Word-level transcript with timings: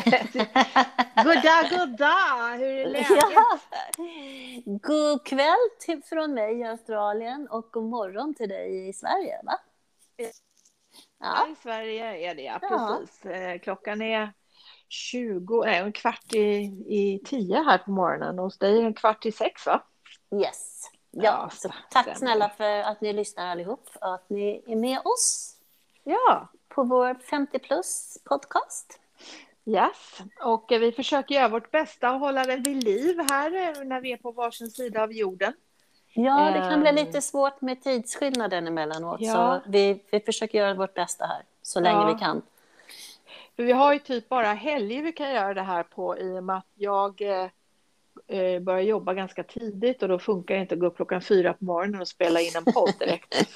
Goddag, 1.24 1.70
goddag! 1.70 2.56
Hur 2.56 2.66
är 2.66 2.86
läget? 2.86 3.08
Ja. 3.10 3.58
God 4.64 5.26
kväll 5.26 5.68
till, 5.80 6.02
från 6.02 6.34
mig 6.34 6.58
i 6.58 6.64
Australien 6.64 7.48
och 7.50 7.68
god 7.72 7.84
morgon 7.84 8.34
till 8.34 8.48
dig 8.48 8.88
i 8.88 8.92
Sverige, 8.92 9.40
va? 9.42 9.58
Ja, 11.20 11.48
i 11.48 11.54
Sverige 11.62 12.30
är 12.30 12.34
det, 12.34 12.42
ja. 12.42 12.58
Precis. 12.58 13.20
Ja. 13.24 13.58
Klockan 13.58 14.02
är 14.02 14.32
20, 14.88 15.62
nej, 15.64 15.78
en 15.78 15.92
kvart 15.92 16.34
i, 16.34 16.56
i 16.86 17.20
tio 17.24 17.62
här 17.62 17.78
på 17.78 17.90
morgonen 17.90 18.38
och 18.38 18.44
hos 18.44 18.58
dig 18.58 18.78
är 18.78 18.82
en 18.82 18.94
kvart 18.94 19.26
i 19.26 19.32
sex, 19.32 19.66
va? 19.66 19.82
Yes. 20.34 20.90
Ja, 21.10 21.22
ja 21.22 21.50
så 21.52 21.72
tack 21.90 22.18
snälla 22.18 22.48
för 22.48 22.80
att 22.80 23.00
ni 23.00 23.12
lyssnar 23.12 23.46
allihop 23.46 23.90
och 24.00 24.14
att 24.14 24.30
ni 24.30 24.62
är 24.66 24.76
med 24.76 24.98
oss. 25.04 25.56
Ja 26.04 26.48
på 26.74 26.84
vår 26.84 27.14
50 27.14 27.58
plus 27.58 28.18
podcast. 28.24 28.99
Yes, 29.70 30.18
och 30.44 30.66
vi 30.68 30.92
försöker 30.92 31.34
göra 31.34 31.48
vårt 31.48 31.70
bästa 31.70 32.08
att 32.08 32.20
hålla 32.20 32.44
det 32.44 32.56
vid 32.56 32.84
liv 32.84 33.20
här 33.30 33.54
eh, 33.54 33.84
när 33.84 34.00
vi 34.00 34.12
är 34.12 34.16
på 34.16 34.32
varsin 34.32 34.70
sida 34.70 35.02
av 35.02 35.12
jorden. 35.12 35.52
Ja, 36.12 36.50
det 36.50 36.70
kan 36.70 36.80
bli 36.80 36.92
lite 36.92 37.18
ehm. 37.18 37.22
svårt 37.22 37.60
med 37.60 37.82
tidsskillnaden 37.82 38.66
emellanåt, 38.66 39.20
ja. 39.20 39.32
så 39.32 39.70
vi, 39.70 40.02
vi 40.10 40.20
försöker 40.20 40.58
göra 40.58 40.74
vårt 40.74 40.94
bästa 40.94 41.26
här 41.26 41.42
så 41.62 41.80
länge 41.80 41.98
ja. 41.98 42.12
vi 42.12 42.18
kan. 42.20 42.42
För 43.56 43.62
vi 43.62 43.72
har 43.72 43.92
ju 43.92 43.98
typ 43.98 44.28
bara 44.28 44.52
helger 44.52 45.02
vi 45.02 45.12
kan 45.12 45.32
göra 45.32 45.54
det 45.54 45.62
här 45.62 45.82
på 45.82 46.18
i 46.18 46.38
och 46.38 46.44
med 46.44 46.56
att 46.56 46.72
jag 46.74 47.22
eh, 48.28 48.60
börjar 48.60 48.80
jobba 48.80 49.14
ganska 49.14 49.42
tidigt 49.44 50.02
och 50.02 50.08
då 50.08 50.18
funkar 50.18 50.54
det 50.54 50.60
inte 50.60 50.74
att 50.74 50.80
gå 50.80 50.86
upp 50.86 50.96
klockan 50.96 51.22
fyra 51.22 51.52
på 51.52 51.64
morgonen 51.64 52.00
och 52.00 52.08
spela 52.08 52.40
in 52.40 52.52
en 52.56 52.72
podd 52.72 52.94
direkt. 52.98 53.34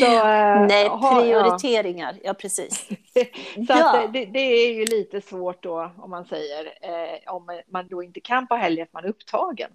så, 0.00 0.06
eh, 0.06 0.66
Nej, 0.66 0.90
prioriteringar, 1.12 2.12
ja, 2.12 2.20
ja 2.24 2.34
precis. 2.34 2.88
så 3.54 3.64
ja. 3.68 4.08
det, 4.12 4.24
det, 4.24 4.38
är 4.38 4.74
ju 4.74 4.84
lite 4.84 5.20
svårt 5.20 5.62
då 5.62 5.92
om 5.98 6.10
man 6.10 6.24
säger 6.24 6.64
eh, 6.82 7.34
om 7.34 7.60
man 7.66 7.88
då 7.88 8.02
inte 8.02 8.20
kan 8.20 8.46
på 8.46 8.54
helgen 8.54 8.86
för 8.86 8.92
man 8.92 9.04
är 9.04 9.08
upptagen. 9.08 9.70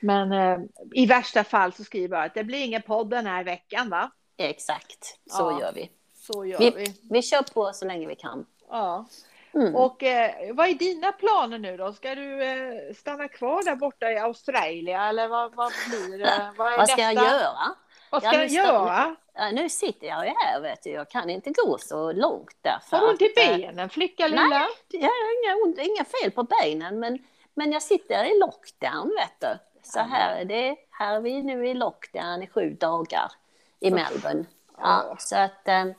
Men 0.00 0.32
eh, 0.32 0.58
i 0.94 1.06
värsta 1.06 1.44
fall 1.44 1.72
så 1.72 1.84
skriver 1.84 2.16
jag 2.16 2.26
att 2.26 2.34
det 2.34 2.44
blir 2.44 2.64
ingen 2.64 2.82
podd 2.82 3.10
den 3.10 3.26
här 3.26 3.44
veckan 3.44 3.90
va? 3.90 4.10
Exakt, 4.36 5.18
så 5.30 5.42
ja, 5.42 5.60
gör 5.60 5.72
vi. 5.72 5.90
Så 6.14 6.44
gör 6.44 6.58
vi, 6.58 6.70
vi. 6.70 6.94
Vi 7.10 7.22
kör 7.22 7.42
på 7.54 7.70
så 7.72 7.84
länge 7.84 8.06
vi 8.06 8.16
kan. 8.16 8.46
Ja. 8.68 9.06
Mm. 9.54 9.76
Och 9.76 10.02
eh, 10.02 10.54
vad 10.54 10.68
är 10.68 10.74
dina 10.74 11.12
planer 11.12 11.58
nu 11.58 11.76
då? 11.76 11.92
Ska 11.92 12.14
du 12.14 12.42
eh, 12.42 12.94
stanna 12.94 13.28
kvar 13.28 13.62
där 13.62 13.76
borta 13.76 14.10
i 14.10 14.18
Australien 14.18 15.00
eller 15.00 15.28
vad, 15.28 15.54
vad 15.54 15.72
blir 15.88 16.18
det? 16.18 16.50
Vad, 16.56 16.76
vad 16.76 16.88
ska 16.88 17.02
jag 17.02 17.14
göra? 17.14 17.74
Vad 18.10 18.22
ska 18.22 18.34
ja, 18.34 18.38
jag 18.38 18.50
göra? 18.50 19.16
Ja, 19.34 19.50
nu 19.50 19.68
sitter 19.68 20.06
jag 20.06 20.16
här 20.16 20.60
vet 20.60 20.82
du. 20.82 20.90
Jag 20.90 21.10
kan 21.10 21.30
inte 21.30 21.50
gå 21.50 21.78
så 21.78 22.12
långt 22.12 22.56
därför 22.62 22.96
Har 22.96 23.06
du 23.06 23.10
ont 23.12 23.22
i 23.22 23.32
eh, 23.36 23.56
benen 23.56 23.88
flicka 23.88 24.26
lilla? 24.26 24.48
Nej, 24.48 24.68
jag 24.88 25.00
har 25.08 25.66
inga, 25.66 25.82
inga 25.82 26.04
fel 26.04 26.30
på 26.30 26.42
benen 26.42 26.98
men, 26.98 27.18
men 27.54 27.72
jag 27.72 27.82
sitter 27.82 28.24
i 28.24 28.38
lockdown 28.40 29.08
vet 29.18 29.40
du. 29.40 29.58
Så 29.82 30.00
här 30.00 30.36
är 30.36 30.44
det. 30.44 30.76
Här 30.90 31.16
är 31.16 31.20
vi 31.20 31.42
nu 31.42 31.68
i 31.68 31.74
lockdown 31.74 32.42
i 32.42 32.46
sju 32.46 32.70
dagar 32.70 33.32
i 33.80 33.90
Melbourne. 33.90 34.44
Ja, 34.78 35.16
så 35.18 35.36
att 35.36 35.68
eh, 35.68 35.84
Eh, 35.84 35.92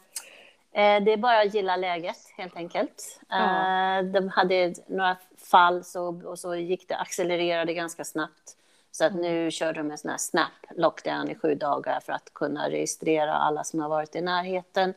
det 0.73 1.13
är 1.13 1.17
bara 1.17 1.41
att 1.41 1.53
gilla 1.53 1.75
läget, 1.75 2.17
helt 2.37 2.55
enkelt. 2.55 3.19
Eh, 3.31 4.05
de 4.05 4.29
hade 4.29 4.73
några 4.87 5.17
fall 5.37 5.83
så, 5.83 6.21
och 6.25 6.39
så 6.39 6.55
gick 6.55 6.87
det, 6.87 6.97
accelererade 6.97 7.73
ganska 7.73 8.03
snabbt. 8.03 8.57
Så 8.91 9.05
att 9.05 9.11
mm. 9.11 9.21
nu 9.21 9.51
kör 9.51 9.73
de 9.73 9.91
en 9.91 9.97
sån 9.97 10.11
här 10.11 10.17
snap 10.17 10.51
lockdown 10.75 11.29
i 11.29 11.35
sju 11.35 11.55
dagar 11.55 11.99
för 11.99 12.13
att 12.13 12.33
kunna 12.33 12.69
registrera 12.69 13.33
alla 13.33 13.63
som 13.63 13.79
har 13.79 13.89
varit 13.89 14.15
i 14.15 14.21
närheten 14.21 14.93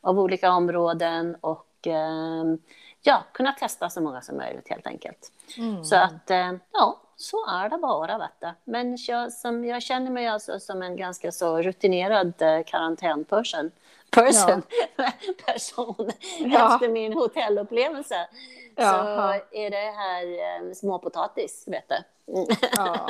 av 0.00 0.18
olika 0.18 0.52
områden 0.52 1.36
och 1.40 1.86
ehm, 1.86 2.58
ja, 3.02 3.24
kunna 3.32 3.52
testa 3.52 3.90
så 3.90 4.00
många 4.00 4.20
som 4.20 4.36
möjligt 4.36 4.68
helt 4.68 4.86
enkelt. 4.86 5.32
Mm. 5.58 5.84
Så 5.84 5.96
att 5.96 6.30
eh, 6.30 6.52
ja, 6.72 7.00
så 7.16 7.46
är 7.50 7.68
det 7.68 7.78
bara. 7.78 8.18
Vet. 8.18 8.54
Men 8.64 8.96
jag, 9.08 9.32
som, 9.32 9.64
jag 9.64 9.82
känner 9.82 10.10
mig 10.10 10.26
alltså 10.26 10.60
som 10.60 10.82
en 10.82 10.96
ganska 10.96 11.32
så 11.32 11.62
rutinerad 11.62 12.34
karantänperson 12.66 13.70
person, 14.14 14.62
ja. 14.96 15.12
person 15.46 16.10
ja. 16.38 16.74
efter 16.74 16.88
min 16.88 17.12
hotellupplevelse. 17.12 18.28
Ja. 18.76 18.92
Så 18.92 19.56
är 19.56 19.70
det 19.70 19.76
här 19.76 20.24
eh, 20.24 20.72
småpotatis, 20.72 21.64
vet 21.66 21.88
du. 21.88 21.94
Ja, 22.26 22.46
ja, 22.76 23.08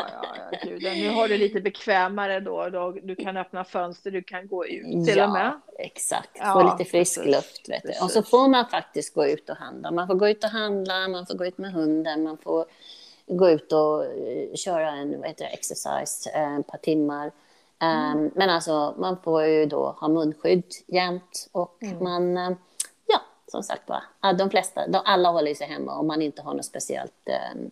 ja, 0.53 0.59
gud. 0.63 0.83
Nu 0.83 1.11
har 1.11 1.29
du 1.29 1.37
lite 1.37 1.61
bekvämare 1.61 2.41
då, 2.41 2.69
då. 2.69 2.91
Du 3.03 3.17
kan 3.17 3.37
öppna 3.37 3.65
fönster, 3.65 4.11
du 4.11 4.23
kan 4.23 4.49
gå 4.49 4.67
ut 4.67 5.07
till 5.07 5.17
ja, 5.17 5.27
och 5.27 5.33
med. 5.33 5.61
exakt. 5.79 6.39
Få 6.53 6.63
lite 6.63 6.91
frisk 6.91 7.17
precis, 7.17 7.35
luft. 7.35 7.69
Vet 7.69 7.83
du. 7.83 8.05
Och 8.05 8.11
så 8.11 8.23
får 8.23 8.49
man 8.49 8.67
faktiskt 8.67 9.15
gå 9.15 9.27
ut 9.27 9.51
och 9.51 9.57
handla. 9.57 9.91
Man 9.91 10.07
får 10.07 10.15
gå 10.15 10.29
ut 10.29 10.45
och 10.45 10.51
handla, 10.51 11.09
man 11.09 11.27
får 11.27 11.35
gå 11.35 11.47
ut 11.47 11.59
med 11.59 11.73
hunden, 11.73 12.23
man 12.23 12.39
får 12.39 12.65
gå 13.27 13.51
ut 13.51 13.73
och 13.73 14.01
uh, 14.01 14.55
köra 14.55 14.91
en 14.91 15.21
vad 15.21 15.29
heter 15.29 15.45
det, 15.45 15.51
exercise 15.51 16.31
uh, 16.39 16.61
ett 16.61 16.67
par 16.67 16.79
timmar. 16.79 17.33
Mm. 17.79 18.31
Men 18.35 18.51
alltså, 18.51 18.95
man 18.99 19.17
får 19.23 19.45
ju 19.45 19.67
då 19.67 19.97
ha 20.01 20.09
munskydd 20.09 20.65
jämt 20.87 21.49
och 21.53 21.83
mm. 21.83 22.05
man, 22.05 22.37
eh, 22.37 22.57
ja, 23.07 23.21
som 23.47 23.63
sagt 23.63 23.89
var, 23.89 24.33
de 24.33 24.51
flesta, 24.51 24.87
de, 24.89 25.03
alla 25.05 25.31
håller 25.31 25.55
sig 25.55 25.67
hemma 25.67 25.99
om 25.99 26.07
man 26.07 26.23
inte 26.23 26.43
har 26.43 26.55
något 26.55 26.65
speciellt 26.65 27.29
ehm, 27.29 27.71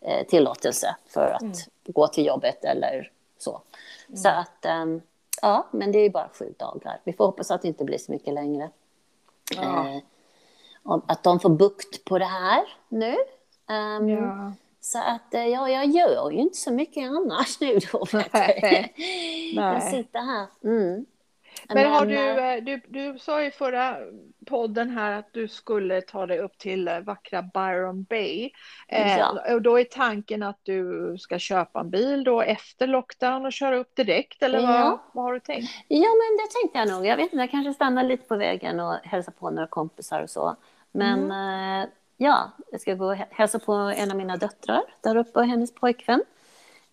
eh, 0.00 0.26
tillåtelse 0.26 0.96
för 1.06 1.26
att 1.26 1.42
mm. 1.42 1.54
gå 1.86 2.08
till 2.08 2.26
jobbet 2.26 2.64
eller 2.64 3.10
så. 3.38 3.60
Mm. 4.08 4.16
Så 4.16 4.28
att, 4.28 4.64
ehm, 4.64 5.00
ja, 5.42 5.66
men 5.70 5.92
det 5.92 5.98
är 5.98 6.02
ju 6.02 6.10
bara 6.10 6.28
sju 6.38 6.54
dagar. 6.58 7.00
Vi 7.04 7.12
får 7.12 7.26
hoppas 7.26 7.50
att 7.50 7.62
det 7.62 7.68
inte 7.68 7.84
blir 7.84 7.98
så 7.98 8.12
mycket 8.12 8.34
längre. 8.34 8.70
Ja. 9.56 9.88
Eh, 9.88 10.02
att 10.84 11.22
de 11.22 11.40
får 11.40 11.50
bukt 11.50 12.04
på 12.04 12.18
det 12.18 12.24
här 12.24 12.64
nu. 12.88 13.16
Um, 13.68 14.08
ja. 14.08 14.52
Så 14.84 14.98
att 14.98 15.34
eh, 15.34 15.46
ja, 15.46 15.68
jag 15.68 15.86
gör 15.86 16.30
ju 16.30 16.38
inte 16.38 16.58
så 16.58 16.72
mycket 16.72 17.10
annars 17.10 17.60
nu 17.60 17.78
då. 17.92 18.06
Nej. 18.32 18.94
Jag 19.54 19.82
sitter 19.82 20.20
här. 20.20 20.46
Mm. 20.64 21.06
Men, 21.68 21.90
har 21.90 22.06
du, 22.06 22.16
eh, 22.16 22.64
du, 22.64 22.80
du 22.88 23.18
sa 23.18 23.42
i 23.42 23.50
förra 23.50 23.96
podden 24.46 24.90
här 24.90 25.12
att 25.12 25.32
du 25.32 25.48
skulle 25.48 26.00
ta 26.00 26.26
dig 26.26 26.38
upp 26.38 26.58
till 26.58 26.88
eh, 26.88 27.00
vackra 27.00 27.42
Byron 27.42 28.02
Bay. 28.02 28.50
Ja. 28.88 29.54
och 29.54 29.62
då 29.62 29.80
är 29.80 29.84
tanken 29.84 30.42
att 30.42 30.58
du 30.62 31.16
ska 31.18 31.38
köpa 31.38 31.80
en 31.80 31.90
bil 31.90 32.24
då 32.24 32.42
efter 32.42 32.86
lockdown 32.86 33.46
och 33.46 33.52
köra 33.52 33.76
upp 33.76 33.96
direkt 33.96 34.42
eller 34.42 34.60
vad, 34.60 34.70
ja. 34.70 35.02
vad 35.12 35.24
har 35.24 35.32
du 35.32 35.40
tänkt? 35.40 35.70
Ja 35.88 35.96
men 35.98 36.36
det 36.36 36.52
tänkte 36.60 36.78
jag 36.78 36.88
nog. 36.88 37.06
Jag 37.06 37.16
vet 37.16 37.24
inte, 37.24 37.36
jag 37.36 37.50
kanske 37.50 37.74
stannar 37.74 38.04
lite 38.04 38.28
på 38.28 38.36
vägen 38.36 38.80
och 38.80 38.94
hälsar 39.02 39.32
på 39.32 39.50
några 39.50 39.66
kompisar 39.66 40.22
och 40.22 40.30
så. 40.30 40.56
Men 40.92 41.24
mm. 41.24 41.88
Ja, 42.22 42.50
jag 42.70 42.80
ska 42.80 42.94
gå 42.94 43.06
och 43.06 43.16
hälsa 43.16 43.58
på 43.58 43.72
en 43.72 44.10
av 44.10 44.16
mina 44.16 44.36
döttrar 44.36 44.82
där 45.00 45.16
uppe 45.16 45.38
och 45.38 45.46
hennes 45.46 45.74
pojkvän. 45.74 46.24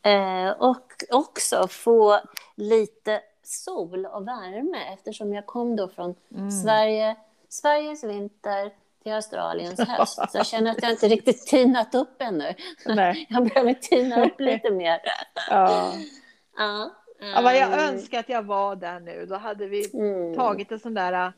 Eh, 0.02 0.50
och 0.50 1.04
också 1.10 1.68
få 1.68 2.20
lite 2.56 3.22
sol 3.44 4.06
och 4.06 4.28
värme 4.28 4.94
eftersom 4.94 5.34
jag 5.34 5.46
kom 5.46 5.76
då 5.76 5.88
från 5.88 6.16
mm. 6.36 6.52
Sverige, 6.52 7.16
Sveriges 7.50 8.04
vinter 8.04 8.72
till 9.04 9.12
Australiens 9.12 9.80
höst. 9.88 10.16
Så 10.16 10.38
jag 10.38 10.46
känner 10.46 10.72
att 10.72 10.82
jag 10.82 10.92
inte 10.92 11.08
riktigt 11.08 11.48
tinat 11.48 11.96
upp 11.96 12.22
ännu. 12.22 12.54
Nej. 12.86 13.28
Jag 13.30 13.48
behöver 13.48 13.74
tina 13.74 14.26
upp 14.26 14.40
lite 14.40 14.72
mer. 14.72 15.02
Ja. 15.50 15.94
ja. 16.58 16.92
Ja, 17.22 17.42
vad 17.42 17.56
jag 17.56 17.74
mm. 17.74 17.80
önskar 17.80 18.20
att 18.20 18.30
jag 18.30 18.44
var 18.44 18.76
där 18.76 19.00
nu. 19.00 19.26
Då 19.26 19.36
hade 19.36 19.68
vi 19.68 19.90
mm. 19.94 20.36
tagit 20.36 20.72
en 20.72 20.80
sån 20.80 20.94
där 20.94 21.34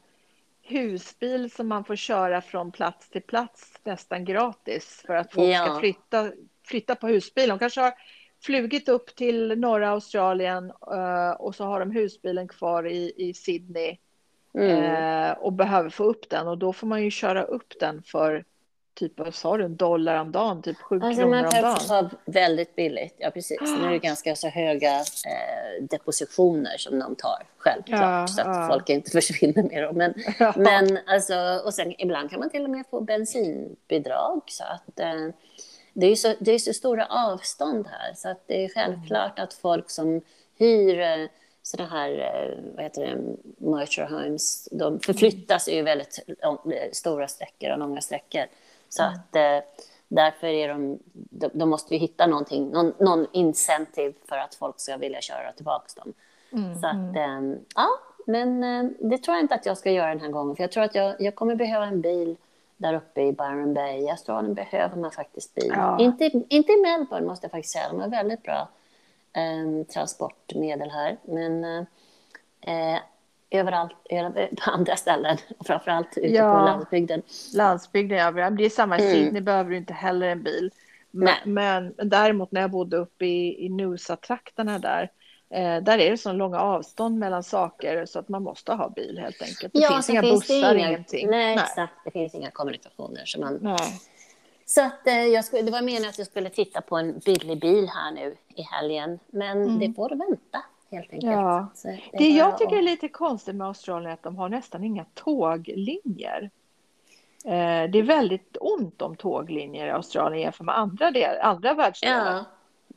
husbil 0.72 1.52
som 1.52 1.68
man 1.68 1.84
får 1.84 1.96
köra 1.96 2.42
från 2.42 2.72
plats 2.72 3.10
till 3.10 3.22
plats 3.22 3.74
nästan 3.84 4.26
gratis 4.26 5.04
för 5.08 5.16
att 5.16 5.34
folk 5.34 5.54
ja. 5.54 5.66
ska 5.66 5.80
flytta, 5.80 6.32
flytta 6.68 6.96
på 6.96 7.08
husbilen. 7.08 7.50
De 7.50 7.60
kanske 7.60 7.82
har 7.82 7.94
flugit 8.44 8.90
upp 8.90 9.16
till 9.16 9.60
norra 9.60 9.90
Australien 9.90 10.72
uh, 10.92 11.32
och 11.32 11.56
så 11.56 11.66
har 11.66 11.80
de 11.80 11.92
husbilen 11.92 12.48
kvar 12.48 12.88
i, 12.88 13.14
i 13.18 13.34
Sydney 13.34 13.98
mm. 14.54 14.84
uh, 14.84 15.32
och 15.32 15.54
behöver 15.54 15.90
få 15.90 16.04
upp 16.04 16.30
den 16.30 16.48
och 16.48 16.58
då 16.58 16.74
får 16.74 16.88
man 16.88 17.04
ju 17.04 17.12
köra 17.12 17.44
upp 17.44 17.74
den 17.80 18.04
för 18.04 18.46
typ, 18.94 19.20
vad 19.20 19.36
sa 19.36 19.58
du, 19.58 19.64
en 19.64 19.76
dollar 19.76 20.16
om 20.16 20.32
dagen, 20.32 20.62
typ 20.62 20.78
sju 20.78 21.00
alltså, 21.04 21.22
kronor 21.22 21.38
om 21.38 21.44
dagen. 21.44 21.64
Man 21.64 21.78
kan 21.78 22.10
få 22.10 22.16
väldigt 22.26 22.76
billigt, 22.76 23.16
ja 23.18 23.32
precis. 23.32 23.62
Nu 23.62 23.86
är 23.88 23.92
det 23.92 24.00
ganska 24.08 24.36
så 24.36 24.48
höga 24.48 24.96
eh, 25.00 25.84
depositioner 25.90 26.78
som 26.78 27.00
de 27.00 27.16
tar, 27.16 27.44
självklart, 27.58 28.02
ja, 28.02 28.28
så 28.28 28.42
att 28.42 28.48
ja. 28.48 28.68
folk 28.72 28.90
inte 28.90 29.12
försvinner 29.22 29.64
med 29.64 29.84
dem. 29.84 29.98
Men, 29.98 30.14
ja. 30.40 30.54
men 30.58 31.00
alltså, 31.08 31.62
och 31.66 31.74
sen 31.74 32.02
ibland 32.02 32.30
kan 32.30 32.40
man 32.40 32.50
till 32.50 32.64
och 32.64 32.70
med 32.70 32.86
få 32.90 33.02
bensinbidrag, 33.02 34.42
så 34.46 34.64
att 34.64 35.00
eh, 35.00 35.30
det 35.94 36.08
är, 36.08 36.16
så, 36.16 36.34
det 36.40 36.52
är 36.52 36.60
så 36.60 36.74
stora 36.74 37.06
avstånd 37.06 37.88
här, 37.88 38.14
så 38.16 38.30
att 38.30 38.48
det 38.48 38.66
är 38.66 38.70
självklart 38.70 39.40
att 39.40 39.54
folk 39.54 39.90
som 39.90 40.22
hyr 40.58 41.00
eh, 41.00 41.28
sådana 41.62 41.90
här, 41.90 42.20
eh, 42.20 42.74
vad 42.76 42.84
heter 42.84 43.02
det, 43.02 43.18
motorhomes, 43.66 44.70
de 44.72 45.00
förflyttas 45.00 45.70
ju 45.70 45.82
väldigt 45.82 46.20
stora 46.92 47.28
sträckor 47.28 47.72
och 47.72 47.80
långa 47.80 48.02
sträckor. 48.02 48.46
Så 48.94 49.04
mm. 49.04 49.14
att 49.14 49.36
eh, 49.36 49.70
därför 50.08 50.48
är 50.48 50.68
de, 50.68 51.00
de, 51.14 51.50
de, 51.54 51.70
måste 51.70 51.94
vi 51.94 51.98
hitta 51.98 52.28
någonting, 52.28 52.70
någon, 52.70 52.94
någon 53.00 53.28
incentive 53.32 54.14
för 54.30 54.38
att 54.38 54.56
folk 54.56 54.80
ska 54.80 54.98
vilja 54.98 55.22
köra 55.22 55.52
tillbaka 55.52 55.86
dem. 55.96 56.14
Mm, 56.52 56.82
så 56.82 56.88
att, 56.88 57.16
mm. 57.16 57.52
eh, 57.52 57.58
ja, 57.76 57.90
men 58.26 58.64
eh, 58.64 58.92
det 59.00 59.18
tror 59.18 59.36
jag 59.36 59.44
inte 59.44 59.56
att 59.56 59.66
jag 59.66 59.78
ska 59.78 59.92
göra 59.92 60.10
den 60.10 60.22
här 60.22 60.30
gången. 60.30 60.56
För 60.56 60.64
jag 60.64 60.72
tror 60.72 60.84
att 60.84 60.96
jag, 60.96 61.22
jag 61.22 61.36
kommer 61.36 61.56
behöva 61.56 61.86
en 61.86 62.02
bil 62.02 62.38
där 62.78 62.94
uppe 62.94 63.22
i 63.22 63.32
Byron 63.32 63.74
Bay. 63.74 63.98
I 63.98 64.10
Australien 64.10 64.54
behöver 64.54 64.98
man 64.98 65.12
faktiskt 65.12 65.56
bil. 65.56 65.74
Ja. 65.76 66.00
Inte, 66.00 66.32
inte 66.50 66.72
i 66.72 66.82
Melbourne 66.82 67.28
måste 67.28 67.46
jag 67.46 67.52
faktiskt 67.52 67.74
säga. 67.74 67.90
De 67.90 68.00
har 68.00 68.08
väldigt 68.08 68.44
bra 68.44 68.70
eh, 69.34 69.86
transportmedel 69.94 70.90
här. 70.92 71.18
Men 71.24 71.64
eh, 72.62 73.00
överallt, 73.52 73.92
på 74.66 74.72
andra 74.72 74.96
ställen, 74.96 75.38
framförallt 75.66 76.18
ute 76.18 76.28
ja. 76.28 76.60
på 76.60 76.66
landsbygden. 76.66 77.22
Landsbygden, 77.54 78.18
ja. 78.18 78.50
Det 78.50 78.66
är 78.66 78.70
samma 78.70 79.00
i 79.00 79.02
mm. 79.02 79.14
Sydney 79.14 79.42
behöver 79.42 79.70
du 79.70 79.78
inte 79.78 79.94
heller 79.94 80.28
en 80.28 80.44
bil. 80.44 80.72
Men, 81.12 81.36
men, 81.46 81.94
däremot 81.98 82.52
när 82.52 82.62
jag 82.62 82.72
bodde 82.72 82.98
uppe 82.98 83.26
i, 83.26 83.66
i 83.66 83.70
Noosa-trakterna 83.70 84.80
där, 84.80 85.12
eh, 85.50 85.84
där 85.84 85.98
är 85.98 86.12
det 86.12 86.18
så 86.18 86.34
långa 86.34 86.60
avstånd 86.60 87.20
mellan 87.20 87.44
saker 87.44 88.06
så 88.06 88.20
att 88.20 88.30
man 88.30 88.44
måste 88.44 88.74
ha 88.74 88.90
bil 88.90 89.20
helt 89.20 89.42
enkelt. 89.42 89.74
Det 89.74 89.80
ja, 89.80 89.90
finns 89.90 90.10
inga 90.10 90.22
finns 90.22 90.48
bussar, 90.48 90.76
inga, 90.76 90.88
ingenting. 90.88 91.30
Nej, 91.30 91.56
nej, 91.56 91.64
exakt. 91.64 91.94
Det 92.06 92.12
finns 92.12 92.36
inga 92.36 92.52
kommunikationer. 92.52 93.26
Så, 93.26 93.40
man, 93.40 93.60
nej. 93.62 94.02
så 94.66 94.82
att, 94.82 95.08
eh, 95.08 95.26
jag 95.26 95.46
skulle, 95.46 95.62
det 95.62 95.72
var 95.72 95.82
meningen 95.82 96.10
att 96.10 96.18
jag 96.18 96.28
skulle 96.28 96.50
titta 96.50 96.82
på 96.82 96.98
en 96.98 97.20
billig 97.20 97.60
bil 97.60 97.90
här 97.90 98.12
nu 98.12 98.36
i 98.56 98.62
helgen, 98.62 99.20
men 99.28 99.62
mm. 99.62 99.80
det 99.80 99.94
får 99.94 100.10
vänta. 100.10 100.64
Helt 100.92 101.14
enkelt. 101.14 101.32
Ja. 101.32 101.68
det, 101.84 102.18
det 102.18 102.30
jag 102.30 102.58
tycker 102.58 102.78
är 102.78 102.82
lite 102.82 103.08
konstigt 103.08 103.56
med 103.56 103.68
Australien 103.68 104.10
är 104.10 104.14
att 104.14 104.24
de 104.24 104.36
har 104.36 104.50
nästan 104.50 104.84
inga 104.84 105.06
tåglinjer. 105.14 106.50
Eh, 107.46 107.90
det 107.92 108.00
är 108.00 108.04
väldigt 108.04 108.58
ont 108.60 109.02
om 109.02 109.16
tåglinjer 109.16 109.88
i 109.88 109.90
Australien 109.90 110.42
jämfört 110.42 110.66
med 110.66 110.78
andra, 110.78 111.12
del, 111.12 111.40
andra 111.42 111.74
världsdelar. 111.74 112.34
Ja. 112.34 112.46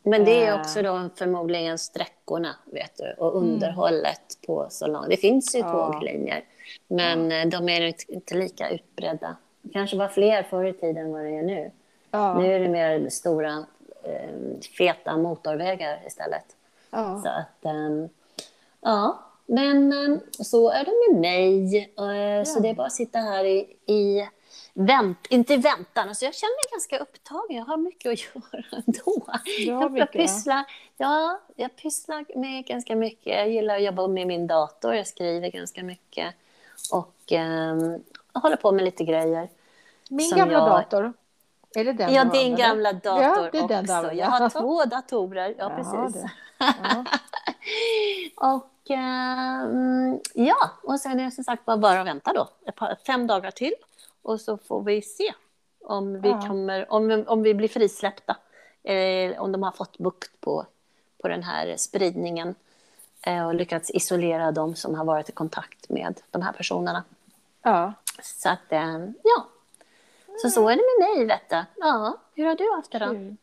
Men 0.02 0.24
det 0.24 0.44
är 0.44 0.52
eh. 0.52 0.60
också 0.60 0.82
då 0.82 1.08
förmodligen 1.16 1.78
sträckorna 1.78 2.56
vet 2.64 2.96
du, 2.96 3.14
och 3.18 3.36
mm. 3.36 3.48
underhållet 3.48 4.04
mm. 4.04 4.46
på 4.46 4.66
så 4.70 4.86
långt. 4.86 5.08
Det 5.08 5.16
finns 5.16 5.54
ju 5.54 5.58
ja. 5.58 5.92
tåglinjer, 5.92 6.44
men 6.88 7.30
ja. 7.30 7.36
Eh, 7.36 7.48
de 7.48 7.68
är 7.68 7.94
inte 8.08 8.34
lika 8.34 8.70
utbredda. 8.70 9.36
Det 9.62 9.72
kanske 9.72 9.96
var 9.96 10.08
fler 10.08 10.42
förr 10.42 10.64
i 10.64 10.72
tiden 10.72 11.06
än 11.06 11.12
vad 11.12 11.24
det 11.24 11.36
är 11.36 11.42
nu. 11.42 11.70
Ja. 12.10 12.38
Nu 12.38 12.54
är 12.54 12.60
det 12.60 12.68
mer 12.68 13.08
stora, 13.08 13.66
feta 14.78 15.16
motorvägar 15.16 16.00
istället. 16.06 16.44
Ja. 16.94 17.22
Så 17.22 17.28
att, 17.28 17.74
ja. 18.80 19.20
Men 19.46 20.20
så 20.30 20.70
är 20.70 20.84
det 20.84 21.12
med 21.12 21.20
mig. 21.20 21.94
Så 22.46 22.60
det 22.60 22.68
är 22.68 22.74
bara 22.74 22.86
att 22.86 22.92
sitta 22.92 23.18
här 23.18 23.44
i, 23.44 23.76
i 23.86 24.28
vänt, 24.74 25.26
inte 25.30 25.56
väntan, 25.56 26.08
alltså 26.08 26.24
jag 26.24 26.34
känner 26.34 26.54
mig 26.54 26.70
ganska 26.70 26.98
upptagen. 26.98 27.56
Jag 27.56 27.64
har 27.64 27.76
mycket 27.76 28.12
att 28.12 28.18
göra 28.52 28.64
ändå. 28.86 29.26
Jag, 29.66 29.98
jag, 29.98 30.12
pysslar, 30.12 30.64
ja, 30.96 31.40
jag 31.56 31.76
pysslar 31.76 32.38
med 32.38 32.66
ganska 32.66 32.96
mycket. 32.96 33.36
Jag 33.36 33.50
gillar 33.50 33.76
att 33.76 33.82
jobba 33.82 34.08
med 34.08 34.26
min 34.26 34.46
dator. 34.46 34.94
Jag 34.94 35.06
skriver 35.06 35.50
ganska 35.50 35.82
mycket 35.82 36.34
och 36.92 37.32
eh, 37.32 37.76
håller 38.32 38.56
på 38.56 38.72
med 38.72 38.84
lite 38.84 39.04
grejer. 39.04 39.48
Min 40.10 40.30
gamla 40.30 40.52
jag... 40.52 40.68
dator. 40.68 41.12
Är 41.76 41.84
det 41.84 41.92
den 41.92 42.12
Ja, 42.12 42.24
din 42.24 42.56
gamla 42.56 42.92
dator 42.92 43.22
ja, 43.22 43.48
det 43.52 43.58
är 43.58 43.68
den 43.68 43.84
också. 43.84 44.12
jag 44.12 44.26
har 44.26 44.48
två 44.48 44.84
datorer. 44.84 45.54
Ja, 45.58 45.70
precis. 45.70 46.22
Ja. 46.58 47.04
och 48.54 48.90
eh, 48.90 50.14
ja, 50.34 50.70
och 50.82 51.00
sen 51.00 51.20
är 51.20 51.24
det 51.24 51.30
som 51.30 51.44
sagt 51.44 51.64
bara, 51.64 51.76
bara 51.76 52.00
att 52.00 52.06
vänta 52.06 52.32
då. 52.32 52.48
Fem 53.06 53.26
dagar 53.26 53.50
till 53.50 53.74
och 54.22 54.40
så 54.40 54.58
får 54.58 54.82
vi 54.82 55.02
se 55.02 55.32
om 55.84 56.20
vi, 56.20 56.28
ja. 56.28 56.40
kommer, 56.40 56.92
om, 56.92 57.24
om 57.26 57.42
vi 57.42 57.54
blir 57.54 57.68
frisläppta. 57.68 58.36
Eh, 58.82 59.42
om 59.42 59.52
de 59.52 59.62
har 59.62 59.72
fått 59.72 59.98
bukt 59.98 60.40
på, 60.40 60.66
på 61.22 61.28
den 61.28 61.42
här 61.42 61.76
spridningen 61.76 62.54
eh, 63.22 63.46
och 63.46 63.54
lyckats 63.54 63.90
isolera 63.90 64.52
de 64.52 64.74
som 64.74 64.94
har 64.94 65.04
varit 65.04 65.28
i 65.28 65.32
kontakt 65.32 65.88
med 65.88 66.20
de 66.30 66.42
här 66.42 66.52
personerna. 66.52 67.04
Ja. 67.62 67.92
Så 68.22 68.48
att, 68.48 68.72
eh, 68.72 68.98
ja. 69.22 69.46
Så 70.36 70.50
så 70.50 70.68
är 70.68 70.76
det 70.76 70.82
med 70.98 71.16
mig, 71.16 71.26
vet 71.26 71.50
du. 71.50 71.64
Ja, 71.76 72.18
hur 72.34 72.44
har 72.44 72.56
du 72.56 72.72
haft 72.76 72.92
det 72.92 72.98
då? 72.98 73.36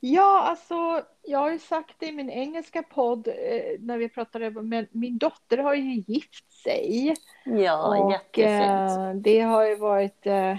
Ja, 0.00 0.42
alltså, 0.42 1.02
jag 1.22 1.38
har 1.38 1.50
ju 1.50 1.58
sagt 1.58 1.94
det 1.98 2.06
i 2.06 2.12
min 2.12 2.30
engelska 2.30 2.82
podd 2.82 3.28
eh, 3.28 3.80
när 3.80 3.98
vi 3.98 4.08
pratade, 4.08 4.50
men 4.50 4.86
min 4.90 5.18
dotter 5.18 5.58
har 5.58 5.74
ju 5.74 6.04
gift 6.06 6.52
sig. 6.52 7.16
Ja, 7.44 7.98
och, 7.98 8.12
jättefint. 8.12 8.98
Eh, 8.98 9.10
det 9.14 9.40
har 9.40 9.64
ju 9.64 9.76
varit 9.76 10.26
eh, 10.26 10.56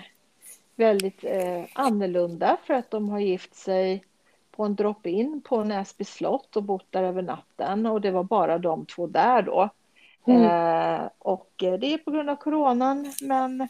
väldigt 0.76 1.26
annorlunda 1.74 2.58
för 2.64 2.74
att 2.74 2.92
de 2.92 3.10
har 3.10 3.20
gift 3.20 3.56
sig 3.56 4.06
på 4.52 4.64
en 4.64 4.76
drop-in 4.76 5.42
på 5.42 5.64
Näsby 5.64 6.04
slott 6.04 6.56
och 6.56 6.64
bott 6.64 6.86
där 6.90 7.04
över 7.04 7.22
natten 7.22 7.86
och 7.86 8.02
det 8.02 8.12
var 8.12 8.24
bara 8.24 8.58
de 8.58 8.86
två 8.86 9.08
där 9.08 9.42
då. 9.42 9.70
Mm. 10.28 11.10
Och 11.20 11.54
det 11.58 11.94
är 11.94 11.98
på 11.98 12.12
grund 12.12 12.30
av 12.30 12.36
coronan 12.36 13.14
men 13.22 13.68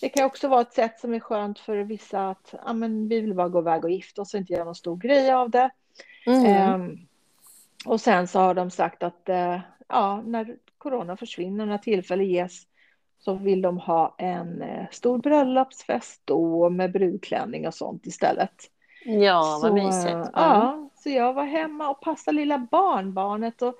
det 0.00 0.08
kan 0.08 0.24
också 0.24 0.48
vara 0.48 0.60
ett 0.60 0.72
sätt 0.72 1.00
som 1.00 1.14
är 1.14 1.20
skönt 1.20 1.58
för 1.58 1.76
vissa 1.76 2.28
att 2.28 2.54
ja, 2.64 2.72
men 2.72 3.08
vi 3.08 3.20
vill 3.20 3.34
bara 3.34 3.48
gå 3.48 3.58
iväg 3.58 3.84
och 3.84 3.90
gifta 3.90 4.22
oss 4.22 4.34
och 4.34 4.40
inte 4.40 4.52
göra 4.52 4.64
någon 4.64 4.74
stor 4.74 4.96
grej 4.96 5.32
av 5.32 5.50
det. 5.50 5.70
Mm. 6.26 6.44
Eh, 6.44 6.98
och 7.86 8.00
sen 8.00 8.28
så 8.28 8.38
har 8.38 8.54
de 8.54 8.70
sagt 8.70 9.02
att 9.02 9.28
eh, 9.28 9.60
ja, 9.88 10.22
när 10.24 10.56
corona 10.78 11.16
försvinner, 11.16 11.66
när 11.66 11.78
tillfälle 11.78 12.24
ges, 12.24 12.62
så 13.18 13.34
vill 13.34 13.62
de 13.62 13.78
ha 13.78 14.14
en 14.18 14.62
eh, 14.62 14.86
stor 14.90 15.18
bröllopsfest 15.18 16.22
då 16.24 16.70
med 16.70 16.92
brudklänning 16.92 17.66
och 17.66 17.74
sånt 17.74 18.06
istället. 18.06 18.54
Ja, 19.04 19.58
vad 19.62 19.70
så, 19.70 19.74
mysigt. 19.74 20.14
Mm. 20.14 20.28
Ja, 20.34 20.90
så 20.94 21.10
jag 21.10 21.32
var 21.32 21.44
hemma 21.44 21.88
och 21.90 22.00
passade 22.00 22.36
lilla 22.36 22.58
barnbarnet 22.58 23.62
och 23.62 23.74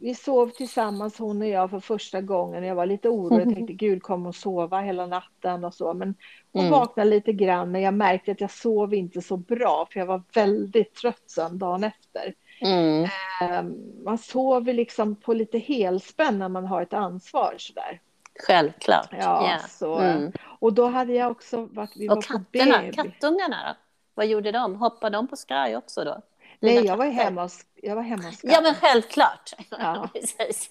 vi 0.00 0.14
sov 0.14 0.48
tillsammans 0.48 1.18
hon 1.18 1.42
och 1.42 1.48
jag 1.48 1.70
för 1.70 1.80
första 1.80 2.20
gången. 2.20 2.64
Jag 2.64 2.74
var 2.74 2.86
lite 2.86 3.08
orolig 3.08 3.46
och 3.46 3.54
tänkte 3.54 3.72
gud 3.72 4.02
kommer 4.02 4.24
hon 4.24 4.32
sova 4.32 4.80
hela 4.80 5.06
natten 5.06 5.64
och 5.64 5.74
så. 5.74 5.94
Men 5.94 6.14
hon 6.52 6.62
mm. 6.62 6.72
vaknade 6.72 7.10
lite 7.10 7.32
grann 7.32 7.70
men 7.70 7.82
jag 7.82 7.94
märkte 7.94 8.32
att 8.32 8.40
jag 8.40 8.50
sov 8.50 8.94
inte 8.94 9.22
så 9.22 9.36
bra 9.36 9.88
för 9.92 10.00
jag 10.00 10.06
var 10.06 10.22
väldigt 10.34 10.94
trött 10.94 11.22
sen 11.26 11.58
dagen 11.58 11.84
efter. 11.84 12.34
Mm. 12.60 13.08
Ehm, 13.42 13.74
man 14.04 14.18
sover 14.18 14.72
liksom 14.72 15.16
på 15.16 15.34
lite 15.34 15.58
helspänn 15.58 16.38
när 16.38 16.48
man 16.48 16.66
har 16.66 16.82
ett 16.82 16.92
ansvar 16.92 17.54
sådär. 17.58 18.00
Självklart. 18.46 19.08
Ja, 19.10 19.46
yeah. 19.46 19.66
så. 19.68 19.98
Mm. 19.98 20.32
Och 20.60 20.72
då 20.72 20.86
hade 20.86 21.12
jag 21.12 21.30
också 21.30 21.68
varit, 21.72 21.96
vi 21.96 22.08
och 22.08 22.14
var 22.14 22.22
katterna, 22.22 22.78
på 22.78 22.92
kattungarna 22.92 23.56
då? 23.68 23.74
Vad 24.14 24.26
gjorde 24.26 24.52
de? 24.52 24.74
Hoppade 24.74 25.16
de 25.16 25.28
på 25.28 25.36
skraj 25.36 25.76
också 25.76 26.04
då? 26.04 26.22
Nej, 26.60 26.86
jag 26.86 26.96
var, 26.96 27.06
hemma 27.06 27.44
och, 27.44 27.50
jag 27.74 27.96
var 27.96 28.02
hemma 28.02 28.22
hos 28.22 28.40
Ja, 28.42 28.60
men 28.60 28.74
självklart. 28.74 29.52
Ja. 29.70 30.08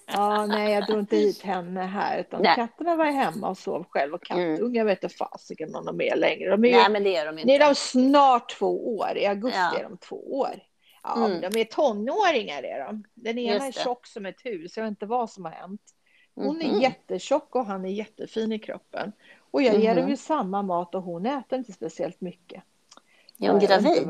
ja, 0.06 0.46
nej, 0.46 0.74
jag 0.74 0.86
drog 0.86 0.98
inte 0.98 1.16
hit 1.16 1.42
henne 1.42 1.80
här, 1.80 2.18
utan 2.18 2.42
nej. 2.42 2.54
katterna 2.54 2.96
var 2.96 3.04
hemma 3.04 3.48
och 3.48 3.58
sov 3.58 3.86
själv 3.90 4.14
och 4.14 4.22
kattungar 4.22 4.80
mm. 4.80 4.86
vet 4.86 5.02
inte 5.02 5.16
fasiken 5.16 5.74
om 5.74 5.84
de 5.84 6.00
är 6.00 6.16
längre. 6.16 6.50
De 6.50 6.64
är 6.64 6.72
nej, 6.72 6.90
men 6.90 7.04
det 7.04 7.16
är 7.16 7.26
de 7.26 7.38
inte. 7.38 7.46
Nu 7.46 7.52
är 7.52 7.68
de 7.68 7.74
snart 7.74 8.58
två 8.58 8.98
år, 8.98 9.16
i 9.16 9.26
augusti 9.26 9.58
ja. 9.58 9.78
är 9.78 9.82
de 9.82 9.96
två 9.96 10.38
år. 10.38 10.62
Ja, 11.02 11.26
mm. 11.26 11.40
de 11.40 11.60
är 11.60 11.64
tonåringar 11.64 12.62
är 12.62 12.84
de. 12.84 13.04
Den 13.14 13.38
ena 13.38 13.66
är 13.66 13.72
tjock 13.72 14.06
som 14.06 14.26
ett 14.26 14.44
hus, 14.44 14.76
jag 14.76 14.84
vet 14.84 14.90
inte 14.90 15.06
vad 15.06 15.30
som 15.30 15.44
har 15.44 15.52
hänt. 15.52 15.82
Hon 16.34 16.60
mm. 16.60 16.76
är 16.76 16.80
jättetjock 16.80 17.56
och 17.56 17.66
han 17.66 17.84
är 17.84 17.88
jättefin 17.90 18.52
i 18.52 18.58
kroppen. 18.58 19.12
Och 19.50 19.62
jag 19.62 19.78
ger 19.78 19.94
dem 19.94 20.04
mm-hmm. 20.04 20.10
ju 20.10 20.16
samma 20.16 20.62
mat 20.62 20.94
och 20.94 21.02
hon 21.02 21.26
äter 21.26 21.58
inte 21.58 21.72
speciellt 21.72 22.20
mycket. 22.20 22.62
Är 23.40 23.50
hon 23.50 23.60
gravid? 23.60 24.08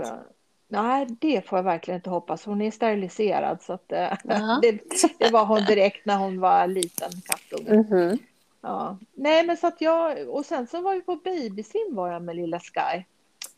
Nej, 0.69 1.07
det 1.21 1.47
får 1.47 1.59
jag 1.59 1.65
verkligen 1.65 1.99
inte 1.99 2.11
hoppas. 2.11 2.45
Hon 2.45 2.63
är 2.63 2.71
steriliserad 2.71 3.63
så 3.63 3.73
att, 3.73 3.93
uh 3.93 4.61
det, 4.63 4.81
det, 5.19 5.31
var 5.31 5.45
hon 5.45 5.65
direkt 5.65 6.07
när 6.07 6.17
hon 6.17 6.41
var 6.41 6.67
liten 6.67 7.11
kattunge. 7.25 7.71
Mm 7.71 7.85
-hmm. 7.85 8.19
Ja. 8.61 8.99
Nej, 9.15 9.47
men 9.47 9.57
så 9.57 9.67
att 9.67 9.81
jag 9.81 10.29
och 10.29 10.47
sen 10.47 10.67
så 10.67 10.81
var 10.81 10.95
vi 10.95 11.01
på 11.01 11.17
babysim 11.17 11.95
var 11.95 12.13
jag 12.13 12.23
med 12.23 12.37
lilla 12.37 12.61
Sky. 12.61 13.03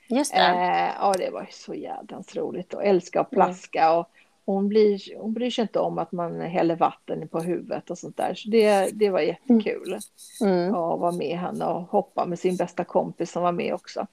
Just 0.08 0.34
det. 0.34 0.40
Eh, 0.40 0.92
ja, 0.98 1.14
det 1.18 1.30
var 1.30 1.48
så 1.50 1.74
jädrans 1.74 2.36
roligt 2.36 2.74
och 2.74 2.84
älska 2.84 3.20
att 3.20 3.30
plaska 3.30 3.84
mm. 3.84 3.98
och 3.98 4.10
hon, 4.44 4.68
blir, 4.68 5.18
hon 5.18 5.32
bryr 5.32 5.50
sig 5.50 5.62
inte 5.62 5.78
om 5.78 5.98
att 5.98 6.12
man 6.12 6.40
häller 6.40 6.76
vatten 6.76 7.28
på 7.28 7.40
huvudet 7.40 7.90
och 7.90 7.98
sånt 7.98 8.16
där. 8.16 8.34
Så 8.34 8.48
det, 8.48 8.90
det 8.92 9.10
var 9.10 9.20
jättekul 9.20 9.98
mm. 10.40 10.74
att 10.74 11.00
vara 11.00 11.12
med 11.12 11.38
henne 11.38 11.64
och 11.64 11.82
hoppa 11.82 12.26
med 12.26 12.38
sin 12.38 12.56
bästa 12.56 12.84
kompis 12.84 13.30
som 13.30 13.42
var 13.42 13.52
med 13.52 13.74
också. 13.74 14.06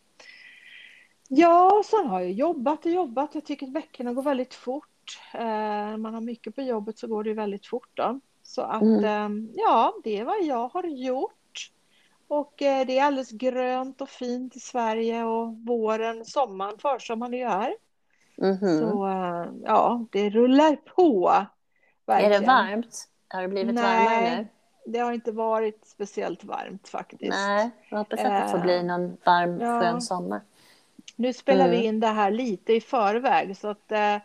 Ja, 1.27 1.83
sen 1.85 2.07
har 2.07 2.19
jag 2.19 2.31
jobbat 2.31 2.85
och 2.85 2.91
jobbat. 2.91 3.35
Jag 3.35 3.45
tycker 3.45 3.67
att 3.67 3.73
veckorna 3.73 4.13
går 4.13 4.23
väldigt 4.23 4.53
fort. 4.53 5.19
Eh, 5.33 5.39
när 5.41 5.97
man 5.97 6.13
har 6.13 6.21
mycket 6.21 6.55
på 6.55 6.61
jobbet 6.61 6.99
så 6.99 7.07
går 7.07 7.23
det 7.23 7.33
väldigt 7.33 7.67
fort. 7.67 7.89
Då. 7.93 8.19
Så 8.43 8.61
att 8.61 8.81
mm. 8.81 9.05
eh, 9.05 9.53
ja, 9.55 9.93
det 10.03 10.17
är 10.17 10.23
vad 10.25 10.43
jag 10.43 10.67
har 10.67 10.83
gjort. 10.83 11.33
Och 12.27 12.61
eh, 12.61 12.85
det 12.85 12.99
är 12.99 13.03
alldeles 13.03 13.31
grönt 13.31 14.01
och 14.01 14.09
fint 14.09 14.55
i 14.55 14.59
Sverige 14.59 15.23
och 15.23 15.53
våren, 15.53 16.25
sommaren, 16.25 16.77
försommaren 16.77 17.33
är 17.33 17.37
ju 17.37 17.47
här. 17.47 17.75
Mm 18.37 18.55
-hmm. 18.55 18.79
Så 18.79 19.07
eh, 19.07 19.51
ja, 19.63 20.05
det 20.11 20.29
rullar 20.29 20.75
på. 20.75 21.33
Verkligen. 22.05 22.33
Är 22.33 22.39
det 22.39 22.47
varmt? 22.47 23.09
Har 23.27 23.41
det 23.41 23.47
blivit 23.47 23.75
Nej, 23.75 24.05
varmare 24.05 24.37
nu? 24.37 24.47
det 24.87 24.99
har 24.99 25.11
inte 25.11 25.31
varit 25.31 25.87
speciellt 25.87 26.43
varmt 26.43 26.87
faktiskt. 26.87 27.29
Nej, 27.29 27.69
jag 27.89 27.97
hoppas 27.97 28.19
att 28.19 28.45
det 28.45 28.51
får 28.51 28.59
bli 28.59 28.83
någon 28.83 29.17
varm, 29.25 29.59
ja. 29.59 29.81
skön 29.81 30.01
sommar. 30.01 30.41
Nu 31.19 31.33
spelar 31.33 31.65
mm. 31.65 31.71
vi 31.71 31.85
in 31.85 31.99
det 31.99 32.07
här 32.07 32.31
lite 32.31 32.73
i 32.73 32.81
förväg 32.81 33.57
så 33.57 33.67
att 33.67 33.91
eh, 33.91 34.17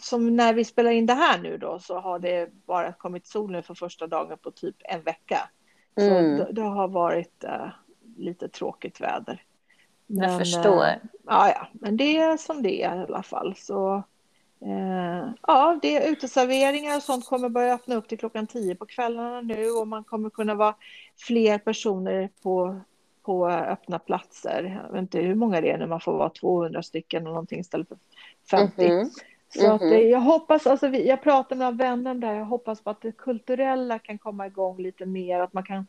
som 0.00 0.36
när 0.36 0.54
vi 0.54 0.64
spelar 0.64 0.90
in 0.90 1.06
det 1.06 1.14
här 1.14 1.38
nu 1.38 1.58
då 1.58 1.78
så 1.78 1.98
har 1.98 2.18
det 2.18 2.50
bara 2.66 2.92
kommit 2.92 3.26
sol 3.26 3.50
nu 3.50 3.62
för 3.62 3.74
första 3.74 4.06
dagen 4.06 4.38
på 4.38 4.50
typ 4.50 4.76
en 4.78 5.02
vecka. 5.02 5.48
Så 5.94 6.10
mm. 6.10 6.36
det, 6.36 6.52
det, 6.52 6.62
har 6.62 6.88
varit 6.88 7.44
uh, 7.44 7.68
lite 8.16 8.48
tråkigt 8.48 9.00
väder. 9.00 9.42
Men, 10.06 10.30
Jag 10.30 10.38
förstår. 10.38 10.82
Uh, 10.82 10.94
ja, 11.26 11.48
ja, 11.48 11.66
men 11.72 11.96
det 11.96 12.16
är 12.16 12.36
som 12.36 12.62
det 12.62 12.82
är 12.82 12.96
i 12.96 13.02
alla 13.02 13.22
fall. 13.22 13.54
Så 13.56 14.02
uh, 14.66 15.30
ja, 15.42 15.78
det 15.82 15.96
är 15.96 16.12
uteserveringar 16.12 16.96
och 16.96 17.02
sånt 17.02 17.26
kommer 17.26 17.48
börja 17.48 17.74
öppna 17.74 17.94
upp 17.94 18.08
till 18.08 18.18
klockan 18.18 18.46
tio 18.46 18.74
på 18.74 18.86
kvällarna 18.86 19.40
nu 19.40 19.70
och 19.70 19.88
man 19.88 20.04
kommer 20.04 20.30
kunna 20.30 20.54
vara 20.54 20.74
fler 21.18 21.58
personer 21.58 22.30
på 22.42 22.80
på 23.22 23.48
öppna 23.48 23.98
platser. 23.98 24.80
Jag 24.84 24.92
vet 24.92 25.00
inte 25.00 25.18
hur 25.18 25.34
många 25.34 25.60
det 25.60 25.70
är 25.70 25.78
när 25.78 25.86
man 25.86 26.00
får 26.00 26.12
vara 26.12 26.30
200 26.30 26.82
stycken 26.82 27.22
eller 27.22 27.30
någonting 27.30 27.60
istället 27.60 27.88
för 27.88 27.98
50. 28.50 28.84
Mm 28.84 29.04
-hmm. 29.04 29.10
Så 29.48 29.72
att, 29.72 29.82
mm-hmm. 29.82 29.98
jag 29.98 30.20
hoppas, 30.20 30.66
alltså, 30.66 30.88
jag 30.88 31.22
pratar 31.22 31.56
med 31.56 31.76
vänner 31.76 32.10
om 32.10 32.20
det 32.20 32.26
här, 32.26 32.34
jag 32.34 32.44
hoppas 32.44 32.80
på 32.80 32.90
att 32.90 33.00
det 33.00 33.12
kulturella 33.12 33.98
kan 33.98 34.18
komma 34.18 34.46
igång 34.46 34.82
lite 34.82 35.06
mer, 35.06 35.40
att 35.40 35.52
man 35.52 35.62
kan 35.62 35.86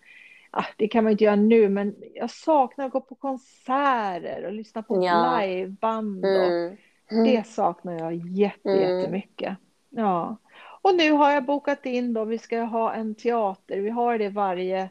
ah, 0.53 0.65
det 0.77 0.87
kan 0.87 1.03
man 1.03 1.11
inte 1.11 1.23
göra 1.23 1.35
nu, 1.35 1.69
men 1.69 1.95
jag 2.13 2.29
saknar 2.29 2.85
att 2.85 2.91
gå 2.91 3.01
på 3.01 3.15
konserter 3.15 4.43
och 4.45 4.53
lyssna 4.53 4.83
på 4.83 5.05
ja. 5.05 5.39
liveband. 5.39 6.25
Mm. 6.25 6.77
Det 7.09 7.47
saknar 7.47 7.93
jag 7.93 8.13
jätte, 8.13 8.69
mm. 8.69 8.97
jättemycket. 8.97 9.57
Ja. 9.89 10.37
Och 10.81 10.95
nu 10.95 11.11
har 11.11 11.31
jag 11.31 11.45
bokat 11.45 11.85
in 11.85 12.13
då, 12.13 12.25
vi 12.25 12.37
ska 12.37 12.59
ha 12.61 12.93
en 12.93 13.15
teater, 13.15 13.79
vi 13.79 13.89
har 13.89 14.17
det 14.17 14.29
varje 14.29 14.89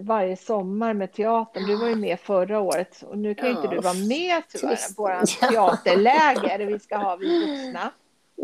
varje 0.00 0.36
sommar 0.36 0.94
med 0.94 1.12
teatern. 1.12 1.66
Du 1.66 1.76
var 1.76 1.88
ju 1.88 1.96
med 1.96 2.20
förra 2.20 2.60
året 2.60 3.02
och 3.02 3.18
nu 3.18 3.34
kan 3.34 3.48
ja. 3.48 3.56
inte 3.56 3.68
du 3.68 3.80
vara 3.80 3.94
med 3.94 4.42
tyvärr 4.48 4.94
på 4.96 5.02
våra 5.02 5.26
teaterläger 5.26 6.66
vi 6.66 6.78
ska 6.78 6.96
ha 6.96 7.16
vi 7.16 7.40
vuxna. 7.40 7.90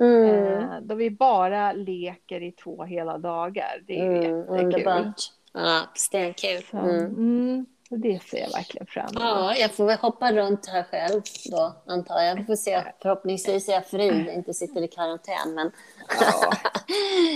Mm. 0.00 0.54
Eh, 0.54 0.80
då 0.82 0.94
vi 0.94 1.10
bara 1.10 1.72
leker 1.72 2.42
i 2.42 2.52
två 2.52 2.84
hela 2.84 3.18
dagar. 3.18 3.82
Det 3.86 3.98
är 3.98 4.06
mm, 4.06 4.14
jättekul. 4.14 4.64
Underbart. 4.64 5.32
Ja, 5.52 5.80
stenkul. 5.94 6.64
Mm. 6.72 7.66
Det 7.88 8.22
ser 8.22 8.38
jag 8.38 8.50
verkligen 8.50 8.86
fram 8.86 9.06
emot. 9.06 9.22
Ja, 9.22 9.56
jag 9.56 9.70
får 9.70 9.86
väl 9.86 9.98
hoppa 9.98 10.32
runt 10.32 10.66
här 10.66 10.82
själv 10.82 11.22
då, 11.50 11.72
antar 11.86 12.20
jag. 12.22 12.34
Vi 12.34 12.44
får 12.44 12.56
se. 12.56 12.82
Förhoppningsvis 13.02 13.68
är 13.68 13.72
jag 13.72 13.86
fri, 13.86 14.34
inte 14.34 14.54
sitter 14.54 14.82
i 14.82 14.88
karantän. 14.88 15.54
Men 15.54 15.72
Ja, 16.20 16.52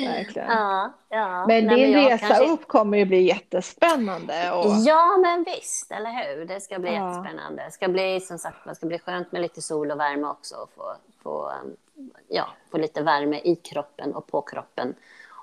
verkligen. 0.13 0.49
Ja, 0.49 0.93
ja. 1.09 1.47
Men 1.47 1.67
Nej, 1.67 1.77
din 1.77 1.93
men 1.93 2.05
resa 2.05 2.27
kanske... 2.27 2.45
upp 2.45 2.69
kommer 2.69 2.99
ju 2.99 3.05
bli 3.05 3.21
jättespännande. 3.23 4.53
Och... 4.53 4.73
Ja, 4.87 5.17
men 5.17 5.45
visst, 5.45 5.93
eller 5.93 6.11
hur? 6.11 6.45
Det 6.45 6.61
ska 6.61 6.79
bli 6.79 6.95
ja. 6.95 7.09
jättespännande. 7.09 7.63
Det 7.65 7.71
ska 7.71 7.89
bli 7.89 8.21
som 8.21 8.39
sagt, 8.39 8.57
det 8.65 8.75
ska 8.75 8.87
bli 8.87 8.99
skönt 8.99 9.33
med 9.33 9.43
lite 9.43 9.63
sol 9.63 9.91
och 9.91 10.01
värme 10.01 10.27
också. 10.27 10.57
Och 10.57 10.71
få, 10.77 10.95
få, 11.23 11.53
ja, 12.29 12.49
få 12.71 12.79
lite 12.79 13.03
värme 13.03 13.41
i 13.45 13.57
kroppen 13.57 14.15
och 14.15 14.27
på 14.27 14.43
kroppen. 14.43 14.95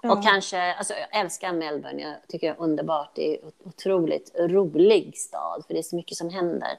Ja. 0.01 0.11
Och 0.11 0.23
kanske, 0.23 0.73
alltså 0.73 0.93
jag 0.93 1.21
älskar 1.21 1.53
Melbourne, 1.53 2.01
jag 2.01 2.15
tycker 2.27 2.47
det 2.47 2.53
är 2.53 2.61
underbart. 2.63 3.11
Det 3.15 3.33
är 3.33 3.43
en 3.43 3.51
otroligt 3.63 4.31
rolig 4.39 5.17
stad, 5.17 5.63
för 5.67 5.73
det 5.73 5.79
är 5.79 5.83
så 5.83 5.95
mycket 5.95 6.17
som 6.17 6.29
händer. 6.29 6.77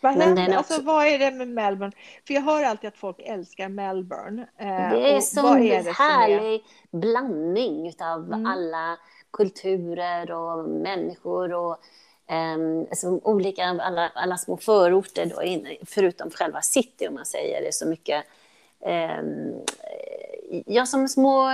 Vad, 0.00 0.14
händer? 0.14 0.42
Också... 0.42 0.56
Alltså, 0.56 0.82
vad 0.82 1.06
är 1.06 1.18
det 1.18 1.30
med 1.30 1.48
Melbourne? 1.48 1.92
För 2.26 2.34
jag 2.34 2.42
hör 2.42 2.64
alltid 2.64 2.88
att 2.88 2.96
folk 2.96 3.16
älskar 3.18 3.68
Melbourne. 3.68 4.42
Eh, 4.58 4.66
det 4.66 5.16
är 5.16 5.20
som 5.20 5.56
en 5.56 5.86
härlig 5.86 6.54
är... 6.54 6.60
blandning 6.98 7.94
av 8.00 8.24
mm. 8.24 8.46
alla 8.46 8.98
kulturer 9.32 10.32
och 10.32 10.68
människor 10.68 11.52
och 11.52 11.78
um, 12.56 12.80
alltså, 12.80 13.20
olika, 13.22 13.64
alla, 13.64 14.08
alla 14.14 14.38
små 14.38 14.56
förorter 14.56 15.32
då, 15.36 15.42
in, 15.42 15.76
förutom 15.86 16.30
själva 16.30 16.60
city 16.60 17.08
om 17.08 17.14
man 17.14 17.26
säger 17.26 17.60
det, 17.60 17.68
är 17.68 17.72
så 17.72 17.88
mycket 17.88 18.24
um, 18.80 19.64
ja, 20.66 20.86
som 20.86 21.08
små, 21.08 21.50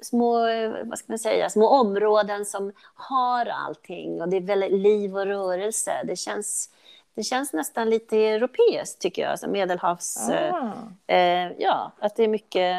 små, 0.00 0.38
vad 0.84 0.98
ska 0.98 1.12
man 1.12 1.18
säga, 1.18 1.50
små 1.50 1.68
områden 1.68 2.44
som 2.44 2.72
har 2.94 3.46
allting 3.46 4.22
och 4.22 4.28
det 4.28 4.36
är 4.36 4.40
väldigt 4.40 4.72
liv 4.72 5.16
och 5.16 5.26
rörelse. 5.26 5.92
Det 6.04 6.16
känns 6.16 6.70
det 7.14 7.22
känns 7.22 7.52
nästan 7.52 7.90
lite 7.90 8.18
europeiskt 8.18 9.00
tycker 9.00 9.22
jag, 9.22 9.30
alltså 9.30 9.50
medelhavs... 9.50 10.28
Ah. 10.30 11.14
Eh, 11.14 11.52
ja, 11.58 11.92
att 11.98 12.16
det 12.16 12.24
är 12.24 12.28
mycket, 12.28 12.76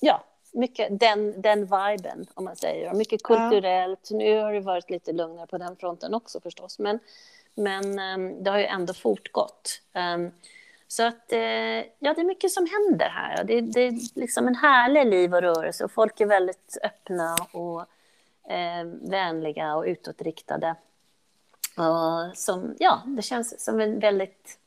ja, 0.00 0.24
mycket 0.52 1.00
den, 1.00 1.42
den 1.42 1.60
viben 1.60 2.26
om 2.34 2.44
man 2.44 2.56
säger. 2.56 2.90
Och 2.90 2.96
mycket 2.96 3.22
kulturellt. 3.22 4.08
Ah. 4.12 4.14
Nu 4.14 4.40
har 4.40 4.52
det 4.52 4.60
varit 4.60 4.90
lite 4.90 5.12
lugnare 5.12 5.46
på 5.46 5.58
den 5.58 5.76
fronten 5.76 6.14
också 6.14 6.40
förstås, 6.40 6.78
men, 6.78 6.98
men 7.54 7.98
um, 7.98 8.44
det 8.44 8.50
har 8.50 8.58
ju 8.58 8.64
ändå 8.64 8.94
fortgått. 8.94 9.80
Så 10.88 11.06
att, 11.06 11.32
eh, 11.32 11.38
ja, 11.98 12.14
det 12.14 12.20
är 12.20 12.24
mycket 12.24 12.50
som 12.50 12.66
händer 12.66 13.08
här. 13.08 13.44
Det, 13.44 13.60
det 13.60 13.80
är 13.80 14.20
liksom 14.20 14.48
en 14.48 14.54
härlig 14.54 15.06
liv 15.06 15.34
och 15.34 15.42
rörelse 15.42 15.84
och 15.84 15.92
folk 15.92 16.20
är 16.20 16.26
väldigt 16.26 16.78
öppna 16.82 17.36
och 17.52 17.80
eh, 18.52 18.84
vänliga 19.10 19.76
och 19.76 19.84
utåtriktade. 19.84 20.74
Och 21.76 22.36
som, 22.36 22.74
ja, 22.78 23.02
det 23.06 23.22
känns 23.22 23.64
som 23.64 23.80
en 23.80 24.00
väldigt 24.00 24.58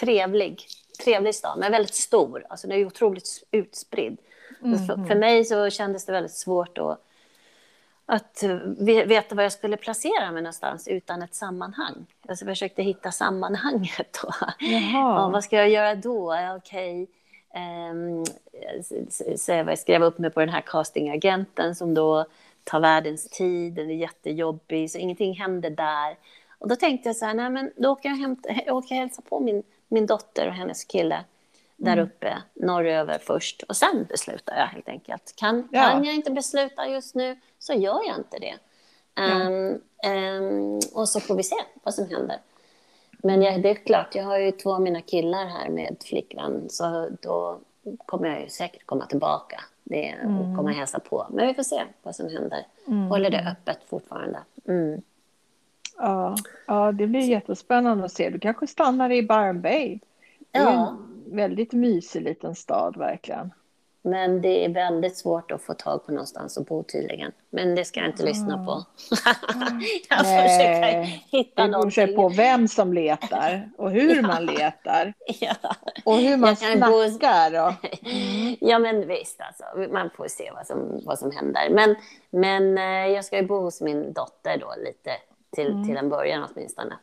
trevlig, 0.00 0.66
trevlig 1.04 1.34
stad, 1.34 1.58
men 1.58 1.72
väldigt 1.72 1.94
stor. 1.94 2.46
Alltså 2.48 2.66
den 2.66 2.78
är 2.78 2.86
otroligt 2.86 3.44
utspridd. 3.50 4.18
Mm. 4.62 4.86
För, 4.86 5.04
för, 5.04 5.14
mig 5.14 5.44
så 5.44 5.70
kändes 5.70 6.04
det 6.04 6.12
väldigt 6.12 6.34
svårt 6.34 6.78
att, 6.78 7.05
att 8.06 8.42
veta 9.06 9.34
var 9.34 9.42
jag 9.42 9.52
skulle 9.52 9.76
placera 9.76 10.32
mig 10.32 10.42
någonstans 10.42 10.88
utan 10.88 11.22
ett 11.22 11.34
sammanhang. 11.34 12.06
Alltså 12.28 12.44
jag 12.44 12.52
försökte 12.52 12.82
hitta 12.82 13.12
sammanhanget. 13.12 14.18
Då. 14.22 14.30
Ja, 14.92 15.28
vad 15.32 15.44
ska 15.44 15.56
jag 15.56 15.68
göra 15.68 15.94
då? 15.94 16.34
Okej. 16.56 17.02
Okay. 17.02 17.06
Um, 18.00 18.24
så 19.36 19.52
jag 19.52 19.78
skrev 19.78 20.02
upp 20.02 20.18
mig 20.18 20.30
på 20.30 20.40
den 20.40 20.48
här 20.48 20.60
castingagenten 20.60 21.74
som 21.74 21.94
då 21.94 22.26
tar 22.64 22.80
världens 22.80 23.30
tid, 23.30 23.72
den 23.72 23.90
är 23.90 23.94
jättejobbig, 23.94 24.90
så 24.90 24.98
ingenting 24.98 25.34
händer 25.34 25.70
där. 25.70 26.16
Och 26.58 26.68
då 26.68 26.76
tänkte 26.76 27.08
jag 27.08 27.16
så 27.16 27.24
här, 27.24 27.34
nej 27.34 27.50
men 27.50 27.72
då 27.76 27.90
åker 27.90 28.08
jag, 28.08 28.16
hämta, 28.16 28.48
jag 28.66 28.76
åker 28.76 28.94
hälsa 28.94 29.22
på 29.22 29.40
min, 29.40 29.62
min 29.88 30.06
dotter 30.06 30.48
och 30.48 30.54
hennes 30.54 30.84
kille 30.84 31.24
där 31.76 31.92
mm. 31.92 32.04
uppe 32.04 32.42
norröver 32.54 33.18
först 33.18 33.62
och 33.62 33.76
sen 33.76 34.06
beslutar 34.08 34.56
jag 34.56 34.66
helt 34.66 34.88
enkelt. 34.88 35.32
Kan, 35.36 35.68
ja. 35.72 35.82
kan 35.82 36.04
jag 36.04 36.14
inte 36.14 36.30
besluta 36.30 36.88
just 36.88 37.14
nu 37.14 37.36
så 37.58 37.72
gör 37.72 38.00
jag 38.06 38.16
inte 38.16 38.38
det. 38.38 38.54
Mm. 39.14 39.46
Um, 39.46 39.80
um, 40.12 40.80
och 40.94 41.08
så 41.08 41.20
får 41.20 41.36
vi 41.36 41.42
se 41.42 41.56
vad 41.82 41.94
som 41.94 42.08
händer. 42.08 42.38
Men 43.18 43.42
jag, 43.42 43.62
det 43.62 43.70
är 43.70 43.74
klart, 43.74 44.14
jag 44.14 44.24
har 44.24 44.38
ju 44.38 44.50
två 44.50 44.74
av 44.74 44.80
mina 44.80 45.00
killar 45.00 45.46
här 45.46 45.68
med 45.68 45.96
flickvän 46.04 46.66
så 46.70 47.08
då 47.22 47.58
kommer 48.06 48.28
jag 48.28 48.40
ju 48.40 48.48
säkert 48.48 48.86
komma 48.86 49.06
tillbaka 49.06 49.60
det, 49.84 50.08
mm. 50.08 50.38
och 50.38 50.56
komma 50.56 50.70
och 50.70 50.76
hälsa 50.76 51.00
på. 51.00 51.26
Men 51.30 51.46
vi 51.46 51.54
får 51.54 51.62
se 51.62 51.82
vad 52.02 52.16
som 52.16 52.28
händer. 52.28 52.66
Mm. 52.86 53.08
Håller 53.08 53.30
det 53.30 53.48
öppet 53.50 53.78
fortfarande. 53.88 54.38
Mm. 54.68 55.02
Ja, 55.96 56.36
ja, 56.66 56.92
det 56.92 57.06
blir 57.06 57.20
jättespännande 57.20 58.04
att 58.04 58.12
se. 58.12 58.30
Du 58.30 58.38
kanske 58.38 58.66
stannar 58.66 59.12
i 59.12 59.22
Byron 59.22 59.60
Bay. 59.60 59.98
Ja. 60.52 60.96
Väldigt 61.26 61.72
mysig 61.72 62.22
liten 62.22 62.54
stad 62.54 62.96
verkligen. 62.96 63.50
Men 64.06 64.40
det 64.40 64.64
är 64.64 64.68
väldigt 64.68 65.16
svårt 65.16 65.50
att 65.50 65.62
få 65.62 65.74
tag 65.74 66.06
på 66.06 66.12
någonstans 66.12 66.58
att 66.58 66.66
bo 66.66 66.82
tydligen. 66.82 67.32
Men 67.50 67.74
det 67.74 67.84
ska 67.84 68.00
jag 68.00 68.08
inte 68.08 68.22
mm. 68.22 68.28
lyssna 68.28 68.64
på. 68.64 68.84
jag 70.08 70.18
försöker 70.18 71.02
hitta 71.30 71.66
någonting. 71.66 72.06
Det 72.06 72.12
på 72.12 72.28
vem 72.28 72.68
som 72.68 72.92
letar 72.92 73.70
och 73.78 73.90
hur 73.90 74.16
ja. 74.22 74.22
man 74.22 74.46
letar. 74.46 75.14
Ja. 75.40 75.54
Och 76.04 76.16
hur 76.16 76.36
man 76.36 76.56
snackar. 76.56 77.50
Bo... 77.50 77.66
Och... 77.66 78.06
Mm. 78.06 78.56
ja, 78.60 78.78
men 78.78 79.08
visst 79.08 79.40
alltså. 79.40 79.92
Man 79.92 80.10
får 80.16 80.28
se 80.28 80.50
vad 80.54 80.66
som, 80.66 81.00
vad 81.04 81.18
som 81.18 81.30
händer. 81.30 81.70
Men, 81.70 81.96
men 82.30 82.78
eh, 82.78 83.14
jag 83.14 83.24
ska 83.24 83.36
ju 83.36 83.46
bo 83.46 83.60
hos 83.60 83.80
min 83.80 84.12
dotter 84.12 84.58
då 84.58 84.74
lite 84.84 85.10
till, 85.50 85.66
mm. 85.66 85.86
till 85.86 85.96
en 85.96 86.08
början 86.08 86.48
åtminstone. 86.50 86.94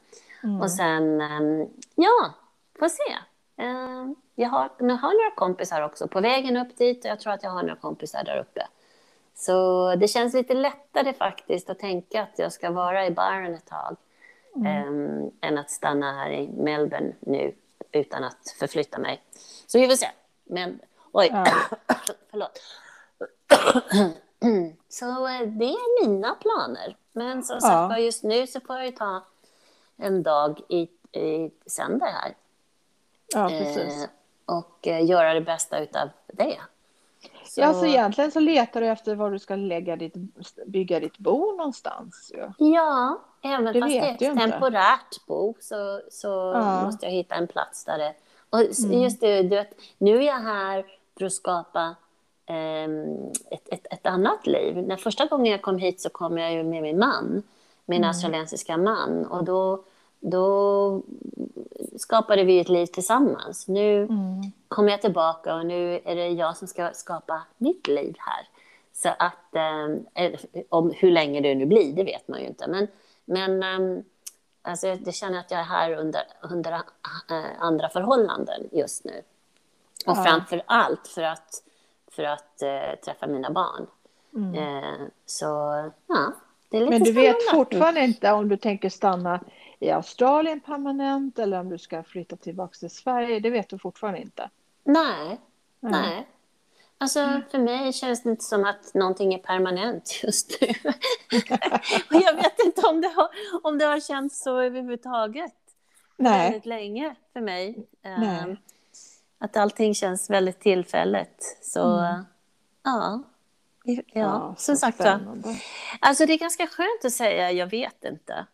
Mm. 0.43 0.61
Och 0.61 0.71
sen, 0.71 1.21
um, 1.21 1.69
ja, 1.95 2.33
får 2.79 2.89
se. 2.89 3.15
Uh, 3.61 4.11
jag 4.35 4.49
har, 4.49 4.69
jag 4.79 4.95
har 4.95 5.13
några 5.13 5.35
kompisar 5.35 5.81
också 5.81 6.07
på 6.07 6.21
vägen 6.21 6.57
upp 6.57 6.77
dit 6.77 7.05
och 7.05 7.11
jag 7.11 7.19
tror 7.19 7.33
att 7.33 7.43
jag 7.43 7.49
har 7.49 7.61
några 7.61 7.75
kompisar 7.75 8.23
där 8.23 8.37
uppe. 8.37 8.67
Så 9.35 9.95
det 9.95 10.07
känns 10.07 10.33
lite 10.33 10.53
lättare 10.53 11.13
faktiskt 11.13 11.69
att 11.69 11.79
tänka 11.79 12.23
att 12.23 12.39
jag 12.39 12.53
ska 12.53 12.71
vara 12.71 13.05
i 13.05 13.11
Byron 13.11 13.53
ett 13.53 13.65
tag 13.65 13.97
mm. 14.55 14.87
um, 14.87 15.31
än 15.41 15.57
att 15.57 15.69
stanna 15.69 16.13
här 16.13 16.31
i 16.31 16.47
Melbourne 16.47 17.13
nu 17.19 17.55
utan 17.91 18.23
att 18.23 18.55
förflytta 18.59 18.99
mig. 18.99 19.21
Så 19.67 19.79
vi 19.79 19.87
får 19.87 19.95
se. 19.95 20.07
Men, 20.43 20.79
oj, 21.11 21.29
ja. 21.31 21.45
förlåt. 22.31 22.59
Så 24.89 25.27
eh, 25.27 25.41
det 25.41 25.65
är 25.65 26.07
mina 26.07 26.35
planer. 26.35 26.97
Men 27.11 27.43
som 27.43 27.61
sagt 27.61 27.89
var, 27.89 27.97
just 27.97 28.23
nu 28.23 28.47
så 28.47 28.59
får 28.59 28.75
jag 28.75 28.85
ju 28.85 28.91
ta 28.91 29.23
en 29.97 30.23
dag 30.23 30.61
i, 30.69 30.81
i 31.19 31.51
sänder 31.65 32.07
här. 32.07 32.33
Ja, 33.33 33.47
precis. 33.47 34.03
Eh, 34.03 34.09
och 34.45 34.87
eh, 34.87 35.05
göra 35.05 35.33
det 35.33 35.41
bästa 35.41 35.79
utav 35.79 36.09
det. 36.27 36.57
Så... 37.45 37.61
Ja, 37.61 37.67
alltså 37.67 37.85
egentligen 37.85 38.31
så 38.31 38.39
letar 38.39 38.81
du 38.81 38.87
efter 38.87 39.15
var 39.15 39.31
du 39.31 39.39
ska 39.39 39.55
lägga 39.55 39.95
ditt, 39.95 40.13
bygga 40.65 40.99
ditt 40.99 41.17
bo 41.17 41.51
någonstans. 41.57 42.31
Ja, 42.33 42.53
ja 42.57 43.21
även 43.41 43.73
det 43.73 43.79
fast 43.81 43.93
det 43.93 44.25
är 44.25 44.31
ett 44.31 44.39
temporärt 44.39 45.25
bo 45.27 45.55
så, 45.59 46.01
så 46.11 46.27
ja. 46.55 46.85
måste 46.85 47.05
jag 47.05 47.13
hitta 47.13 47.35
en 47.35 47.47
plats 47.47 47.85
där 47.85 47.97
det, 47.97 48.13
Och 48.49 48.59
mm. 48.59 49.01
just 49.01 49.21
det, 49.21 49.41
du 49.41 49.49
vet, 49.49 49.73
nu 49.97 50.17
är 50.17 50.21
jag 50.21 50.39
här 50.39 50.85
för 51.17 51.25
att 51.25 51.33
skapa 51.33 51.95
um, 52.49 53.31
ett, 53.51 53.69
ett, 53.69 53.87
ett, 53.93 54.07
annat 54.07 54.47
liv. 54.47 54.77
När 54.87 54.97
första 54.97 55.25
gången 55.25 55.51
jag 55.51 55.61
kom 55.61 55.77
hit 55.77 56.01
så 56.01 56.09
kom 56.09 56.37
jag 56.37 56.53
ju 56.53 56.63
med 56.63 56.81
min 56.81 56.99
man, 56.99 57.43
min 57.85 57.97
mm. 57.97 58.07
australiensiska 58.07 58.77
man. 58.77 59.25
Och 59.25 59.43
då, 59.43 59.83
då 60.19 61.01
skapade 61.97 62.43
vi 62.43 62.59
ett 62.59 62.69
liv 62.69 62.85
tillsammans. 62.85 63.67
Nu 63.67 64.03
mm. 64.03 64.41
kommer 64.67 64.91
jag 64.91 65.01
tillbaka 65.01 65.55
och 65.55 65.65
nu 65.65 66.01
är 66.05 66.15
det 66.15 66.27
jag 66.27 66.57
som 66.57 66.67
ska 66.67 66.89
skapa 66.93 67.41
mitt 67.57 67.87
liv 67.87 68.15
här. 68.17 68.47
Så 68.93 69.09
att, 69.19 69.55
eh, 69.55 70.39
om 70.69 70.93
hur 70.95 71.11
länge 71.11 71.41
det 71.41 71.55
nu 71.55 71.65
blir, 71.65 71.93
det 71.93 72.03
vet 72.03 72.27
man 72.27 72.39
ju 72.39 72.47
inte. 72.47 72.67
Men, 72.67 72.87
men 73.25 73.63
eh, 73.63 74.03
alltså, 74.61 74.87
jag 74.87 75.13
känner 75.13 75.39
att 75.39 75.51
jag 75.51 75.59
är 75.59 75.63
här 75.63 75.93
under, 75.93 76.21
under 76.41 76.71
äh, 76.71 76.81
andra 77.59 77.89
förhållanden 77.89 78.69
just 78.71 79.03
nu. 79.03 79.21
Och 80.05 80.17
ja. 80.17 80.23
framför 80.23 80.63
allt 80.65 81.07
för 81.07 81.21
att, 81.21 81.63
för 82.11 82.23
att 82.23 82.61
äh, 82.61 82.99
träffa 83.05 83.27
mina 83.27 83.49
barn. 83.49 83.87
Mm. 84.35 84.55
Eh, 84.55 85.07
så, 85.25 85.45
ja. 86.07 86.33
Men 86.79 87.03
du 87.03 87.11
vet 87.11 87.35
fortfarande 87.51 88.03
inte 88.03 88.31
om 88.31 88.49
du 88.49 88.57
tänker 88.57 88.89
stanna 88.89 89.39
i 89.79 89.91
Australien 89.91 90.59
permanent 90.59 91.39
eller 91.39 91.59
om 91.59 91.69
du 91.69 91.77
ska 91.77 92.03
flytta 92.03 92.35
tillbaka 92.35 92.73
till 92.73 92.89
Sverige. 92.89 93.39
Det 93.39 93.49
vet 93.49 93.69
du 93.69 93.79
fortfarande 93.79 94.21
inte. 94.21 94.49
Nej, 94.83 95.39
nej. 95.79 95.91
nej. 95.91 96.27
Alltså, 96.97 97.19
mm. 97.19 97.41
för 97.51 97.59
mig 97.59 97.93
känns 97.93 98.23
det 98.23 98.29
inte 98.29 98.43
som 98.43 98.65
att 98.65 98.93
någonting 98.93 99.33
är 99.33 99.37
permanent 99.37 100.19
just 100.23 100.61
nu. 100.61 100.67
och 102.09 102.21
jag 102.21 102.33
vet 102.33 102.59
inte 102.65 102.87
om 102.87 103.01
det 103.01 103.07
har, 103.07 103.27
om 103.63 103.77
det 103.77 103.85
har 103.85 103.99
känts 103.99 104.43
så 104.43 104.59
överhuvudtaget. 104.59 105.53
Nej. 106.17 106.51
Väldigt 106.51 106.65
länge 106.65 107.15
för 107.33 107.41
mig. 107.41 107.87
Nej. 108.01 108.43
Um, 108.43 108.57
att 109.39 109.57
allting 109.57 109.95
känns 109.95 110.29
väldigt 110.29 110.59
tillfälligt. 110.59 111.59
Så, 111.61 111.97
mm. 111.97 112.25
ja. 112.83 113.23
Ja, 113.83 114.01
ja 114.13 114.55
som 114.57 114.75
sagt 114.75 114.99
var. 114.99 115.19
Alltså 115.99 116.25
det 116.25 116.33
är 116.33 116.37
ganska 116.37 116.67
skönt 116.67 117.05
att 117.05 117.13
säga 117.13 117.51
jag 117.51 117.67
vet 117.67 118.03
inte. 118.05 118.45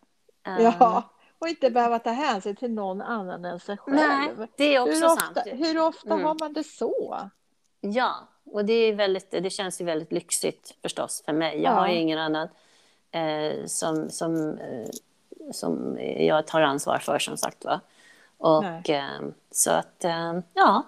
Ja, 0.44 1.10
och 1.38 1.48
inte 1.48 1.70
behöva 1.70 1.98
ta 1.98 2.10
hänsyn 2.10 2.56
till 2.56 2.70
någon 2.70 3.02
annan 3.02 3.44
än 3.44 3.60
sig 3.60 3.76
själv. 3.76 3.96
Nej, 3.96 4.48
det 4.56 4.74
är 4.74 4.80
också 4.80 4.94
hur 4.94 5.04
ofta, 5.04 5.34
sant. 5.34 5.46
Hur 5.46 5.78
ofta 5.78 6.14
mm. 6.14 6.24
har 6.24 6.36
man 6.40 6.52
det 6.52 6.64
så? 6.64 7.18
Ja, 7.80 8.28
och 8.44 8.64
det, 8.64 8.72
är 8.72 8.94
väldigt, 8.94 9.30
det 9.30 9.50
känns 9.50 9.80
ju 9.80 9.84
väldigt 9.84 10.12
lyxigt 10.12 10.74
förstås 10.82 11.22
för 11.26 11.32
mig. 11.32 11.62
Jag 11.62 11.72
ja. 11.72 11.80
har 11.80 11.88
ju 11.88 11.94
ingen 11.94 12.18
annan 12.18 12.48
eh, 13.10 13.66
som, 13.66 14.10
som, 14.10 14.58
eh, 14.58 14.88
som 15.52 15.98
jag 16.18 16.46
tar 16.46 16.60
ansvar 16.60 16.98
för 16.98 17.18
som 17.18 17.36
sagt 17.36 17.64
var. 17.64 17.80
Och 18.38 18.90
eh, 18.90 19.20
så 19.50 19.70
att, 19.70 20.04
eh, 20.04 20.40
ja, 20.54 20.82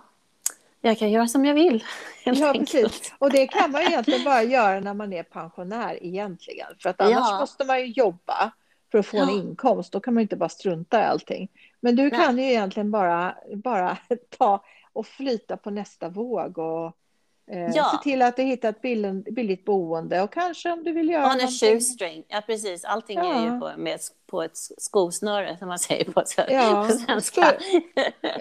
jag 0.83 0.99
kan 0.99 1.11
göra 1.11 1.29
som 1.29 1.45
jag 1.45 1.55
vill. 1.55 1.85
Ja, 2.25 2.53
precis. 2.59 3.13
Och 3.19 3.31
det 3.31 3.47
kan 3.47 3.71
man 3.71 3.83
egentligen 3.83 4.25
bara 4.25 4.43
göra 4.43 4.81
när 4.81 4.95
man 4.95 5.13
är 5.13 5.23
pensionär 5.23 5.99
egentligen. 6.03 6.67
För 6.79 6.91
att 6.91 7.01
annars 7.01 7.31
ja. 7.31 7.39
måste 7.41 7.65
man 7.65 7.81
ju 7.81 7.87
jobba 7.87 8.53
för 8.93 8.99
att 8.99 9.07
få 9.07 9.17
ja. 9.17 9.23
en 9.23 9.31
inkomst. 9.31 9.93
Då 9.93 10.01
kan 10.01 10.15
man 10.15 10.21
inte 10.21 10.37
bara 10.37 10.49
strunta 10.49 11.01
i 11.01 11.05
allting. 11.05 11.49
Men 11.81 11.97
du 11.97 12.03
Nej. 12.03 12.21
kan 12.21 12.39
ju 12.39 12.45
egentligen 12.45 12.91
bara, 12.91 13.37
bara 13.55 13.99
ta 14.39 14.65
och 14.93 15.07
flyta 15.07 15.57
på 15.57 15.71
nästa 15.71 16.09
våg 16.09 16.59
och 16.59 16.97
ja. 17.47 17.85
Se 17.85 18.03
till 18.03 18.23
att 18.23 18.37
du 18.37 18.43
hittar 18.43 18.69
ett 18.69 18.83
billigt 19.35 19.65
boende 19.65 20.23
och 20.23 20.33
kanske 20.33 20.73
om 20.73 20.85
du 20.85 20.93
vill 20.93 21.09
göra 21.09 21.27
On 21.27 21.41
a 21.41 21.49
shoestring, 21.61 22.25
ja 22.29 22.43
precis. 22.47 22.85
Allting 22.85 23.19
ja. 23.19 23.35
är 23.35 23.45
ju 23.45 23.61
på, 23.61 23.71
med, 23.77 23.99
på 24.27 24.43
ett 24.43 24.57
skosnöre 24.57 25.57
som 25.59 25.69
man 25.69 25.79
säger 25.79 26.05
på, 26.05 26.23
ja. 26.49 26.87
på 26.91 26.93
svenska. 26.93 27.53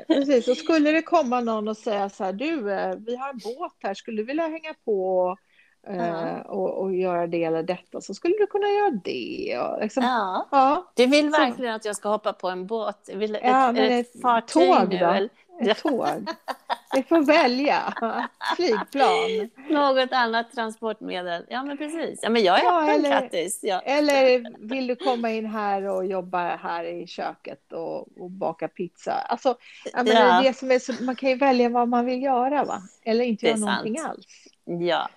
Precis, 0.07 0.47
och 0.47 0.57
skulle 0.57 0.91
det 0.91 1.01
komma 1.01 1.39
någon 1.39 1.67
och 1.67 1.77
säga 1.77 2.09
så 2.09 2.23
här, 2.23 2.33
du, 2.33 2.71
eh, 2.71 2.95
vi 2.95 3.15
har 3.15 3.29
en 3.29 3.39
båt 3.43 3.73
här, 3.83 3.93
skulle 3.93 4.17
du 4.17 4.25
vilja 4.25 4.47
hänga 4.47 4.73
på 4.85 5.37
Uh, 5.89 6.39
och, 6.39 6.81
och, 6.81 6.95
göra 6.95 7.27
det 7.27 7.43
eller 7.43 7.63
detta 7.63 8.01
så 8.01 8.13
skulle 8.13 8.33
du 8.37 8.47
kunna 8.47 8.67
göra 8.67 8.91
det. 9.03 9.57
Liksom, 9.81 10.03
ja. 10.03 10.47
ja. 10.51 10.91
Du 10.95 11.05
vill 11.05 11.29
verkligen 11.29 11.73
så. 11.73 11.75
att 11.75 11.85
jag 11.85 11.95
ska 11.95 12.09
hoppa 12.09 12.33
på 12.33 12.49
en 12.49 12.67
båt? 12.67 13.09
Vill, 13.13 13.37
ja, 13.43 13.71
ett, 13.71 13.77
ett, 13.77 14.15
ett 14.15 14.21
fartyg 14.21 14.67
tåg 14.67 14.89
nu? 14.89 14.97
Då? 14.97 15.27
Ett 15.61 15.77
tåg. 15.77 16.29
Vi 16.93 17.03
får 17.03 17.21
välja. 17.21 17.93
Flygplan. 18.55 19.49
Något 19.69 20.11
annat 20.11 20.51
transportmedel. 20.51 21.45
Ja, 21.49 21.63
men 21.63 21.77
precis. 21.77 22.19
Ja, 22.23 22.29
men 22.29 22.43
jag 22.43 22.59
är 22.59 22.63
ja, 22.63 22.91
öppen, 22.91 23.11
Kattis. 23.11 23.59
Ja. 23.61 23.79
Eller 23.79 24.45
vill 24.67 24.87
du 24.87 24.95
komma 24.95 25.31
in 25.31 25.45
här 25.45 25.87
och 25.87 26.05
jobba 26.05 26.55
här 26.55 26.83
i 26.83 27.07
köket 27.07 27.73
och, 27.73 28.21
och 28.21 28.31
baka 28.31 28.67
pizza? 28.67 29.13
Alltså, 29.13 29.55
ja. 29.93 30.03
det 30.03 30.41
det 30.43 30.53
som 30.53 30.71
är 30.71 30.79
så, 30.79 30.93
man 31.03 31.15
kan 31.15 31.29
ju 31.29 31.35
välja 31.35 31.69
vad 31.69 31.87
man 31.87 32.05
vill 32.05 32.23
göra, 32.23 32.63
va? 32.63 32.81
Eller 33.03 33.25
inte 33.25 33.47
göra 33.47 33.57
någonting 33.57 33.99
alls. 33.99 34.47
Ja, 34.65 35.09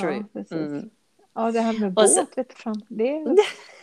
true. 0.00 0.24
Ja, 0.32 0.56
mm. 0.56 0.90
ja 1.34 1.50
det 1.50 1.60
här 1.60 1.80
med 1.80 1.92
båt, 1.92 2.10
så... 2.10 2.26
vet 2.36 2.58
fan. 2.58 2.82
Det 2.88 3.16
är... 3.16 3.36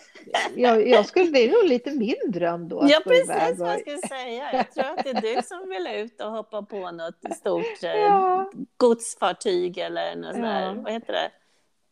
jag, 0.56 0.88
jag 0.88 1.06
skulle, 1.06 1.32
det 1.32 1.40
är 1.40 1.52
nog 1.52 1.70
lite 1.70 1.92
min 1.92 2.32
dröm 2.32 2.70
då. 2.70 2.88
Ja, 2.90 3.02
precis 3.06 3.60
vad 3.60 3.70
jag 3.70 3.80
skulle 3.80 3.98
säga. 3.98 4.54
Jag 4.54 4.72
tror 4.72 4.86
att 4.86 5.04
det 5.04 5.10
är 5.10 5.36
du 5.36 5.42
som 5.44 5.70
vill 5.70 5.88
ut 5.88 6.22
och 6.22 6.32
hoppa 6.32 6.62
på 6.62 6.92
något 6.92 7.36
stort 7.38 7.84
eh, 7.84 7.90
ja. 7.90 8.52
godsfartyg 8.78 9.78
eller 9.78 10.16
något 10.16 10.36
ja. 10.36 10.42
där, 10.42 10.74
vad 10.74 10.94
heter 10.94 11.14
det? 11.14 11.32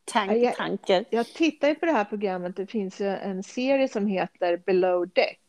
Tank, 0.05 0.31
jag, 0.31 0.55
tanker. 0.55 1.05
Jag 1.09 1.25
tittar 1.25 1.67
ju 1.67 1.75
på 1.75 1.85
det 1.85 1.91
här 1.91 2.05
programmet. 2.05 2.55
Det 2.55 2.67
finns 2.67 3.01
ju 3.01 3.07
en 3.07 3.43
serie 3.43 3.87
som 3.87 4.07
heter 4.07 4.57
Below 4.57 5.07
Deck. 5.07 5.41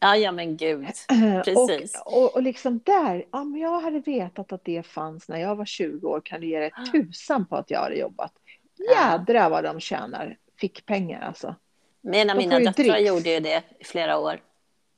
Ja, 0.00 0.16
ja 0.16 0.32
men 0.32 0.56
gud. 0.56 0.86
Precis. 1.44 2.02
Och, 2.04 2.22
och, 2.22 2.34
och 2.34 2.42
liksom 2.42 2.80
där, 2.84 3.24
om 3.30 3.56
jag 3.56 3.80
hade 3.80 4.00
vetat 4.00 4.52
att 4.52 4.64
det 4.64 4.86
fanns 4.86 5.28
när 5.28 5.38
jag 5.38 5.56
var 5.56 5.64
20 5.64 6.08
år 6.08 6.20
kan 6.24 6.40
du 6.40 6.46
ge 6.46 6.60
dig 6.60 6.70
tusan 6.92 7.46
på 7.46 7.56
att 7.56 7.70
jag 7.70 7.80
hade 7.80 7.96
jobbat. 7.96 8.32
Jädrar 8.94 9.50
vad 9.50 9.64
de 9.64 9.80
tjänar 9.80 10.36
fick 10.60 10.86
pengar 10.86 11.20
alltså. 11.20 11.54
En 12.12 12.30
av 12.30 12.36
mina 12.36 12.58
döttrar 12.58 12.98
gjorde 12.98 13.30
ju 13.30 13.40
det 13.40 13.62
i 13.78 13.84
flera 13.84 14.18
år. 14.18 14.40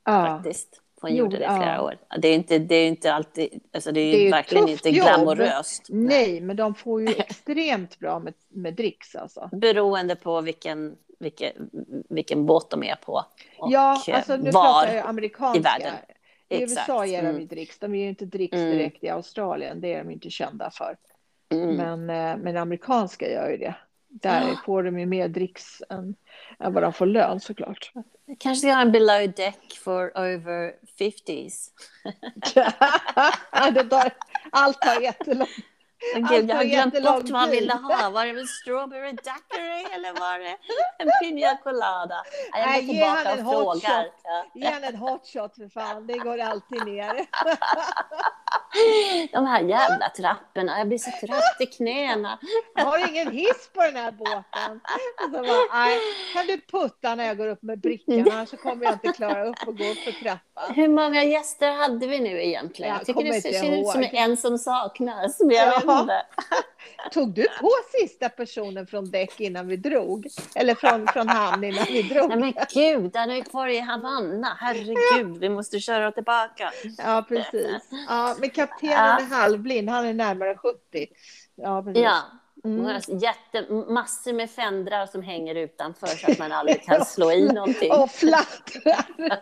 Ja. 0.05 0.25
Faktiskt. 0.25 0.81
Hon 1.01 1.15
gjorde 1.15 1.37
det 1.37 1.43
i 1.43 1.47
flera 1.47 1.75
ja. 1.75 1.81
år. 1.81 1.97
Det 2.17 2.27
är 2.27 2.35
inte, 2.35 2.59
det 2.59 2.75
är 2.75 2.87
inte 2.87 3.13
alltid, 3.13 3.63
alltså 3.73 3.91
det 3.91 3.99
är, 3.99 4.11
det 4.11 4.27
är 4.27 4.31
verkligen 4.31 4.67
inte 4.67 4.91
glamoröst. 4.91 5.85
Nej. 5.89 6.07
Nej, 6.07 6.41
men 6.41 6.55
de 6.55 6.75
får 6.75 7.01
ju 7.01 7.07
extremt 7.17 7.99
bra 7.99 8.19
med, 8.19 8.33
med 8.49 8.73
dricks 8.73 9.15
alltså. 9.15 9.49
Beroende 9.51 10.15
på 10.15 10.41
vilken, 10.41 10.95
vilken, 11.19 11.69
vilken 12.09 12.45
båt 12.45 12.69
de 12.69 12.83
är 12.83 12.95
på. 12.95 13.25
Och 13.57 13.71
ja, 13.71 14.03
alltså 14.13 14.35
nu 14.37 14.51
var 14.51 14.61
pratar 14.63 14.95
jag 14.95 15.05
amerikanska. 15.05 15.59
i 15.59 15.61
världen. 15.61 15.93
I 16.49 16.63
Exakt. 16.63 16.89
USA 16.89 17.05
ger 17.05 17.21
de 17.21 17.27
ju 17.27 17.35
mm. 17.35 17.47
dricks. 17.47 17.79
De 17.79 17.95
ger 17.95 18.03
ju 18.03 18.09
inte 18.09 18.25
dricks 18.25 18.57
mm. 18.57 18.71
direkt 18.71 19.03
mm. 19.03 19.07
i 19.07 19.15
Australien. 19.15 19.81
Det 19.81 19.93
är 19.93 20.03
de 20.03 20.11
inte 20.11 20.29
kända 20.29 20.71
för. 20.71 20.97
Mm. 21.51 21.75
Men, 21.75 22.09
eh, 22.09 22.43
men 22.43 22.57
amerikanska 22.57 23.31
gör 23.31 23.49
ju 23.49 23.57
det. 23.57 23.75
Där 24.11 24.55
får 24.65 24.83
de 24.83 24.99
ju 24.99 25.05
mer 25.05 25.27
dricks 25.27 25.83
än, 25.89 26.15
än 26.59 26.73
vad 26.73 26.83
de 26.83 26.93
får 26.93 27.05
lön 27.05 27.39
såklart. 27.39 27.91
Kanske 28.39 28.71
ha 28.71 28.81
en 28.81 28.91
below 28.91 29.31
deck 29.31 29.79
for 29.83 30.17
over 30.17 30.73
50s. 30.99 31.69
allt 34.51 34.81
tar 34.81 35.01
jättelång 35.01 35.47
Gud, 36.15 36.49
jag 36.49 36.55
har 36.55 36.63
glömt 36.63 36.93
bort 36.93 37.03
vad 37.03 37.29
man 37.29 37.49
ville 37.49 37.73
ha. 37.73 38.09
Var 38.09 38.25
det 38.25 38.39
en 38.39 38.47
strawberry 38.47 39.11
daiquiri 39.11 39.95
eller 39.95 40.13
var 40.19 40.39
det 40.39 40.57
en 40.97 41.11
pina 41.21 41.57
colada? 41.57 42.23
Jag 42.53 42.85
går 42.85 42.93
tillbaka 42.93 43.33
och 43.33 43.39
frågar. 43.39 44.07
Ge 44.53 44.65
henne 44.65 44.87
en 44.87 44.95
hot 44.95 45.27
shot 45.33 45.55
för 45.55 45.69
fan, 45.69 46.07
det 46.07 46.17
går 46.17 46.39
alltid 46.39 46.85
ner. 46.85 47.25
De 49.31 49.45
här 49.45 49.61
jävla 49.61 50.09
trapporna, 50.09 50.77
jag 50.77 50.87
blir 50.87 50.97
så 50.97 51.11
trött 51.27 51.57
i 51.59 51.65
knäna. 51.65 52.39
Jag 52.75 52.85
har 52.85 53.09
ingen 53.09 53.31
hiss 53.31 53.69
på 53.73 53.81
den 53.81 53.95
här 53.95 54.11
båten. 54.11 54.79
bara, 55.31 55.87
kan 56.33 56.47
du 56.47 56.61
putta 56.71 57.15
när 57.15 57.25
jag 57.25 57.37
går 57.37 57.47
upp 57.47 57.61
med 57.61 57.79
brickorna 57.79 58.45
så 58.45 58.57
kommer 58.57 58.83
jag 58.85 58.93
inte 58.93 59.13
klara 59.13 59.45
upp 59.45 59.67
och 59.67 59.77
gå 59.77 59.83
upp 59.83 59.97
för 59.97 60.11
trappan. 60.11 60.75
Hur 60.75 60.87
många 60.87 61.23
gäster 61.23 61.71
hade 61.71 62.07
vi 62.07 62.19
nu 62.19 62.43
egentligen? 62.43 62.91
Jag, 62.91 62.99
jag 62.99 63.05
tycker 63.05 63.23
det 63.23 63.41
ser 63.41 63.79
ut 63.79 63.87
som 63.87 64.03
en 64.11 64.37
som 64.37 64.57
saknas. 64.57 65.39
Men 65.39 65.55
jag 65.55 65.85
inte. 65.99 66.25
Tog 67.11 67.33
du 67.33 67.47
på 67.59 67.69
sista 67.99 68.29
personen 68.29 68.87
från 68.87 69.11
däck 69.11 69.39
innan 69.39 69.67
vi 69.67 69.77
drog? 69.77 70.27
Eller 70.55 70.75
från, 70.75 71.07
från 71.07 71.29
hamn 71.29 71.63
innan 71.63 71.85
vi 71.85 72.01
drog? 72.01 72.29
Nej 72.29 72.37
men 72.37 72.53
gud, 72.73 73.11
den 73.11 73.31
är 73.31 73.41
kvar 73.41 73.67
i 73.67 73.79
Havanna. 73.79 74.57
Herregud, 74.59 75.37
vi 75.37 75.49
måste 75.49 75.79
köra 75.79 76.11
tillbaka. 76.11 76.71
Ja, 76.97 77.25
precis. 77.27 77.89
Ja, 78.07 78.35
men 78.39 78.49
kaptenen 78.49 78.93
ja. 78.93 79.19
är 79.19 79.25
halvblind, 79.25 79.89
han 79.89 80.05
är 80.05 80.13
närmare 80.13 80.55
70. 80.57 81.07
Ja, 81.55 81.83
precis. 81.83 82.03
Ja. 82.03 82.21
Mm. 82.63 83.01
Jätte, 83.07 83.73
massor 83.73 84.33
med 84.33 84.51
fändrar 84.51 85.05
som 85.05 85.21
hänger 85.21 85.55
utanför 85.55 86.07
så 86.07 86.31
att 86.31 86.39
man 86.39 86.51
aldrig 86.51 86.83
kan 86.83 87.05
slå 87.05 87.31
i 87.31 87.53
någonting. 87.53 87.91
Och 87.91 88.11
flattrar. 88.11 89.05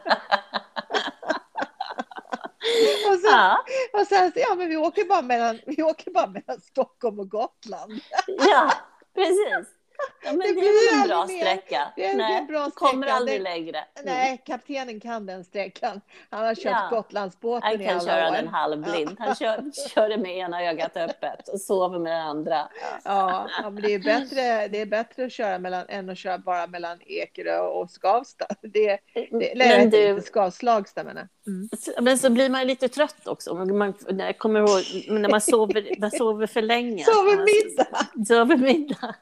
och, 3.10 3.20
sen, 3.20 3.32
ja. 3.32 3.66
och 3.94 4.08
sen, 4.08 4.32
ja 4.36 4.56
men 4.56 4.70
vi 4.70 4.78
åker 4.78 5.06
bara 5.06 5.22
mellan, 5.22 5.60
vi 5.66 5.84
åker 5.84 6.12
bara 6.12 6.28
mellan 6.28 6.62
Stockholm 6.62 7.20
och 7.20 7.30
Gotland. 7.30 8.00
ja, 8.28 8.74
precis. 9.16 9.79
Ja, 10.24 10.32
men 10.32 10.40
det, 10.40 10.54
det 10.54 10.68
är 10.68 11.02
en 11.02 11.08
bra 11.08 11.28
sträcka. 11.28 11.94
Det 11.96 12.06
är, 12.06 12.18
Nej, 12.18 12.38
en 12.38 12.48
bra 12.48 12.62
sträcka. 12.62 12.76
kommer 12.76 13.08
aldrig 13.08 13.42
längre. 13.42 13.78
Mm. 13.78 14.06
Nej, 14.06 14.42
kaptenen 14.46 15.00
kan 15.00 15.26
den 15.26 15.44
sträckan. 15.44 16.02
Han 16.30 16.46
har 16.46 16.56
kört 16.56 16.66
ja. 16.66 16.88
Gotlandsbåten 16.92 17.70
i 17.70 17.74
alla 17.74 17.84
år. 17.84 17.90
Han 17.90 18.00
kan 18.00 18.08
köra 18.08 18.32
den 18.32 18.48
halvblind. 18.48 19.16
Ja. 19.20 19.26
Han 19.26 19.36
kör, 19.36 19.64
kör 19.90 20.10
det 20.10 20.18
med 20.18 20.38
ena 20.38 20.64
ögat 20.64 20.98
öppet 20.98 21.48
och 21.48 21.62
sover 21.62 22.00
med 22.00 22.12
det 22.12 22.22
andra. 22.22 22.70
Ja, 23.04 23.50
ja 23.64 23.70
men 23.70 23.84
det 23.84 23.94
är, 23.94 24.00
bättre, 24.00 24.68
det 24.68 24.82
är 24.82 24.86
bättre 24.86 25.26
att 25.26 25.32
köra 25.32 25.60
mellan, 25.60 25.86
än 25.90 26.10
att 26.10 26.18
köra 26.18 26.38
bara 26.38 26.68
mellan 26.68 27.02
Ekerö 27.02 27.60
och 27.60 27.90
Skavsta. 27.90 28.46
Det, 28.62 29.00
det, 29.14 29.54
men 29.56 29.90
du, 29.90 30.10
inte 30.10 30.22
Skavslagsta 30.22 31.04
menar 31.04 31.28
mm. 31.48 31.70
Men 32.02 32.18
så 32.18 32.30
blir 32.30 32.50
man 32.50 32.68
lite 32.68 32.88
trött 32.88 33.28
också. 33.28 33.56
Man, 33.56 33.94
jag 34.18 34.38
kommer 34.38 34.60
ihåg 34.60 34.84
när 35.22 35.30
man 35.30 35.42
sover, 35.42 36.00
man 36.00 36.12
sover 36.12 36.48
för 36.48 36.62
länge. 36.62 37.04
Sover 37.06 37.38
middag! 37.38 38.26
Sover 38.28 38.58
middag. 38.58 39.16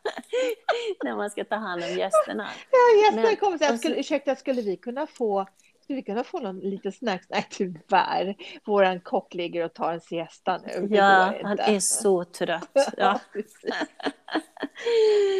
när 1.03 1.15
man 1.15 1.29
ska 1.29 1.43
ta 1.43 1.55
hand 1.55 1.83
om 1.83 1.89
gästerna. 1.89 2.47
Ja, 2.71 3.01
gästerna 3.03 3.35
kommer 3.35 3.57
säger, 3.57 3.77
skulle, 3.77 3.95
ursäkta, 3.95 4.35
skulle 4.35 4.61
vi 4.61 4.77
kunna 4.77 5.07
få 5.07 5.47
skulle 5.87 5.97
vi 5.97 6.03
kunna 6.03 6.23
få 6.23 6.39
någon 6.39 6.59
liten 6.59 6.91
snacks? 6.91 7.27
Nej, 7.29 7.47
tyvärr. 7.49 8.35
Våran 8.65 8.99
kock 8.99 9.33
ligger 9.33 9.65
och 9.65 9.73
tar 9.73 9.93
en 9.93 10.01
siesta 10.01 10.57
nu. 10.57 10.87
Ja, 10.95 11.33
han 11.43 11.59
är 11.59 11.79
så 11.79 12.23
trött. 12.23 12.69
Ja. 12.97 13.19
ja. 13.67 13.75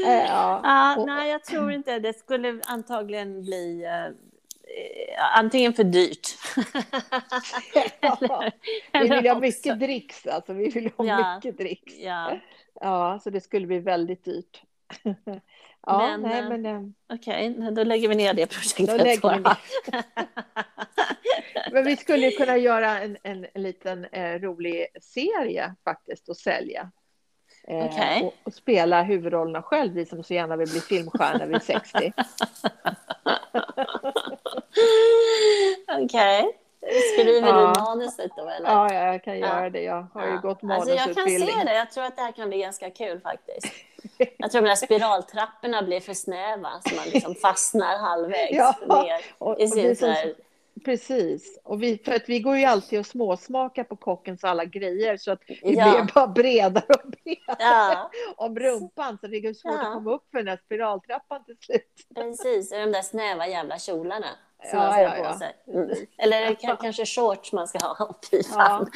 ja. 0.64 1.06
nej, 1.08 1.32
jag 1.32 1.44
tror 1.44 1.72
inte. 1.72 2.00
Det 2.00 2.14
skulle 2.14 2.62
antagligen 2.66 3.44
bli 3.44 3.86
uh, 3.86 4.16
antingen 5.36 5.74
för 5.74 5.84
dyrt. 5.84 6.28
ja, 8.02 8.52
vi 8.94 9.10
vill 9.10 9.28
ha 9.28 9.40
mycket 9.40 9.80
dricks, 9.80 10.28
alltså. 10.28 10.54
Vi 10.54 10.70
vill 10.70 10.92
ha 10.98 11.06
ja. 11.06 11.36
mycket 11.36 11.58
dricks. 11.58 11.94
Ja. 11.98 12.40
ja, 12.82 13.20
så 13.24 13.30
det 13.30 13.42
skulle 13.42 13.68
bli 13.68 13.80
väldigt 13.80 14.26
dyrt. 14.26 14.62
Ja, 15.88 16.18
men, 16.18 16.22
nej, 16.22 16.40
eh, 16.40 16.50
men, 16.50 16.66
eh, 16.66 16.82
Okej, 17.14 17.52
okay, 17.52 17.72
då 17.72 17.84
lägger 17.84 18.10
vi 18.10 18.16
ner 18.16 18.34
det 18.34 18.48
projektet. 18.48 18.98
Då 18.98 19.04
lägger 19.04 19.30
vi 19.30 19.40
ner. 19.40 19.58
men 21.72 21.86
vi 21.86 21.98
skulle 21.98 22.32
kunna 22.32 22.58
göra 22.58 23.00
en, 23.00 23.18
en, 23.24 23.46
en 23.54 23.64
liten 23.64 24.06
eh, 24.06 24.40
rolig 24.40 24.88
serie 25.02 25.76
faktiskt 25.84 26.30
och 26.30 26.38
sälja. 26.38 26.92
Eh, 27.68 27.86
okay. 27.86 28.24
och, 28.24 28.34
och, 28.44 28.54
spela 28.54 29.04
huvudrollerna 29.04 29.62
själv, 29.62 29.94
vi 29.94 30.06
som 30.06 30.24
så 30.24 30.34
gärna 30.34 30.56
vill 30.56 30.70
bli 30.70 30.80
filmstjärnor 30.80 31.46
vid 31.46 31.64
60. 31.64 31.98
Okej. 35.88 36.44
Okay. 36.44 36.67
Skriver 37.14 37.48
ja. 37.48 37.74
du 37.76 37.82
manuset 37.82 38.32
då 38.36 38.50
eller? 38.50 38.70
Ja, 38.70 38.94
jag 38.94 39.24
kan 39.24 39.40
göra 39.40 39.70
det. 39.70 39.82
Jag 39.82 40.08
har 40.14 40.28
ja. 40.28 40.32
ju 40.32 40.40
gått 40.40 40.62
manusutbildning. 40.62 41.00
Alltså 41.00 41.20
jag 41.20 41.50
kan 41.50 41.66
se 41.66 41.72
det. 41.72 41.76
Jag 41.76 41.92
tror 41.92 42.04
att 42.04 42.16
det 42.16 42.22
här 42.22 42.32
kan 42.32 42.50
bli 42.50 42.58
ganska 42.58 42.90
kul 42.90 43.20
faktiskt. 43.20 43.74
Jag 44.38 44.52
tror 44.52 44.62
att 44.62 44.66
de 44.66 44.70
där 44.70 44.76
spiraltrapporna 44.76 45.82
blir 45.82 46.00
för 46.00 46.14
snäva 46.14 46.70
så 46.90 46.96
man 46.96 47.06
liksom 47.06 47.36
fastnar 47.36 47.98
halvvägs 47.98 48.52
ja, 48.52 48.76
ner 48.82 49.26
och, 49.38 49.60
i 49.60 49.68
sin 49.68 49.92
och 49.92 49.98
här... 49.98 50.34
Precis, 50.86 51.60
och 51.64 51.84
vi, 51.84 51.98
för 51.98 52.16
att 52.16 52.30
vi 52.30 52.40
går 52.40 52.58
ju 52.58 52.66
alltid 52.66 53.00
och 53.00 53.06
småsmakar 53.06 53.84
på 53.84 53.96
kockens 53.96 54.44
alla 54.44 54.66
grejer 54.66 55.18
så 55.18 55.32
att 55.32 55.42
vi 55.48 55.60
ja. 55.62 55.92
blir 55.92 56.14
bara 56.14 56.28
bredare 56.28 56.94
och 57.04 57.12
bredare 57.12 57.58
ja. 57.60 58.12
om 58.38 58.60
rumpan 58.60 59.18
så 59.22 59.28
det 59.28 59.38
är 59.38 59.54
svårt 59.54 59.74
ja. 59.74 59.88
att 59.88 59.94
komma 59.94 60.12
upp 60.12 60.32
för 60.32 60.38
den 60.38 60.46
där 60.46 60.60
spiraltrappan 60.66 61.44
till 61.44 61.58
slut. 61.62 61.94
Precis, 62.16 62.72
och 62.72 62.78
de 62.78 62.92
där 62.92 63.02
snäva 63.02 63.48
jävla 63.48 63.80
kjolarna 63.80 64.28
som 64.64 64.94
får 64.94 65.24
på 65.24 65.40
sig. 65.40 65.56
Mm. 65.68 65.90
Eller 66.18 66.48
det 66.48 66.56
kanske 66.56 67.06
shorts 67.06 67.54
man 67.54 67.68
ska 67.68 67.80
ha? 67.80 68.16
Fy 68.32 68.44
fan. 68.44 68.92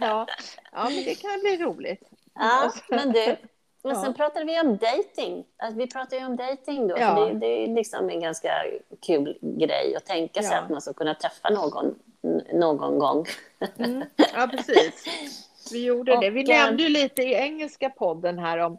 Ja. 0.00 0.26
ja, 0.72 0.84
men 0.84 1.04
det 1.04 1.14
kan 1.14 1.40
bli 1.40 1.56
roligt. 1.56 2.02
Ja, 2.34 2.72
men 2.88 3.12
du, 3.12 3.36
men 3.82 3.94
ja. 3.94 4.02
sen 4.02 4.14
pratade 4.14 4.44
vi 4.44 4.60
om 4.60 4.76
dating. 4.76 5.44
Alltså, 5.56 5.78
vi 5.78 5.86
pratade 5.86 6.16
ju 6.16 6.26
om 6.26 6.36
dating 6.36 6.88
då. 6.88 6.98
Ja. 6.98 7.14
Det, 7.14 7.34
det, 7.34 7.46
är 7.46 7.74
liksom 7.74 8.10
en 8.10 8.20
ganska 8.20 8.52
kul 9.06 9.38
grej 9.40 9.96
att 9.96 10.06
tänka 10.06 10.42
sig 10.42 10.52
ja. 10.52 10.58
att 10.58 10.70
man 10.70 10.80
ska 10.80 10.92
kunna 10.92 11.14
träffa 11.14 11.50
någon 11.50 11.94
någon 12.52 12.98
gång. 12.98 13.26
Mm. 13.78 14.04
Ja, 14.16 14.48
precis. 14.50 15.04
Vi 15.72 15.84
gjorde 15.84 16.12
och, 16.12 16.20
det. 16.20 16.30
Vi 16.30 16.44
nämnde 16.44 16.82
ju 16.82 16.88
lite 16.88 17.22
i 17.22 17.34
engelska 17.34 17.90
podden 17.90 18.38
här 18.38 18.58
om... 18.58 18.78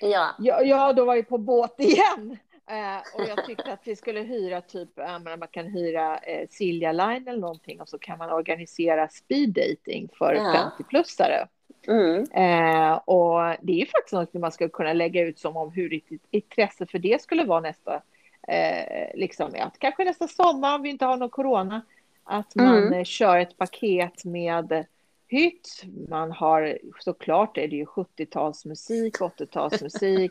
Ja. 0.00 0.34
Jag, 0.38 0.66
jag 0.66 0.96
då 0.96 1.04
var 1.04 1.14
ju 1.14 1.22
på 1.22 1.38
båt 1.38 1.80
igen. 1.80 2.38
Eh, 2.68 2.98
och 3.14 3.28
jag 3.28 3.46
tyckte 3.46 3.72
att 3.72 3.80
vi 3.84 3.96
skulle 3.96 4.20
hyra 4.20 4.60
typ, 4.60 4.88
man 5.22 5.48
kan 5.50 5.66
hyra 5.66 6.18
eh, 6.18 6.48
Silja 6.50 6.92
Line 6.92 7.28
eller 7.28 7.40
någonting 7.40 7.80
och 7.80 7.88
så 7.88 7.98
kan 7.98 8.18
man 8.18 8.32
organisera 8.32 9.08
speed 9.08 9.50
dating 9.50 10.08
för 10.18 10.34
ja. 10.34 10.72
50-plussare. 10.78 11.48
Mm. 11.88 12.22
Eh, 12.22 12.92
och 12.94 13.56
det 13.62 13.72
är 13.72 13.76
ju 13.76 13.86
faktiskt 13.86 14.12
något 14.12 14.34
man 14.34 14.52
skulle 14.52 14.70
kunna 14.70 14.92
lägga 14.92 15.22
ut 15.22 15.38
som 15.38 15.56
om 15.56 15.72
hur 15.72 16.00
intresse 16.30 16.86
för 16.86 16.98
det 16.98 17.22
skulle 17.22 17.44
vara 17.44 17.60
nästa, 17.60 18.02
eh, 18.48 19.14
liksom, 19.14 19.50
att 19.60 19.78
kanske 19.78 20.04
nästa 20.04 20.28
sommar 20.28 20.74
om 20.74 20.82
vi 20.82 20.90
inte 20.90 21.04
har 21.04 21.16
någon 21.16 21.30
corona, 21.30 21.82
att 22.24 22.54
man 22.54 22.86
mm. 22.86 23.04
kör 23.04 23.38
ett 23.38 23.58
paket 23.58 24.24
med 24.24 24.84
hytt, 25.28 25.84
man 26.08 26.32
har 26.32 26.78
såklart 27.00 27.58
är 27.58 27.68
det 27.68 27.76
ju 27.76 27.84
70-talsmusik, 27.84 29.18
80-talsmusik, 29.18 30.30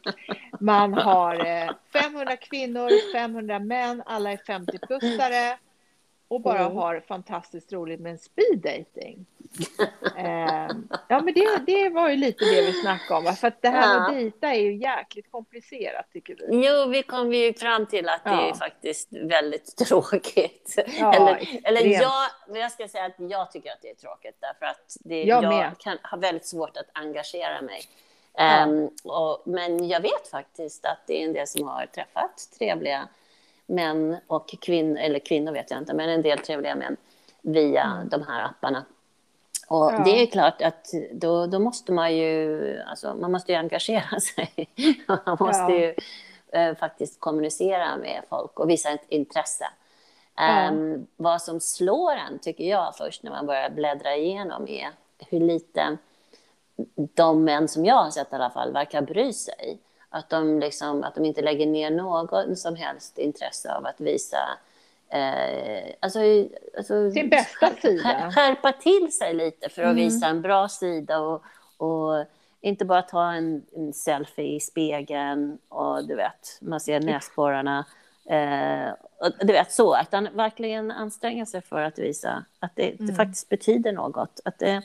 man 0.60 0.94
har 0.94 1.36
eh, 1.46 1.72
500 1.94 2.38
kvinnor, 2.38 3.14
500 3.14 3.60
män, 3.60 4.04
alla 4.06 4.32
är 4.32 4.38
50-plussare 4.38 5.58
och 6.28 6.42
bara 6.42 6.60
mm. 6.60 6.78
har 6.78 7.00
fantastiskt 7.00 7.74
roligt 7.74 8.00
med 8.00 8.12
en 8.12 8.18
speed 8.18 8.60
dating. 8.60 9.26
eh, 10.18 10.68
ja, 11.08 11.22
men 11.22 11.34
det, 11.34 11.62
det 11.66 11.90
var 11.90 12.10
ju 12.10 12.16
lite 12.16 12.46
det 12.46 12.62
vi 12.62 12.74
snackade 12.74 13.30
om. 13.30 13.36
För 13.36 13.48
att 13.48 13.62
det 13.62 13.70
här 13.70 14.00
med 14.00 14.08
att 14.08 14.14
dejta 14.14 14.48
är 14.48 14.62
ju 14.62 14.76
jäkligt 14.76 15.32
komplicerat, 15.32 16.06
tycker 16.14 16.36
vi. 16.36 16.68
Jo, 16.68 16.86
vi 16.90 17.04
kom 17.04 17.34
ju 17.34 17.54
fram 17.54 17.86
till 17.86 18.10
att 18.10 18.24
det 18.24 18.30
ja. 18.30 18.50
är 18.50 18.54
faktiskt 18.54 19.08
väldigt 19.12 19.76
tråkigt. 19.88 20.76
Ja, 21.00 21.14
eller 21.14 21.48
eller 21.64 21.86
jag, 21.86 22.30
jag 22.48 22.72
ska 22.72 22.88
säga 22.88 23.06
att 23.06 23.16
jag 23.18 23.52
tycker 23.52 23.72
att 23.72 23.82
det 23.82 23.90
är 23.90 23.96
tråkigt, 23.96 24.38
därför 24.40 24.66
att 24.66 24.98
det, 25.00 25.24
jag, 25.24 25.44
jag 25.44 25.78
kan 25.78 25.98
ha 26.04 26.18
väldigt 26.18 26.46
svårt 26.46 26.78
att 26.78 26.90
engagera 26.94 27.62
mig. 27.62 27.82
Ja. 28.38 28.66
Um, 28.66 28.90
och, 29.04 29.42
men 29.46 29.88
jag 29.88 30.02
vet 30.02 30.28
faktiskt 30.32 30.86
att 30.86 31.00
det 31.08 31.22
är 31.22 31.26
en 31.26 31.34
del 31.34 31.48
som 31.48 31.68
har 31.68 31.86
träffat 31.86 32.50
trevliga 32.60 33.08
män 33.66 34.18
och 34.28 34.56
kvinnor, 34.62 34.98
eller 34.98 35.20
kvinnor 35.20 35.52
vet 35.52 35.72
jag 35.72 35.80
inte, 35.80 35.94
men 35.94 36.10
en 36.10 36.22
del 36.22 36.40
trevliga 36.40 36.76
män 36.76 36.98
via 37.42 37.84
mm. 37.84 38.10
de 38.10 38.24
här 38.24 38.44
apparna. 38.44 38.86
Och 39.68 39.94
ja. 39.94 40.02
det 40.06 40.22
är 40.22 40.26
klart 40.26 40.62
att 40.62 40.88
då, 41.12 41.46
då 41.46 41.60
måste 41.60 41.92
man 41.92 42.16
ju, 42.16 42.80
alltså 42.88 43.16
man 43.16 43.32
måste 43.32 43.52
ju 43.52 43.58
engagera 43.58 44.20
sig. 44.36 44.70
man 45.08 45.38
måste 45.40 45.74
ja. 45.74 45.80
ju 45.80 45.96
eh, 46.52 46.76
faktiskt 46.76 47.20
kommunicera 47.20 47.98
med 47.98 48.22
folk 48.30 48.60
och 48.60 48.70
visa 48.70 48.90
ett 48.90 49.06
intresse. 49.10 49.66
Ja. 50.36 50.70
Um, 50.70 51.08
vad 51.16 51.42
som 51.42 51.60
slår 51.60 52.12
en, 52.12 52.40
tycker 52.40 52.64
jag, 52.64 52.96
först 52.96 53.24
när 53.24 53.32
man 53.32 53.46
börjar 53.46 53.70
bläddra 53.70 54.16
igenom 54.16 54.68
är 54.68 54.90
hur 55.30 55.40
lite 55.40 55.98
de 56.96 57.44
män 57.44 57.68
som 57.68 57.86
jag 57.86 57.96
har 57.96 58.12
sett 58.12 58.32
i 58.32 58.36
alla 58.36 58.50
fall 58.50 58.74
verkar 58.74 59.02
bry 59.02 59.34
sig. 59.34 59.80
Att 60.16 60.30
de, 60.30 60.60
liksom, 60.60 61.04
att 61.04 61.16
de 61.16 61.26
inte 61.26 61.42
lägger 61.42 61.66
ner 61.66 61.92
någon 61.92 62.56
som 62.56 62.76
helst 62.76 63.18
intresse 63.18 63.74
av 63.74 63.86
att 63.86 64.02
visa 64.02 64.38
eh, 65.10 65.94
alltså, 66.00 66.20
alltså, 66.78 67.12
sin 67.12 67.30
bästa 67.30 67.70
sida. 67.82 68.32
Skärpa 68.36 68.72
till 68.72 69.12
sig 69.12 69.34
lite 69.34 69.70
för 69.70 69.82
att 69.82 69.92
mm. 69.92 69.96
visa 69.96 70.28
en 70.28 70.42
bra 70.42 70.68
sida 70.68 71.20
och, 71.20 71.44
och 71.78 72.26
inte 72.62 72.86
bara 72.86 73.02
ta 73.02 73.32
en, 73.32 73.66
en, 73.76 73.94
selfie 73.94 74.56
i 74.56 74.60
spegeln 74.60 75.58
och 75.70 76.08
du 76.08 76.16
vet, 76.16 76.60
man 76.62 76.80
ser 76.80 77.00
näsborrarna. 77.00 77.86
Eh, 78.26 78.90
och, 79.20 79.32
du 79.40 79.54
vet 79.54 79.72
så, 79.72 80.02
utan 80.02 80.30
verkligen 80.34 80.92
anstränga 80.92 81.46
sig 81.46 81.62
för 81.62 81.82
att 81.82 82.00
visa 82.00 82.46
att 82.60 82.72
det, 82.76 82.92
mm. 82.92 83.08
det 83.08 83.14
faktiskt 83.14 83.50
betyder 83.50 83.92
något. 83.92 84.40
Att 84.46 84.60
det, 84.60 84.82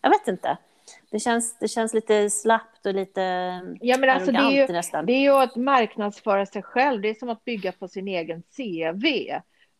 jag 0.00 0.10
vet 0.10 0.28
inte 0.28 0.56
det 1.10 1.18
känns, 1.18 1.58
det 1.58 1.68
känns 1.68 1.94
lite 1.94 2.30
slappt 2.30 2.86
och 2.86 2.94
lite 2.94 3.20
ja, 3.80 3.98
men 3.98 4.10
alltså 4.10 4.32
det 4.32 4.38
är 4.38 4.50
ju, 4.50 4.72
nästan. 4.72 5.06
Det 5.06 5.12
är 5.12 5.20
ju 5.20 5.30
att 5.30 5.56
marknadsföra 5.56 6.46
sig 6.46 6.62
själv. 6.62 7.00
Det 7.00 7.08
är 7.08 7.14
som 7.14 7.28
att 7.28 7.44
bygga 7.44 7.72
på 7.72 7.88
sin 7.88 8.08
egen 8.08 8.42
CV. 8.42 9.06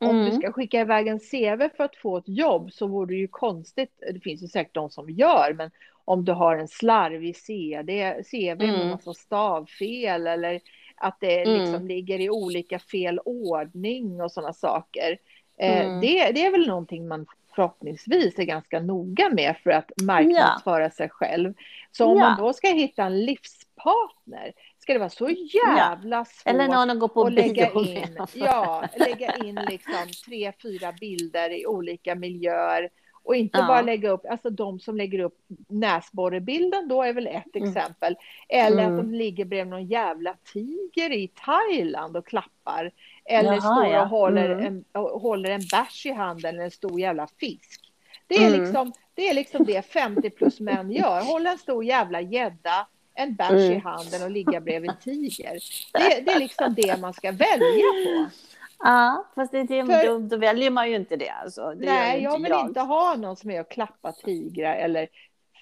Om 0.00 0.10
mm. 0.10 0.24
du 0.24 0.36
ska 0.36 0.52
skicka 0.52 0.80
iväg 0.80 1.06
en 1.08 1.18
CV 1.18 1.76
för 1.76 1.84
att 1.84 1.96
få 1.96 2.16
ett 2.16 2.28
jobb 2.28 2.72
så 2.72 2.86
vore 2.86 3.14
det 3.14 3.18
ju 3.18 3.28
konstigt. 3.28 4.02
Det 4.14 4.20
finns 4.20 4.42
ju 4.42 4.48
säkert 4.48 4.74
de 4.74 4.90
som 4.90 5.10
gör, 5.10 5.54
men 5.56 5.70
om 6.04 6.24
du 6.24 6.32
har 6.32 6.56
en 6.56 6.68
slarvig 6.68 7.36
CD, 7.36 8.22
CV 8.30 8.58
med 8.58 8.74
mm. 8.74 8.88
massa 8.88 9.14
stavfel 9.14 10.26
eller 10.26 10.60
att 10.96 11.16
det 11.20 11.42
mm. 11.42 11.60
liksom 11.60 11.86
ligger 11.86 12.20
i 12.20 12.30
olika 12.30 12.78
fel 12.78 13.20
ordning 13.24 14.22
och 14.22 14.32
sådana 14.32 14.52
saker. 14.52 15.18
Eh, 15.58 15.86
mm. 15.86 16.00
det, 16.00 16.30
det 16.32 16.46
är 16.46 16.50
väl 16.50 16.66
någonting 16.66 17.08
man 17.08 17.26
förhoppningsvis 17.54 18.38
är 18.38 18.44
ganska 18.44 18.80
noga 18.80 19.30
med 19.30 19.56
för 19.62 19.70
att 19.70 19.90
marknadsföra 20.02 20.82
ja. 20.82 20.90
sig 20.90 21.08
själv. 21.08 21.54
Så 21.90 22.06
om 22.06 22.18
ja. 22.18 22.28
man 22.28 22.38
då 22.38 22.52
ska 22.52 22.68
hitta 22.68 23.04
en 23.04 23.24
livspartner 23.24 24.52
ska 24.78 24.92
det 24.92 24.98
vara 24.98 25.10
så 25.10 25.30
jävla 25.30 26.16
ja. 26.16 26.24
svårt 26.24 26.54
Eller 26.54 26.68
någon 26.68 26.90
att 26.90 26.98
gå 26.98 27.08
på 27.08 27.28
lägga 27.28 27.70
in, 27.70 28.18
ja, 28.34 28.84
lägga 28.96 29.36
in 29.36 29.54
liksom 29.68 30.06
tre, 30.26 30.52
fyra 30.62 30.92
bilder 30.92 31.50
i 31.50 31.66
olika 31.66 32.14
miljöer 32.14 32.88
Och 33.22 33.36
inte 33.36 33.58
ja. 33.58 33.66
bara 33.66 33.82
lägga 33.82 34.10
upp, 34.10 34.26
alltså 34.30 34.50
de 34.50 34.80
som 34.80 34.96
lägger 34.96 35.18
upp 35.18 35.38
näsborrebilden 35.68 36.88
då 36.88 37.02
är 37.02 37.12
väl 37.12 37.26
ett 37.26 37.56
mm. 37.56 37.68
exempel. 37.68 38.16
Eller 38.48 38.82
mm. 38.82 38.94
att 38.94 39.04
de 39.04 39.14
ligger 39.14 39.44
bredvid 39.44 39.70
någon 39.70 39.86
jävla 39.86 40.36
tiger 40.52 41.12
i 41.12 41.28
Thailand 41.28 42.16
och 42.16 42.26
klappar. 42.26 42.92
Eller 43.30 43.52
Jaha, 43.52 43.60
står 43.60 43.84
och 43.86 43.92
ja. 43.92 44.04
håller, 44.04 44.50
mm. 44.50 44.64
en, 44.66 44.84
håller 44.94 45.50
en 45.50 45.60
bärs 45.72 46.06
i 46.06 46.12
handen 46.12 46.54
eller 46.54 46.64
en 46.64 46.70
stor 46.70 47.00
jävla 47.00 47.26
fisk. 47.26 47.80
Det 48.26 48.36
är, 48.36 48.48
mm. 48.48 48.60
liksom, 48.60 48.92
det 49.14 49.28
är 49.28 49.34
liksom 49.34 49.64
det 49.64 49.86
50 49.86 50.30
plus 50.30 50.60
män 50.60 50.90
gör. 50.90 51.20
Hålla 51.20 51.52
en 51.52 51.58
stor 51.58 51.84
jävla 51.84 52.20
gädda, 52.20 52.86
en 53.14 53.34
bärs 53.34 53.50
mm. 53.50 53.72
i 53.72 53.78
handen 53.78 54.22
och 54.22 54.30
ligga 54.30 54.60
bredvid 54.60 54.90
en 54.90 54.96
tiger. 54.96 55.58
Det, 55.92 56.20
det, 56.20 56.32
är 56.32 56.38
liksom 56.38 56.74
det 56.74 57.00
man 57.00 57.14
ska 57.14 57.32
välja 57.32 57.90
på. 58.04 58.30
Ja, 58.78 59.24
fast 59.34 59.52
det, 59.52 59.66
För, 59.66 60.06
då, 60.06 60.18
då, 60.18 60.36
väljer 60.36 60.70
man 60.70 60.90
ju 60.90 60.96
inte 60.96 61.16
det. 61.16 61.30
Alltså. 61.30 61.74
det 61.74 61.86
nej, 61.86 62.22
jag 62.22 62.42
vill 62.42 62.50
jag. 62.50 62.66
inte 62.66 62.80
ha 62.80 63.16
någon 63.16 63.36
som 63.36 63.50
är 63.50 63.60
och 63.60 63.70
klappar 63.70 64.12
tigrar 64.12 64.74
eller 64.74 65.08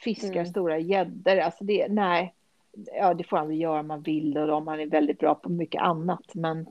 fiskar 0.02 0.33
mm. 0.33 0.46
stora 0.46 0.78
gäddor. 0.78 1.38
Alltså 1.38 1.64
det, 1.64 1.88
nej, 1.88 2.35
ja, 2.94 3.14
det 3.14 3.24
får 3.24 3.37
han 3.37 3.48
väl 3.48 3.61
göra 3.61 3.81
om 3.81 3.87
man 3.87 4.02
vill 4.02 4.38
och 4.38 4.57
om 4.57 4.64
man 4.64 4.81
är 4.81 4.87
väldigt 4.87 5.18
bra 5.18 5.35
på 5.35 5.48
mycket 5.48 5.83
annat. 5.83 6.35
Men, 6.35 6.66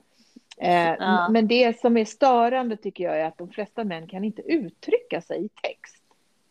eh, 0.60 0.94
ja. 0.98 1.28
men 1.28 1.48
det 1.48 1.80
som 1.80 1.96
är 1.96 2.04
störande 2.04 2.76
tycker 2.76 3.04
jag 3.04 3.20
är 3.20 3.24
att 3.24 3.38
de 3.38 3.50
flesta 3.50 3.84
män 3.84 4.06
kan 4.06 4.24
inte 4.24 4.42
uttrycka 4.42 5.20
sig 5.20 5.44
i 5.44 5.48
text. 5.48 6.04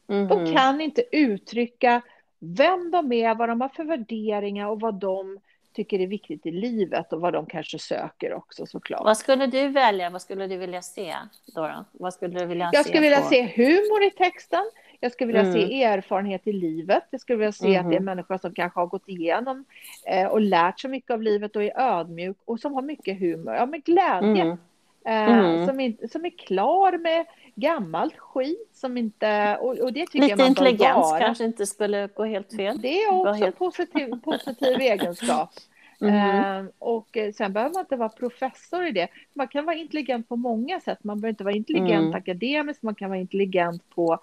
Mm. 0.09 0.27
De 0.27 0.43
mhm. 0.43 0.55
kan 0.55 0.81
inte 0.81 1.03
uttrycka 1.11 2.01
vem 2.39 2.91
de 2.91 3.11
är, 3.11 3.35
vad 3.35 3.49
de 3.49 3.61
har 3.61 3.69
för 3.69 3.83
värderingar 3.83 4.67
och 4.67 4.79
vad 4.79 4.93
de 4.93 5.39
tycker 5.73 5.99
är 5.99 6.07
viktigt 6.07 6.45
i 6.45 6.51
livet 6.51 7.13
och 7.13 7.21
vad 7.21 7.33
de 7.33 7.45
kanske 7.45 7.79
söker 7.79 8.33
också 8.33 8.65
såklart. 8.65 9.03
Vad 9.03 9.17
skulle 9.17 9.47
du 9.47 9.67
välja? 9.67 10.09
Vad 10.09 10.21
skulle 10.21 10.47
du 10.47 10.57
vilja 10.57 10.81
se? 10.81 11.15
Då, 11.55 11.85
Vad 11.91 12.13
skulle 12.13 12.39
du 12.39 12.45
vilja 12.45 12.69
jag 12.73 12.85
skulle 12.85 13.01
vilja 13.01 13.21
på? 13.21 13.27
se 13.27 13.41
humor 13.55 14.03
i 14.03 14.11
texten. 14.11 14.63
Jag 14.99 15.11
skulle 15.11 15.27
vilja 15.27 15.41
mm. 15.41 15.53
se 15.53 15.83
erfarenhet 15.83 16.47
i 16.47 16.53
livet. 16.53 17.03
Jag 17.09 17.21
skulle 17.21 17.37
vilja 17.37 17.51
se 17.51 17.75
mm. 17.75 17.85
att 17.85 17.91
det 17.91 17.95
är 17.95 17.99
mm-hmm. 17.99 18.03
människor 18.03 18.37
som 18.37 18.53
kanske 18.53 18.79
har 18.79 18.87
gått 18.87 19.07
igenom 19.07 19.65
eh, 20.07 20.27
och 20.27 20.41
lärt 20.41 20.79
sig 20.79 20.89
mycket 20.89 21.11
av 21.11 21.21
livet 21.21 21.55
och 21.55 21.63
är 21.63 21.79
ödmjuk 21.79 22.37
och 22.45 22.59
som 22.59 22.73
har 22.73 22.81
mycket 22.81 23.19
humor. 23.19 23.53
Ja, 23.53 23.65
med 23.65 23.83
glädje. 23.83 24.41
Mm. 24.41 24.57
Eh, 25.05 25.39
mm. 25.39 25.67
som, 25.67 25.79
in, 25.79 25.97
som 26.11 26.25
är 26.25 26.29
klar 26.29 26.97
med 26.97 27.25
gammalt 27.55 28.17
skit 28.17 28.69
som 28.73 28.97
inte... 28.97 29.57
Och, 29.61 29.77
och 29.77 29.93
det 29.93 30.05
tycker 30.05 30.19
Lite 30.19 30.31
jag 30.31 30.39
man 30.39 30.47
intelligens 30.47 31.15
kanske 31.19 31.43
inte 31.43 31.65
skulle 31.65 32.07
gå 32.07 32.25
helt 32.25 32.55
fel. 32.55 32.81
Det 32.81 33.01
är 33.01 33.13
också 33.13 33.33
en 33.33 33.41
helt... 33.41 33.57
positiv, 33.57 34.21
positiv 34.23 34.81
egenskap. 34.81 35.49
Mm. 36.01 36.65
Uh, 36.65 36.71
och 36.79 37.17
sen 37.37 37.53
behöver 37.53 37.73
man 37.73 37.81
inte 37.81 37.95
vara 37.95 38.09
professor 38.09 38.87
i 38.87 38.91
det. 38.91 39.07
Man 39.33 39.47
kan 39.47 39.65
vara 39.65 39.75
intelligent 39.75 40.29
på 40.29 40.35
många 40.35 40.79
sätt. 40.79 41.03
Man 41.03 41.19
behöver 41.19 41.29
inte 41.29 41.43
vara 41.43 41.55
intelligent 41.55 42.05
mm. 42.05 42.13
akademiskt, 42.13 42.83
man 42.83 42.95
kan 42.95 43.09
vara 43.09 43.19
intelligent 43.19 43.89
på 43.89 44.19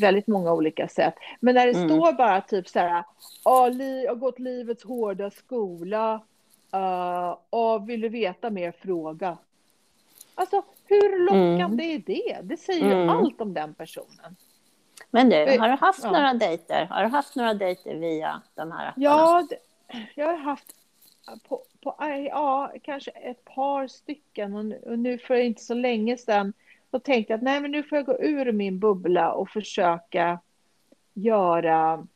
väldigt 0.00 0.26
många 0.26 0.52
olika 0.52 0.88
sätt. 0.88 1.14
Men 1.40 1.54
när 1.54 1.66
det 1.66 1.72
mm. 1.72 1.88
står 1.88 2.12
bara 2.12 2.40
typ 2.40 2.68
så 2.68 2.78
här, 2.78 3.04
jag 3.44 4.10
har 4.10 4.14
gått 4.14 4.38
livets 4.38 4.84
hårda 4.84 5.30
skola, 5.30 6.20
uh, 6.74 7.36
och 7.50 7.88
vill 7.88 8.00
du 8.00 8.08
veta 8.08 8.50
mer, 8.50 8.72
fråga. 8.72 9.38
Alltså, 10.34 10.62
hur 10.84 11.24
lockande 11.24 11.84
mm. 11.84 11.96
är 11.96 11.98
det? 11.98 12.38
Det 12.42 12.56
säger 12.56 12.84
ju 12.84 12.92
mm. 12.92 13.08
allt 13.08 13.40
om 13.40 13.54
den 13.54 13.74
personen. 13.74 14.36
Men 15.10 15.30
du, 15.30 15.36
har 15.36 15.68
du 15.68 15.76
haft 15.76 16.04
ja. 16.04 16.10
några 16.10 16.34
dejter? 16.34 16.84
Har 16.84 17.02
du 17.02 17.08
haft 17.08 17.36
några 17.36 17.54
dejter 17.54 17.94
via 17.94 18.42
de 18.54 18.72
här 18.72 18.88
apparna? 18.88 18.92
Ja, 18.96 19.46
jag 20.14 20.26
har 20.26 20.36
haft 20.36 20.74
på, 21.48 21.62
på, 21.82 21.96
ja, 22.30 22.72
kanske 22.82 23.10
ett 23.10 23.44
par 23.44 23.86
stycken 23.86 24.54
och 24.54 24.64
nu, 24.64 24.82
och 24.86 24.98
nu 24.98 25.18
för 25.18 25.34
inte 25.34 25.62
så 25.62 25.74
länge 25.74 26.16
sedan 26.16 26.52
så 26.94 27.00
tänkte 27.00 27.32
jag 27.32 27.38
att 27.38 27.44
nej, 27.44 27.60
men 27.60 27.70
nu 27.70 27.82
får 27.82 27.98
jag 27.98 28.06
gå 28.06 28.18
ur 28.20 28.52
min 28.52 28.78
bubbla 28.78 29.32
och 29.32 29.48
försöka 29.48 30.38
göra 31.14 32.06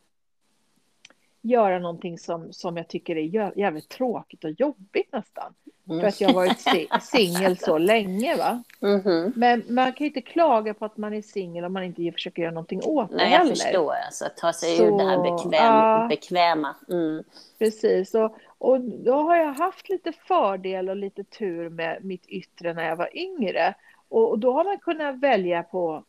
göra 1.41 1.79
någonting 1.79 2.17
som, 2.17 2.53
som 2.53 2.77
jag 2.77 2.87
tycker 2.87 3.15
är 3.15 3.57
jävligt 3.57 3.89
tråkigt 3.89 4.43
och 4.43 4.51
jobbigt 4.51 5.11
nästan. 5.11 5.53
Mm. 5.89 6.01
För 6.01 6.07
att 6.07 6.21
jag 6.21 6.29
har 6.29 6.35
varit 6.35 7.03
singel 7.03 7.57
så 7.57 7.77
länge. 7.77 8.35
Va? 8.35 8.63
Mm 8.81 9.01
-hmm. 9.01 9.31
Men 9.35 9.63
man 9.69 9.93
kan 9.93 9.97
ju 9.99 10.05
inte 10.05 10.21
klaga 10.21 10.73
på 10.73 10.85
att 10.85 10.97
man 10.97 11.13
är 11.13 11.21
singel 11.21 11.65
om 11.65 11.73
man 11.73 11.83
inte 11.83 12.11
försöker 12.11 12.41
göra 12.41 12.53
någonting 12.53 12.81
åt 12.83 13.09
det. 13.09 13.15
Nej, 13.15 13.31
jag 13.31 13.47
förstår. 13.47 13.93
Alltså, 14.05 14.25
ta 14.37 14.53
sig 14.53 14.77
så, 14.77 14.83
ur 14.83 14.97
det 14.97 15.03
här 15.03 15.17
bekväm, 15.17 16.01
uh, 16.01 16.07
bekväma. 16.07 16.75
Mm. 16.89 17.23
Precis. 17.59 18.15
Och, 18.15 18.35
och 18.57 18.81
då 18.81 19.13
har 19.13 19.35
jag 19.35 19.53
haft 19.53 19.89
lite 19.89 20.11
fördel 20.11 20.89
och 20.89 20.95
lite 20.95 21.23
tur 21.23 21.69
med 21.69 22.05
mitt 22.05 22.25
yttre 22.25 22.73
när 22.73 22.83
jag 22.83 22.95
var 22.95 23.17
yngre. 23.17 23.75
Och, 24.09 24.29
och 24.29 24.39
då 24.39 24.53
har 24.53 24.63
man 24.63 24.79
kunnat 24.79 25.19
välja 25.19 25.63
på, 25.63 26.03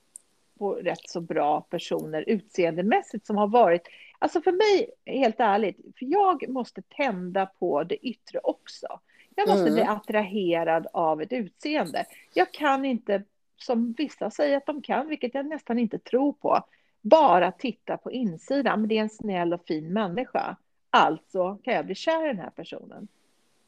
på 0.59 0.75
rätt 0.75 1.09
så 1.09 1.21
bra 1.21 1.61
personer 1.61 2.25
utseendemässigt 2.27 3.27
som 3.27 3.37
har 3.37 3.49
varit 3.49 3.89
Alltså 4.23 4.43
för 4.43 4.53
mig, 4.53 4.91
helt 5.07 5.41
ärligt, 5.41 5.77
för 5.99 6.07
jag 6.07 6.49
måste 6.49 6.83
tända 6.83 7.47
på 7.47 7.85
det 7.85 8.07
yttre 8.07 8.41
också. 8.43 9.01
Jag 9.35 9.49
måste 9.49 9.63
mm. 9.63 9.75
bli 9.75 9.83
attraherad 9.83 10.87
av 10.93 11.23
ett 11.23 11.33
utseende. 11.33 12.05
Jag 12.35 12.53
kan 12.53 12.85
inte, 12.85 13.23
som 13.57 13.93
vissa 13.93 14.31
säger 14.31 14.57
att 14.57 14.67
de 14.67 14.83
kan, 14.83 15.09
vilket 15.09 15.35
jag 15.35 15.47
nästan 15.47 15.79
inte 15.79 15.99
tror 15.99 16.33
på, 16.33 16.65
bara 17.01 17.53
titta 17.53 17.97
på 17.97 18.13
insidan. 18.13 18.81
Men 18.81 18.89
det 18.89 18.99
är 18.99 19.03
en 19.03 19.11
snäll 19.11 19.53
och 19.53 19.67
fin 19.67 19.93
människa. 19.93 20.57
Alltså 20.91 21.59
kan 21.63 21.75
jag 21.75 21.87
bli 21.87 21.95
kär 21.95 22.25
i 22.25 22.29
den 22.29 22.39
här 22.39 22.51
personen. 22.51 23.09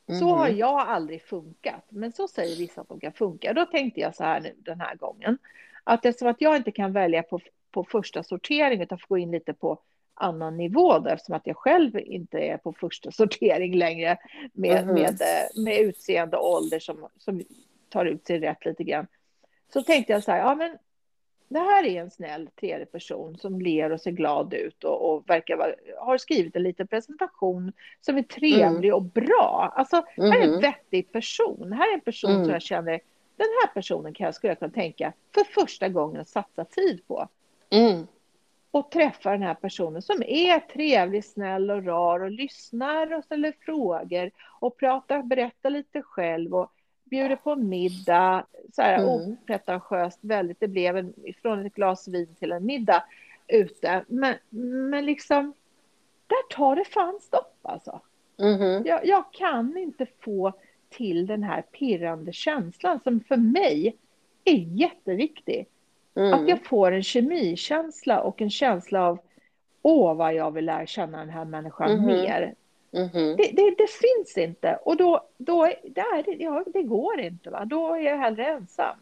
Mm. 0.08 0.20
Så 0.20 0.34
har 0.34 0.46
mm. 0.46 0.58
jag 0.58 0.80
aldrig 0.80 1.22
funkat, 1.22 1.84
men 1.88 2.12
så 2.12 2.28
säger 2.28 2.56
vissa 2.56 2.80
att 2.80 2.88
de 2.88 3.00
kan 3.00 3.12
funka. 3.12 3.52
Då 3.52 3.66
tänkte 3.66 4.00
jag 4.00 4.14
så 4.14 4.24
här 4.24 4.40
nu 4.40 4.54
den 4.58 4.80
här 4.80 4.94
gången, 4.94 5.38
att 5.84 6.06
eftersom 6.06 6.28
att 6.28 6.40
jag 6.40 6.56
inte 6.56 6.70
kan 6.70 6.92
välja 6.92 7.22
på, 7.22 7.40
på 7.70 7.84
första 7.84 8.22
sortering, 8.22 8.82
utan 8.82 8.98
får 8.98 9.08
gå 9.08 9.18
in 9.18 9.30
lite 9.30 9.54
på 9.54 9.78
annan 10.14 10.56
nivå 10.56 10.98
då, 10.98 11.10
eftersom 11.10 11.34
att 11.34 11.46
jag 11.46 11.56
själv 11.56 11.98
inte 11.98 12.38
är 12.38 12.56
på 12.56 12.72
första 12.72 13.10
sortering 13.12 13.76
längre 13.76 14.18
med, 14.52 14.82
mm. 14.82 14.94
med, 14.94 15.20
eh, 15.20 15.62
med 15.64 15.78
utseende 15.80 16.36
och 16.36 16.52
ålder 16.52 16.78
som, 16.78 17.08
som 17.18 17.42
tar 17.88 18.04
ut 18.06 18.26
sig 18.26 18.38
rätt 18.40 18.64
lite 18.64 18.84
grann. 18.84 19.06
Så 19.72 19.82
tänkte 19.82 20.12
jag 20.12 20.22
så 20.22 20.30
här, 20.30 20.38
ja 20.38 20.54
men 20.54 20.78
det 21.52 21.58
här 21.58 21.84
är 21.84 22.00
en 22.00 22.10
snäll 22.10 22.48
tredje 22.60 22.86
person 22.86 23.38
som 23.38 23.60
ler 23.60 23.92
och 23.92 24.00
ser 24.00 24.10
glad 24.10 24.54
ut 24.54 24.84
och, 24.84 25.12
och 25.12 25.30
verkar 25.30 25.56
vara, 25.56 25.74
har 25.98 26.18
skrivit 26.18 26.56
en 26.56 26.62
liten 26.62 26.86
presentation 26.86 27.72
som 28.00 28.18
är 28.18 28.22
trevlig 28.22 28.88
mm. 28.88 28.94
och 28.94 29.02
bra. 29.02 29.72
Alltså, 29.76 29.96
här 30.16 30.38
är 30.38 30.42
en 30.42 30.48
mm. 30.48 30.60
vettig 30.60 31.12
person. 31.12 31.72
Här 31.72 31.90
är 31.90 31.94
en 31.94 32.00
person 32.00 32.30
mm. 32.30 32.44
som 32.44 32.52
jag 32.52 32.62
känner, 32.62 33.00
den 33.36 33.48
här 33.62 33.74
personen 33.74 34.14
kan 34.14 34.24
jag, 34.24 34.34
skulle 34.34 34.50
jag 34.50 34.58
kunna 34.58 34.72
tänka 34.72 35.12
för 35.34 35.44
första 35.44 35.88
gången 35.88 36.24
satsa 36.24 36.64
tid 36.64 37.06
på. 37.06 37.28
Mm 37.70 38.06
och 38.72 38.90
träffa 38.90 39.30
den 39.30 39.42
här 39.42 39.54
personen 39.54 40.02
som 40.02 40.22
är 40.22 40.60
trevlig, 40.60 41.24
snäll 41.24 41.70
och 41.70 41.84
rar 41.84 42.20
och 42.20 42.30
lyssnar 42.30 43.12
och 43.12 43.24
ställer 43.24 43.52
frågor 43.60 44.30
och 44.60 44.76
pratar, 44.76 45.22
berättar 45.22 45.70
lite 45.70 46.02
själv 46.02 46.54
och 46.54 46.72
bjuder 47.12 47.36
på 47.36 47.56
middag. 47.56 48.46
Så 48.72 48.82
här 48.82 48.98
mm. 48.98 49.08
opretentiöst 49.08 50.18
väldigt. 50.20 50.60
Det 50.60 50.68
blev 50.68 50.96
en, 50.96 51.14
från 51.42 51.66
ett 51.66 51.74
glas 51.74 52.08
vin 52.08 52.34
till 52.38 52.52
en 52.52 52.66
middag 52.66 53.04
ute. 53.48 54.04
Men, 54.08 54.34
men 54.90 55.06
liksom, 55.06 55.52
där 56.26 56.56
tar 56.56 56.76
det 56.76 56.84
fan 56.84 57.18
stopp 57.20 57.58
alltså. 57.62 58.00
Mm. 58.38 58.86
Jag, 58.86 59.06
jag 59.06 59.32
kan 59.32 59.76
inte 59.76 60.06
få 60.20 60.52
till 60.90 61.26
den 61.26 61.42
här 61.42 61.62
pirrande 61.62 62.32
känslan 62.32 63.00
som 63.04 63.20
för 63.20 63.36
mig 63.36 63.96
är 64.44 64.56
jätteviktig. 64.56 65.66
Mm. 66.14 66.34
Att 66.34 66.48
jag 66.48 66.66
får 66.66 66.92
en 66.92 67.02
kemikänsla 67.02 68.20
och 68.20 68.42
en 68.42 68.50
känsla 68.50 69.02
av 69.02 69.18
åh 69.82 70.14
vad 70.14 70.34
jag 70.34 70.50
vill 70.50 70.64
lära 70.64 70.86
känna 70.86 71.18
den 71.18 71.30
här 71.30 71.44
människan 71.44 71.90
mm. 71.90 72.06
mer. 72.06 72.54
Mm. 72.92 73.36
Det, 73.36 73.50
det, 73.52 73.74
det, 73.78 73.90
finns 73.90 74.38
inte 74.38 74.78
och 74.82 74.96
då, 74.96 75.28
då 75.38 75.64
det, 75.82 76.00
är, 76.00 76.42
ja, 76.42 76.64
det 76.66 76.82
går 76.82 77.20
inte. 77.20 77.50
Va? 77.50 77.64
Då 77.64 77.94
är 77.94 78.00
jag 78.00 78.18
hellre 78.18 78.46
ensam. 78.46 78.96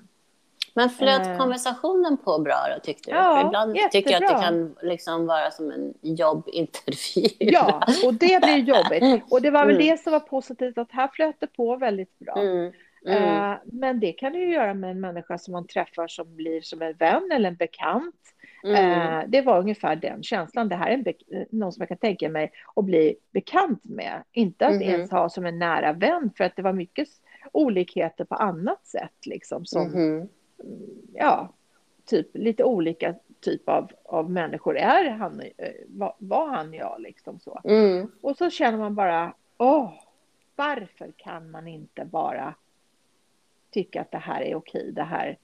Men 0.74 0.90
flöt 0.90 1.26
eh. 1.26 1.36
konversationen 1.38 2.16
på 2.16 2.38
bra 2.38 2.66
då, 2.74 2.80
tyckte 2.80 3.10
du? 3.10 3.16
Ja, 3.16 3.40
För 3.40 3.46
ibland 3.46 3.76
jättebra. 3.76 3.90
tycker 3.90 4.10
jag 4.10 4.24
att 4.24 4.40
det 4.40 4.44
kan 4.44 4.76
liksom 4.82 5.26
vara 5.26 5.50
som 5.50 5.70
en 5.70 5.94
jobbintervju. 6.02 7.28
Ja, 7.38 7.82
och 8.06 8.14
det 8.14 8.42
blir 8.42 8.56
jobbigt. 8.56 9.24
Och 9.30 9.42
det 9.42 9.50
var 9.50 9.66
väl 9.66 9.76
mm. 9.76 9.86
det 9.86 10.02
som 10.02 10.12
var 10.12 10.20
positivt, 10.20 10.78
att 10.78 10.92
här 10.92 11.08
flöt 11.08 11.36
det 11.38 11.46
på 11.46 11.76
väldigt 11.76 12.18
bra. 12.18 12.34
Mm. 12.38 12.72
Mm. 13.06 13.50
Uh, 13.50 13.56
men 13.64 14.00
det 14.00 14.12
kan 14.12 14.32
du 14.32 14.38
ju 14.38 14.52
göra 14.52 14.74
med 14.74 14.90
en 14.90 15.00
människa 15.00 15.38
som 15.38 15.52
man 15.52 15.66
träffar 15.66 16.08
som 16.08 16.36
blir 16.36 16.60
som 16.60 16.82
en 16.82 16.92
vän 16.92 17.30
eller 17.32 17.48
en 17.48 17.56
bekant. 17.56 18.14
Mm. 18.64 19.22
Uh, 19.22 19.30
det 19.30 19.42
var 19.42 19.58
ungefär 19.58 19.96
den 19.96 20.22
känslan. 20.22 20.68
Det 20.68 20.76
här 20.76 20.90
är 20.90 20.94
en 20.94 21.14
någon 21.50 21.72
som 21.72 21.80
jag 21.80 21.88
kan 21.88 21.98
tänka 21.98 22.28
mig 22.28 22.52
att 22.76 22.84
bli 22.84 23.16
bekant 23.30 23.84
med. 23.84 24.22
Inte 24.32 24.66
att 24.66 24.74
mm. 24.74 24.88
ens 24.88 25.10
ha 25.10 25.28
som 25.28 25.46
en 25.46 25.58
nära 25.58 25.92
vän, 25.92 26.30
för 26.36 26.44
att 26.44 26.56
det 26.56 26.62
var 26.62 26.72
mycket 26.72 27.08
olikheter 27.52 28.24
på 28.24 28.34
annat 28.34 28.86
sätt. 28.86 29.26
Liksom, 29.26 29.66
som, 29.66 29.94
mm. 29.94 30.28
Ja, 31.14 31.52
typ 32.04 32.28
lite 32.34 32.64
olika 32.64 33.14
typ 33.40 33.68
av, 33.68 33.90
av 34.04 34.30
människor 34.30 34.76
är 34.76 35.10
han, 35.10 35.40
eh, 35.40 35.72
var, 35.86 36.14
var 36.18 36.46
han 36.46 36.74
jag 36.74 36.96
liksom 36.98 37.40
så. 37.40 37.60
Mm. 37.64 38.10
Och 38.20 38.36
så 38.36 38.50
känner 38.50 38.78
man 38.78 38.94
bara, 38.94 39.34
åh, 39.58 39.92
varför 40.56 41.12
kan 41.16 41.50
man 41.50 41.68
inte 41.68 42.04
bara 42.04 42.54
tycka 43.70 44.00
att 44.00 44.10
det 44.10 44.18
här 44.18 44.42
är 44.42 44.54
okej, 44.54 44.92
det 44.92 45.02
här 45.02 45.38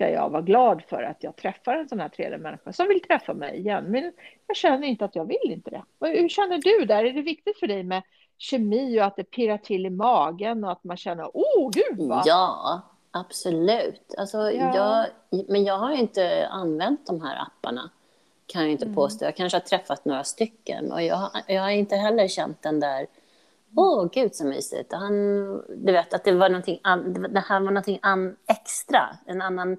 ska 0.00 0.10
jag 0.10 0.30
vara 0.30 0.42
glad 0.42 0.82
för 0.88 1.02
att 1.02 1.22
jag 1.22 1.36
träffar 1.36 1.76
en 1.76 1.88
sån 1.88 2.00
här 2.00 2.08
tredje 2.08 2.38
människa 2.38 2.72
som 2.72 2.88
vill 2.88 3.02
träffa 3.02 3.34
mig 3.34 3.58
igen. 3.58 3.84
Men 3.84 4.12
jag 4.46 4.56
känner 4.56 4.86
inte 4.86 5.04
att 5.04 5.16
jag 5.16 5.24
vill 5.24 5.52
inte 5.52 5.70
det. 5.70 5.82
Hur 6.00 6.28
känner 6.28 6.58
du 6.58 6.84
där? 6.84 7.04
Är 7.04 7.12
det 7.12 7.22
viktigt 7.22 7.58
för 7.58 7.66
dig 7.66 7.82
med 7.82 8.02
kemi 8.38 9.00
och 9.00 9.04
att 9.04 9.16
det 9.16 9.24
pirrar 9.24 9.58
till 9.58 9.86
i 9.86 9.90
magen 9.90 10.64
och 10.64 10.72
att 10.72 10.84
man 10.84 10.96
känner, 10.96 11.24
oh 11.34 11.70
gud 11.70 12.08
vad... 12.08 12.22
Ja, 12.26 12.80
absolut. 13.10 14.14
Alltså, 14.18 14.50
ja. 14.50 14.76
Jag, 14.76 15.06
men 15.48 15.64
jag 15.64 15.78
har 15.78 15.92
inte 15.92 16.48
använt 16.50 17.06
de 17.06 17.22
här 17.22 17.42
apparna, 17.42 17.90
kan 18.46 18.62
jag 18.62 18.70
inte 18.70 18.84
mm. 18.84 18.94
påstå. 18.94 19.24
Jag 19.24 19.36
kanske 19.36 19.56
har 19.58 19.62
träffat 19.62 20.04
några 20.04 20.24
stycken 20.24 20.92
och 20.92 21.02
jag, 21.02 21.30
jag 21.46 21.62
har 21.62 21.70
inte 21.70 21.96
heller 21.96 22.28
känt 22.28 22.62
den 22.62 22.80
där 22.80 23.06
Åh, 23.76 24.04
oh, 24.04 24.10
gud 24.12 24.34
så 24.34 24.46
mysigt. 24.46 24.92
Han, 24.92 25.14
du 25.68 25.92
vet 25.92 26.14
att 26.14 26.24
det 26.24 26.32
var 26.32 26.48
någonting, 26.48 26.80
det 27.30 27.40
här 27.40 27.60
var 27.60 27.70
någonting 27.70 27.98
an, 28.02 28.36
extra, 28.48 29.16
en 29.26 29.42
annan 29.42 29.76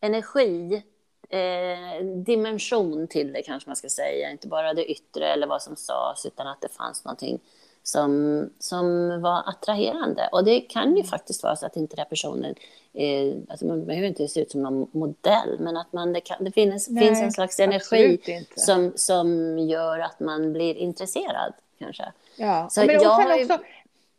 energi, 0.00 0.82
eh, 1.28 2.04
dimension 2.04 3.08
till 3.08 3.32
det 3.32 3.42
kanske 3.42 3.68
man 3.68 3.76
ska 3.76 3.88
säga. 3.88 4.30
Inte 4.30 4.48
bara 4.48 4.74
det 4.74 4.90
yttre 4.90 5.26
eller 5.26 5.46
vad 5.46 5.62
som 5.62 5.76
sades, 5.76 6.26
utan 6.26 6.46
att 6.46 6.60
det 6.60 6.68
fanns 6.68 7.04
någonting 7.04 7.40
som, 7.82 8.50
som 8.58 9.08
var 9.22 9.42
attraherande. 9.48 10.28
Och 10.32 10.44
det 10.44 10.60
kan 10.60 10.96
ju 10.96 11.04
faktiskt 11.04 11.42
vara 11.42 11.56
så 11.56 11.66
att 11.66 11.76
inte 11.76 11.96
den 11.96 12.06
personen, 12.08 12.54
eh, 12.92 13.36
alltså 13.48 13.66
man 13.66 13.86
behöver 13.86 14.08
inte 14.08 14.28
se 14.28 14.40
ut 14.40 14.50
som 14.50 14.62
någon 14.62 14.90
modell, 14.92 15.56
men 15.58 15.76
att 15.76 15.92
man, 15.92 16.12
det, 16.12 16.20
kan, 16.20 16.44
det 16.44 16.52
finns, 16.52 16.88
Nej, 16.88 17.06
finns 17.06 17.22
en 17.22 17.32
slags 17.32 17.60
energi 17.60 18.18
som, 18.56 18.92
som 18.96 19.58
gör 19.58 19.98
att 19.98 20.20
man 20.20 20.52
blir 20.52 20.74
intresserad 20.74 21.52
kanske. 21.78 22.12
Ja, 22.36 22.68
så 22.70 22.80
men 22.80 23.00
sen 23.00 23.38
ju... 23.38 23.44
också, 23.44 23.58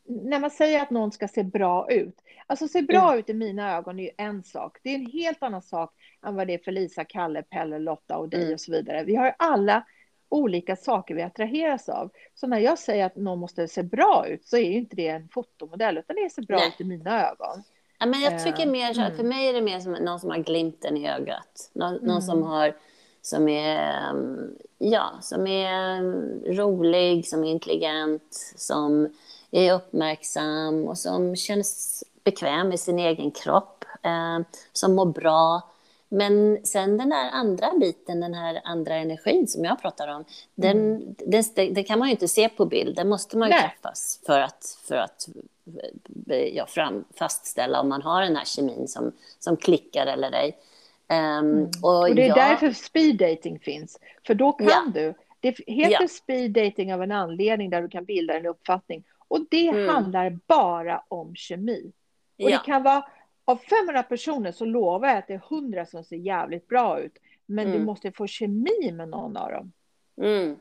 när 0.06 0.40
man 0.40 0.52
säger 0.52 0.82
att 0.82 0.90
någon 0.90 1.12
ska 1.12 1.28
se 1.28 1.44
bra 1.44 1.92
ut, 1.92 2.22
alltså 2.48 2.68
se 2.68 2.82
bra 2.82 3.08
mm. 3.08 3.20
ut 3.20 3.30
i 3.30 3.34
mina 3.34 3.78
ögon 3.78 4.00
är 4.00 4.04
ju 4.04 4.12
en 4.18 4.44
sak. 4.44 4.78
Det 4.84 4.90
är 4.90 4.96
en 4.96 5.12
helt 5.12 5.44
annan 5.44 5.62
sak 5.62 5.94
än 6.26 6.36
vad 6.36 6.48
det 6.48 6.54
är 6.54 6.58
för 6.58 6.72
Lisa, 6.72 7.04
Kalle, 7.04 7.44
Pelle, 7.44 7.80
Lotta 7.80 8.18
och 8.18 8.30
dig 8.30 8.42
mm. 8.42 8.54
och 8.54 8.62
så 8.62 8.72
vidare. 8.72 9.04
Vi 9.04 9.16
har 9.16 9.36
alla 9.40 9.86
olika 10.30 10.76
saker 10.76 11.16
vi 11.16 11.22
attraheras 11.22 11.90
av. 11.90 12.12
Så 12.36 12.48
när 12.48 12.60
jag 12.60 12.80
säger 12.80 13.06
att 13.06 13.16
någon 13.16 13.40
måste 13.40 13.68
se 13.68 13.84
bra 13.84 14.26
ut 14.28 14.46
så 14.46 14.58
är 14.58 14.72
ju 14.72 14.78
inte 14.78 14.96
det 14.96 15.08
en 15.08 15.30
fotomodell, 15.30 15.98
utan 15.98 16.16
det 16.16 16.30
ser 16.30 16.42
bra 16.42 16.58
Nej. 16.58 16.68
ut 16.68 16.82
i 16.82 16.84
mina 16.84 17.30
ögon. 17.30 17.64
Ja, 18.00 18.06
men 18.06 18.22
jag 18.22 18.44
tycker 18.44 18.66
eh, 18.66 18.72
mer 18.72 18.94
så 18.94 19.02
mm. 19.02 19.18
för 19.18 19.24
mig 19.24 19.50
är 19.50 19.54
det 19.54 19.62
mer 19.62 19.80
som 19.80 19.94
någon 19.94 20.20
som 20.20 20.30
har 20.30 20.38
glimten 20.38 20.98
i 20.98 21.10
ögat. 21.10 21.72
Någon, 21.74 21.94
mm. 21.94 22.06
någon 22.06 22.22
som 22.22 22.44
har 22.44 22.76
som 23.22 23.48
är, 23.48 24.14
ja, 24.80 25.12
som 25.22 25.48
är 25.48 26.02
rolig, 26.54 27.28
som 27.28 27.44
är 27.44 27.52
intelligent, 27.52 28.54
som 28.56 29.10
är 29.52 29.74
uppmärksam 29.74 30.88
och 30.88 30.98
som 30.98 31.36
känns 31.36 32.04
bekväm 32.24 32.72
i 32.72 32.78
sin 32.78 33.00
egen 33.00 33.32
kropp, 33.32 33.86
eh, 34.04 34.40
som 34.74 34.96
mår 34.96 35.06
bra. 35.06 35.62
Men 36.10 36.58
sen 36.64 36.98
den 36.98 37.10
där 37.10 37.30
andra 37.32 37.72
biten, 37.80 38.20
den 38.20 38.34
här 38.34 38.62
andra 38.64 38.96
energin 38.96 39.48
som 39.48 39.66
jag 39.66 39.82
pratar 39.82 40.08
om, 40.08 40.26
den, 40.56 40.78
mm. 40.78 41.16
den, 41.18 41.74
den, 41.74 41.84
kan 41.84 42.00
man 42.00 42.08
ju 42.08 42.12
inte 42.12 42.28
se 42.28 42.50
på 42.50 42.66
bild, 42.66 42.96
den 42.96 43.10
måste 43.10 43.38
man 43.38 43.50
ju 43.50 43.56
Nej. 43.56 43.62
träffas 43.62 44.20
för 44.26 44.40
att, 44.40 44.78
för 44.88 44.96
att 44.96 45.30
ja, 46.54 46.66
fram, 46.66 47.04
fastställa 47.16 47.82
om 47.82 47.90
man 47.90 48.02
har 48.02 48.22
den 48.22 48.36
här 48.36 48.46
kemin 48.46 48.88
som, 48.88 49.12
som 49.40 49.58
klickar 49.58 50.08
eller 50.08 50.32
ej. 50.32 50.58
Um, 51.14 51.72
och, 51.82 52.00
och, 52.00 52.16
det 52.16 52.24
är 52.24 52.28
jag... 52.28 52.38
därför 52.38 52.72
speed 52.72 53.18
dating 53.18 53.60
finns. 53.60 54.00
För 54.28 54.34
då 54.34 54.52
kan 54.52 54.68
ja. 54.68 54.92
du, 54.94 55.14
det 55.40 55.60
heter 55.68 56.02
ja. 56.02 56.08
speed 56.08 56.52
dating 56.52 56.94
av 56.94 57.04
en 57.04 57.12
anledning 57.12 57.70
där 57.70 57.82
du 57.82 57.90
kan 57.90 58.06
bilda 58.06 58.38
en 58.38 58.46
uppfattning. 58.46 59.04
Och 59.28 59.40
det 59.50 59.68
mm. 59.68 59.90
handlar 59.90 60.40
bara 60.48 61.04
om 61.08 61.36
kemi. 61.36 61.92
Och 62.38 62.50
ja. 62.52 62.58
det 62.58 62.66
kan 62.66 62.84
vara, 62.84 63.06
av 63.46 63.58
500 63.58 64.04
personer 64.04 64.52
så 64.52 64.66
lovar 64.66 65.08
jag 65.08 65.18
att 65.18 65.28
det 65.28 65.34
är 65.34 65.44
100 65.50 65.86
som 65.86 66.04
ser 66.04 66.16
jävligt 66.16 66.68
bra 66.68 67.00
ut. 67.00 67.18
Men 67.46 67.68
mm. 67.68 67.80
du 67.80 67.86
måste 67.86 68.12
få 68.12 68.28
kemi 68.28 68.92
med 68.92 69.10
någon 69.10 69.38
av 69.38 69.52
dem. 69.52 69.72
Mm. 70.22 70.58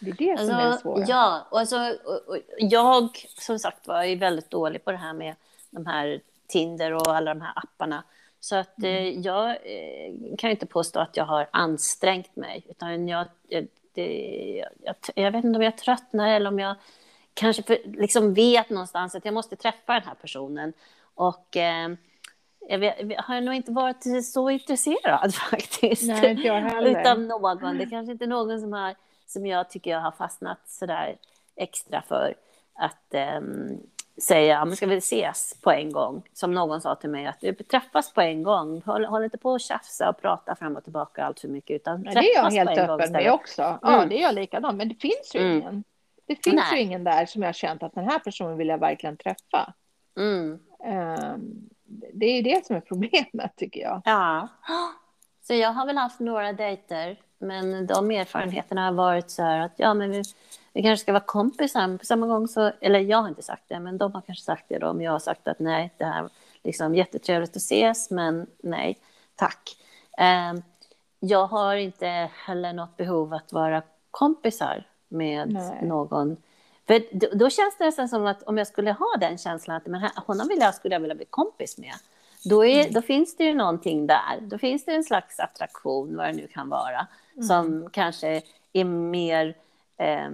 Det 0.00 0.10
är 0.10 0.14
det 0.14 0.30
alltså, 0.30 0.46
som 0.46 0.56
är 0.56 0.70
det 0.70 0.78
svåra. 0.78 1.04
Ja, 1.08 1.46
och 1.50 1.58
alltså, 1.58 1.76
och, 2.04 2.28
och 2.28 2.38
jag 2.58 3.08
som 3.38 3.58
sagt 3.58 3.86
var 3.86 4.04
är 4.04 4.16
väldigt 4.16 4.50
dålig 4.50 4.84
på 4.84 4.90
det 4.90 4.96
här 4.96 5.12
med 5.12 5.34
de 5.70 5.86
här 5.86 6.20
Tinder 6.46 6.92
och 6.94 7.16
alla 7.16 7.34
de 7.34 7.40
här 7.40 7.52
apparna. 7.56 8.04
Så 8.40 8.56
att 8.56 8.82
eh, 8.82 8.90
mm. 8.90 9.22
jag 9.22 9.50
eh, 9.50 10.36
kan 10.38 10.50
inte 10.50 10.66
påstå 10.66 11.00
att 11.00 11.16
jag 11.16 11.24
har 11.24 11.48
ansträngt 11.50 12.36
mig, 12.36 12.66
utan 12.68 13.08
jag, 13.08 13.26
det, 13.94 14.64
jag, 14.84 14.94
jag, 15.14 15.30
vet 15.30 15.44
inte 15.44 15.56
om 15.56 15.62
jag 15.62 15.78
tröttnar 15.78 16.28
eller 16.28 16.50
om 16.50 16.58
jag 16.58 16.76
kanske 17.34 17.62
för, 17.62 17.78
liksom 17.84 18.34
vet 18.34 18.70
någonstans 18.70 19.14
att 19.14 19.24
jag 19.24 19.34
måste 19.34 19.56
träffa 19.56 19.92
den 19.92 20.02
här 20.02 20.14
personen. 20.14 20.72
Och 21.14 21.56
eh, 21.56 21.88
jag, 22.68 22.84
jag 22.84 23.22
har 23.22 23.40
nog 23.40 23.54
inte 23.54 23.72
varit 23.72 24.24
så 24.24 24.50
intresserad 24.50 25.34
faktiskt. 25.50 26.02
Nej, 26.02 26.30
inte 26.30 26.46
jag 26.46 26.60
heller. 26.60 27.00
Utav 27.00 27.20
någon. 27.20 27.78
Det 27.78 27.84
är 27.84 27.90
kanske 27.90 28.12
inte 28.12 28.26
någon 28.26 28.60
som, 28.60 28.72
har, 28.72 28.94
som 29.26 29.46
jag 29.46 29.70
tycker 29.70 29.90
jag 29.90 30.00
har 30.00 30.12
fastnat 30.12 30.58
sådär 30.66 31.16
extra 31.56 32.02
för. 32.02 32.34
Att, 32.74 33.14
um, 33.40 33.80
säga, 34.22 34.64
men 34.64 34.76
ska 34.76 34.86
vi 34.86 34.96
ses 34.96 35.60
på 35.62 35.70
en 35.70 35.92
gång? 35.92 36.22
Som 36.32 36.52
någon 36.52 36.80
sa 36.80 36.94
till 36.94 37.10
mig, 37.10 37.26
att 37.26 37.38
vi 37.40 37.54
träffas 37.54 38.12
på 38.12 38.20
en 38.20 38.42
gång. 38.42 38.82
Håll, 38.86 39.04
håll 39.04 39.24
inte 39.24 39.38
på 39.38 39.54
att 39.54 39.62
tjafsa 39.62 40.08
och 40.08 40.20
prata 40.20 40.56
fram 40.56 40.76
och 40.76 40.84
tillbaka 40.84 41.24
allt 41.24 41.40
för 41.40 41.48
mycket, 41.48 41.74
utan 41.74 42.04
ja, 42.04 42.12
Det 42.12 42.18
är 42.18 42.34
jag 42.34 42.50
helt 42.50 42.78
öppen 42.78 43.12
med 43.12 43.32
också. 43.32 43.62
Mm. 43.62 43.78
Ja, 43.82 44.06
det 44.06 44.18
är 44.18 44.22
jag 44.22 44.34
likadant. 44.34 44.76
Men 44.76 44.88
det 44.88 44.94
finns 44.94 45.34
ju 45.34 45.40
mm. 45.40 45.58
ingen. 45.58 45.84
Det 46.26 46.44
finns 46.44 46.56
Nej. 46.70 46.78
ju 46.80 46.86
ingen 46.86 47.04
där 47.04 47.26
som 47.26 47.42
jag 47.42 47.48
har 47.48 47.52
känt 47.52 47.82
att 47.82 47.94
den 47.94 48.04
här 48.04 48.18
personen 48.18 48.56
vill 48.56 48.68
jag 48.68 48.78
verkligen 48.78 49.16
träffa. 49.16 49.72
Mm. 50.16 50.58
Um, 50.84 51.68
det 52.12 52.26
är 52.26 52.42
det 52.42 52.66
som 52.66 52.76
är 52.76 52.80
problemet, 52.80 53.56
tycker 53.56 53.80
jag. 53.80 54.02
Ja. 54.04 54.48
Så 55.42 55.54
jag 55.54 55.72
har 55.72 55.86
väl 55.86 55.96
haft 55.96 56.20
några 56.20 56.52
dejter, 56.52 57.16
men 57.38 57.86
de 57.86 58.10
erfarenheterna 58.10 58.84
har 58.84 58.92
varit 58.92 59.30
så 59.30 59.42
här 59.42 59.60
att 59.60 59.72
ja, 59.76 59.94
men 59.94 60.10
vi 60.10 60.22
vi 60.78 60.82
kanske 60.82 61.02
ska 61.02 61.12
vara 61.12 61.24
kompisar 61.24 61.98
på 61.98 62.04
samma 62.04 62.26
gång 62.26 62.48
så, 62.48 62.72
eller 62.80 63.00
jag 63.00 63.18
har 63.18 63.28
inte 63.28 63.42
sagt 63.42 63.62
det, 63.68 63.80
men 63.80 63.98
de 63.98 64.14
har 64.14 64.20
kanske 64.20 64.44
sagt 64.44 64.64
det 64.68 64.78
då, 64.78 64.88
om 64.88 65.02
jag 65.02 65.12
har 65.12 65.18
sagt 65.18 65.48
att 65.48 65.58
nej, 65.58 65.94
det 65.96 66.04
här 66.04 66.28
liksom 66.64 66.94
jättetrevligt 66.94 67.50
att 67.50 67.56
ses, 67.56 68.10
men 68.10 68.46
nej, 68.62 68.98
tack. 69.36 69.76
Eh, 70.18 70.54
jag 71.20 71.46
har 71.46 71.76
inte 71.76 72.30
heller 72.46 72.72
något 72.72 72.96
behov 72.96 73.34
att 73.34 73.52
vara 73.52 73.82
kompisar 74.10 74.86
med 75.08 75.52
nej. 75.52 75.78
någon. 75.82 76.36
För 76.86 77.02
då, 77.12 77.28
då, 77.32 77.50
känns 77.50 77.78
det 77.78 77.84
nästan 77.84 78.08
som 78.08 78.26
att 78.26 78.42
om 78.42 78.58
jag 78.58 78.66
skulle 78.66 78.92
ha 78.92 79.16
den 79.20 79.38
känslan 79.38 79.76
att 79.76 79.86
men 79.86 80.00
här, 80.00 80.12
honom 80.26 80.48
vill 80.48 80.58
jag, 80.58 80.74
skulle 80.74 80.94
jag 80.94 81.00
vilja 81.00 81.16
bli 81.16 81.26
kompis 81.30 81.78
med, 81.78 81.94
då, 82.44 82.64
är, 82.64 82.80
mm. 82.80 82.92
då 82.92 83.02
finns 83.02 83.36
det 83.36 83.44
ju 83.44 83.54
någonting 83.54 84.06
där. 84.06 84.38
Då 84.40 84.58
finns 84.58 84.84
det 84.84 84.94
en 84.94 85.04
slags 85.04 85.40
attraktion, 85.40 86.16
vad 86.16 86.26
det 86.26 86.32
nu 86.32 86.46
kan 86.46 86.68
vara, 86.68 87.06
mm. 87.34 87.48
som 87.48 87.90
kanske 87.90 88.42
är 88.72 88.84
mer 88.84 89.54
eh, 89.98 90.30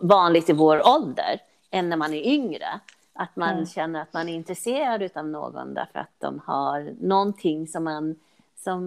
vanligt 0.00 0.50
i 0.50 0.52
vår 0.52 0.88
ålder 0.88 1.40
än 1.70 1.88
när 1.88 1.96
man 1.96 2.14
är 2.14 2.26
yngre. 2.26 2.80
Att 3.14 3.36
man 3.36 3.52
mm. 3.52 3.66
känner 3.66 4.02
att 4.02 4.12
man 4.12 4.28
är 4.28 4.34
intresserad 4.34 5.10
av 5.14 5.28
någon 5.28 5.74
därför 5.74 5.98
att 5.98 6.14
de 6.18 6.40
har 6.46 6.94
någonting 7.00 7.68
som 7.68 7.84
man 7.84 8.16
som 8.64 8.84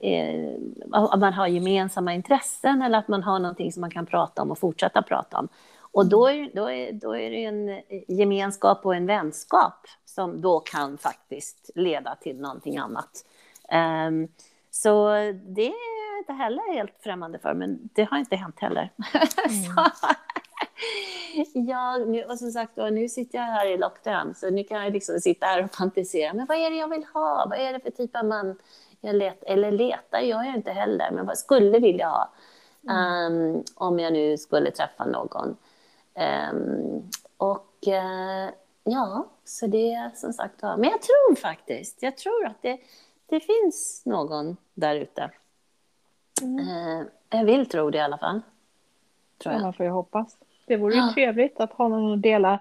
är, 0.00 0.58
man 1.18 1.32
har 1.32 1.46
gemensamma 1.46 2.14
intressen 2.14 2.82
eller 2.82 2.98
att 2.98 3.08
man 3.08 3.22
har 3.22 3.38
någonting 3.38 3.72
som 3.72 3.80
man 3.80 3.90
kan 3.90 4.06
prata 4.06 4.42
om 4.42 4.50
och 4.50 4.58
fortsätta 4.58 5.02
prata 5.02 5.38
om. 5.38 5.48
Och 5.78 6.06
då 6.06 6.26
är, 6.26 6.50
då 6.54 6.70
är, 6.70 6.92
då 6.92 7.16
är 7.16 7.30
det 7.30 7.44
en 7.44 7.80
gemenskap 8.08 8.86
och 8.86 8.94
en 8.94 9.06
vänskap 9.06 9.86
som 10.04 10.40
då 10.40 10.60
kan 10.60 10.98
faktiskt 10.98 11.70
leda 11.74 12.14
till 12.14 12.40
någonting 12.40 12.78
annat. 12.78 13.24
Um, 14.08 14.28
så 14.70 15.14
det 15.46 15.72
inte 16.18 16.32
heller 16.32 16.74
helt 16.74 16.94
främmande 17.00 17.38
för, 17.38 17.54
men 17.54 17.88
det 17.92 18.04
har 18.04 18.18
inte 18.18 18.36
hänt 18.36 18.60
heller. 18.60 18.90
Mm. 19.46 19.86
ja, 21.68 21.96
nu, 21.96 22.24
och 22.24 22.38
som 22.38 22.50
sagt 22.50 22.76
då, 22.76 22.84
nu 22.84 23.08
sitter 23.08 23.38
jag 23.38 23.44
här 23.44 23.66
i 23.66 23.78
lockdown, 23.78 24.34
så 24.34 24.50
nu 24.50 24.64
kan 24.64 24.84
jag 24.84 24.92
liksom 24.92 25.20
sitta 25.20 25.46
här 25.46 25.64
och 25.64 25.74
fantisera. 25.74 26.32
Men 26.32 26.46
vad 26.46 26.56
är 26.56 26.70
det 26.70 26.76
jag 26.76 26.88
vill 26.88 27.04
ha? 27.14 27.46
Vad 27.50 27.58
är 27.58 27.72
det 27.72 27.80
för 27.80 27.90
typ 27.90 28.16
av 28.16 28.24
man 28.24 28.58
jag 29.00 29.16
letar? 29.16 29.52
Eller 29.52 29.70
letar 29.70 30.20
gör 30.20 30.42
jag 30.42 30.54
inte 30.54 30.72
heller, 30.72 31.10
men 31.10 31.26
vad 31.26 31.38
skulle 31.38 31.78
vilja 31.78 32.08
ha? 32.08 32.32
Mm. 32.88 33.56
Um, 33.56 33.64
om 33.74 33.98
jag 33.98 34.12
nu 34.12 34.38
skulle 34.38 34.70
träffa 34.70 35.04
någon. 35.04 35.56
Um, 36.52 37.10
och 37.36 37.74
uh, 37.86 38.50
ja, 38.84 39.26
så 39.44 39.66
det 39.66 39.92
är 39.92 40.10
som 40.14 40.32
sagt 40.32 40.62
Men 40.62 40.84
jag 40.84 41.02
tror 41.02 41.36
faktiskt, 41.36 42.02
jag 42.02 42.16
tror 42.16 42.46
att 42.46 42.62
det, 42.62 42.80
det 43.26 43.40
finns 43.40 44.02
någon 44.04 44.56
där 44.74 44.96
ute. 44.96 45.30
Mm. 46.44 47.00
Eh, 47.00 47.06
jag 47.30 47.44
vill 47.44 47.66
tro 47.66 47.90
det 47.90 47.98
i 47.98 48.00
alla 48.00 48.18
fall. 48.18 48.40
Tror 49.42 49.52
jag. 49.52 49.60
Ja, 49.60 49.64
man 49.64 49.72
får 49.72 49.86
ju 49.86 49.92
hoppas. 49.92 50.36
Det 50.66 50.76
vore 50.76 50.94
ja. 50.94 51.06
ju 51.06 51.12
trevligt 51.12 51.60
att 51.60 51.72
ha 51.72 51.88
någon 51.88 52.12
att 52.12 52.22
dela 52.22 52.60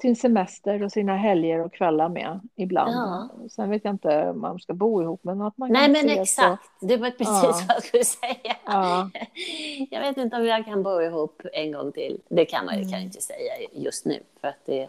sin 0.00 0.16
semester 0.16 0.82
och 0.82 0.92
sina 0.92 1.16
helger 1.16 1.60
och 1.60 1.72
kvällar 1.72 2.08
med 2.08 2.40
ibland. 2.54 2.94
Ja. 2.94 3.28
Sen 3.50 3.70
vet 3.70 3.84
jag 3.84 3.94
inte 3.94 4.30
om 4.30 4.40
man 4.40 4.58
ska 4.58 4.74
bo 4.74 5.02
ihop, 5.02 5.20
men 5.24 5.42
att 5.42 5.58
man 5.58 5.72
Nej, 5.72 5.90
men 5.90 6.08
exakt. 6.08 6.62
Och... 6.80 6.88
Det 6.88 6.96
var 6.96 7.10
precis 7.10 7.42
ja. 7.42 7.60
vad 7.68 7.76
jag 7.76 7.82
skulle 7.82 8.04
säga. 8.04 8.56
Ja. 8.64 9.10
Jag 9.90 10.00
vet 10.00 10.16
inte 10.16 10.36
om 10.36 10.46
jag 10.46 10.64
kan 10.64 10.82
bo 10.82 11.00
ihop 11.00 11.42
en 11.52 11.72
gång 11.72 11.92
till. 11.92 12.20
Det 12.28 12.44
kan 12.44 12.64
man 12.64 12.74
ju 12.74 12.80
mm. 12.80 12.92
kan 12.92 13.00
inte 13.00 13.20
säga 13.20 13.52
just 13.72 14.04
nu, 14.04 14.20
för 14.40 14.48
att 14.48 14.66
det 14.66 14.88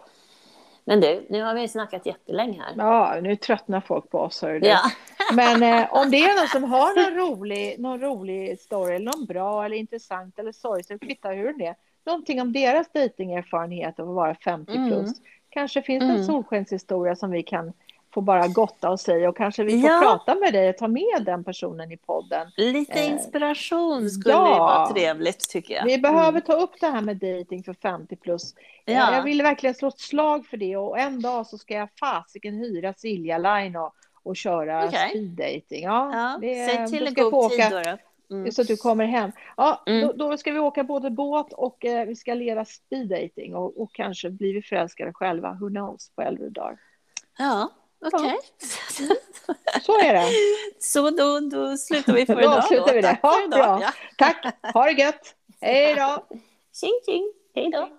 Men 0.87 1.01
du, 1.01 1.25
nu 1.29 1.41
har 1.43 1.53
vi 1.55 1.67
snackat 1.67 2.05
jättelänge 2.05 2.61
här. 2.61 2.73
Ja, 2.77 3.19
nu 3.21 3.35
tröttnar 3.35 3.81
folk 3.81 4.09
på 4.09 4.19
oss. 4.19 4.41
Hör 4.41 4.59
Ja. 4.65 4.79
Men 5.33 5.63
eh, 5.63 5.93
om 5.93 6.11
det 6.11 6.17
är 6.17 6.39
någon 6.39 6.47
som 6.47 6.63
har 6.63 7.03
någon 7.03 7.27
rolig, 7.29 7.79
någon 7.79 7.99
rolig 8.01 8.59
story, 8.59 8.95
eller 8.95 9.05
någon 9.05 9.25
bra 9.25 9.65
eller 9.65 9.77
intressant 9.77 10.39
eller 10.39 10.51
sorgsen, 10.51 10.99
kvittar 10.99 11.33
hur 11.33 11.53
det 11.53 11.65
är. 11.65 11.75
Någonting 12.05 12.41
om 12.41 12.53
deras 12.53 12.91
dejtingerfarenhet 12.91 13.99
av 13.99 14.09
att 14.09 14.15
vara 14.15 14.35
50 14.35 14.71
plus. 14.73 14.89
Mm. 14.91 15.13
Kanske 15.49 15.81
finns 15.81 16.01
det 16.01 16.05
Mm. 16.05 16.17
en 16.17 16.25
solskenshistoria 16.25 17.15
som 17.15 17.31
vi 17.31 17.43
kan 17.43 17.73
få 18.15 18.21
bara 18.21 18.47
gotta 18.47 18.89
oss 18.89 19.09
i 19.09 19.25
och 19.27 19.37
kanske 19.37 19.63
vi 19.63 19.81
får 19.81 19.89
Ja. 19.89 19.99
prata 20.01 20.35
med 20.39 20.53
dig 20.53 20.69
och 20.69 20.77
ta 20.77 20.87
med 20.87 21.23
den 21.25 21.43
personen 21.43 21.91
i 21.91 21.97
podden. 21.97 22.47
Lite 22.57 22.93
Eh, 22.99 23.11
inspiration 23.11 24.09
skulle 24.09 24.33
ja. 24.35 24.57
vara 24.59 24.87
trevligt 24.87 25.49
tycker 25.49 25.73
jag. 25.73 25.85
Vi 25.85 25.97
behöver 25.97 26.29
Mm. 26.29 26.41
ta 26.41 26.53
upp 26.53 26.71
det 26.79 26.87
här 26.87 27.01
med 27.01 27.17
dating 27.17 27.63
för 27.63 27.73
50 27.73 28.15
plus. 28.15 28.55
Ja. 28.85 29.15
Jag 29.15 29.23
vill 29.23 29.41
verkligen 29.41 29.75
slå 29.75 29.87
ett 29.87 29.99
slag 29.99 30.45
för 30.45 30.57
det 30.57 30.77
och 30.77 30.99
en 30.99 31.21
dag 31.21 31.47
så 31.47 31.57
ska 31.57 31.73
jag 31.73 31.89
fasiken 31.99 32.53
hyra 32.55 32.93
Silja 32.93 33.37
Line 33.37 33.75
och, 33.75 33.93
och 34.23 34.35
köra 34.35 34.85
Okej. 34.85 35.09
speed 35.09 35.29
dating. 35.29 35.83
Ja, 35.83 36.11
Ja, 36.13 36.37
det- 36.41 36.65
säg 36.69 36.87
till 36.99 37.15
få 37.15 37.29
god 37.31 37.51
tid 37.51 37.59
då. 37.71 37.81
då. 37.85 37.97
Mm. 38.35 38.51
Så 38.51 38.61
att 38.61 38.67
du 38.67 38.77
kommer 38.77 39.05
hem. 39.05 39.31
Ja, 39.57 39.83
Mm. 39.85 40.07
då, 40.07 40.13
då 40.29 40.37
ska 40.37 40.51
vi 40.51 40.59
åka 40.59 40.83
både 40.83 41.09
båt 41.09 41.53
och 41.53 41.85
eh, 41.85 42.05
vi 42.05 42.15
ska 42.15 42.33
leva 42.33 42.65
speed 42.65 43.07
dating 43.09 43.55
och, 43.55 43.81
och 43.81 43.93
kanske 43.93 44.29
blir 44.29 44.53
vi 44.53 44.61
förälskade 44.61 45.13
själva. 45.13 45.57
Who 45.61 45.69
knows 45.69 46.11
på 46.15 46.21
äldre 46.21 46.49
dagar. 46.49 46.77
Ja, 47.37 47.69
okej. 48.13 48.39
Så 49.85 49.99
är 49.99 50.13
det. 50.13 50.27
Så 50.79 51.09
då, 51.09 51.39
då 51.39 51.77
slutar 51.77 52.13
vi 52.13 52.25
för 52.25 52.35
Då 52.35 52.41
idag. 52.41 52.57
avslutar 52.57 52.93
vi 52.93 53.01
det. 53.01 53.17
Tack 53.21 53.39
Ja, 53.41 53.47
bra. 53.47 53.81
Tack. 54.17 54.45
Ha 54.73 54.83
det 54.85 54.91
gött. 54.91 55.35
Hej 55.61 55.95
då. 55.95 56.25
Tjing 56.81 56.99
tjing. 57.05 57.33
Hej 57.55 57.71
då. 57.71 57.89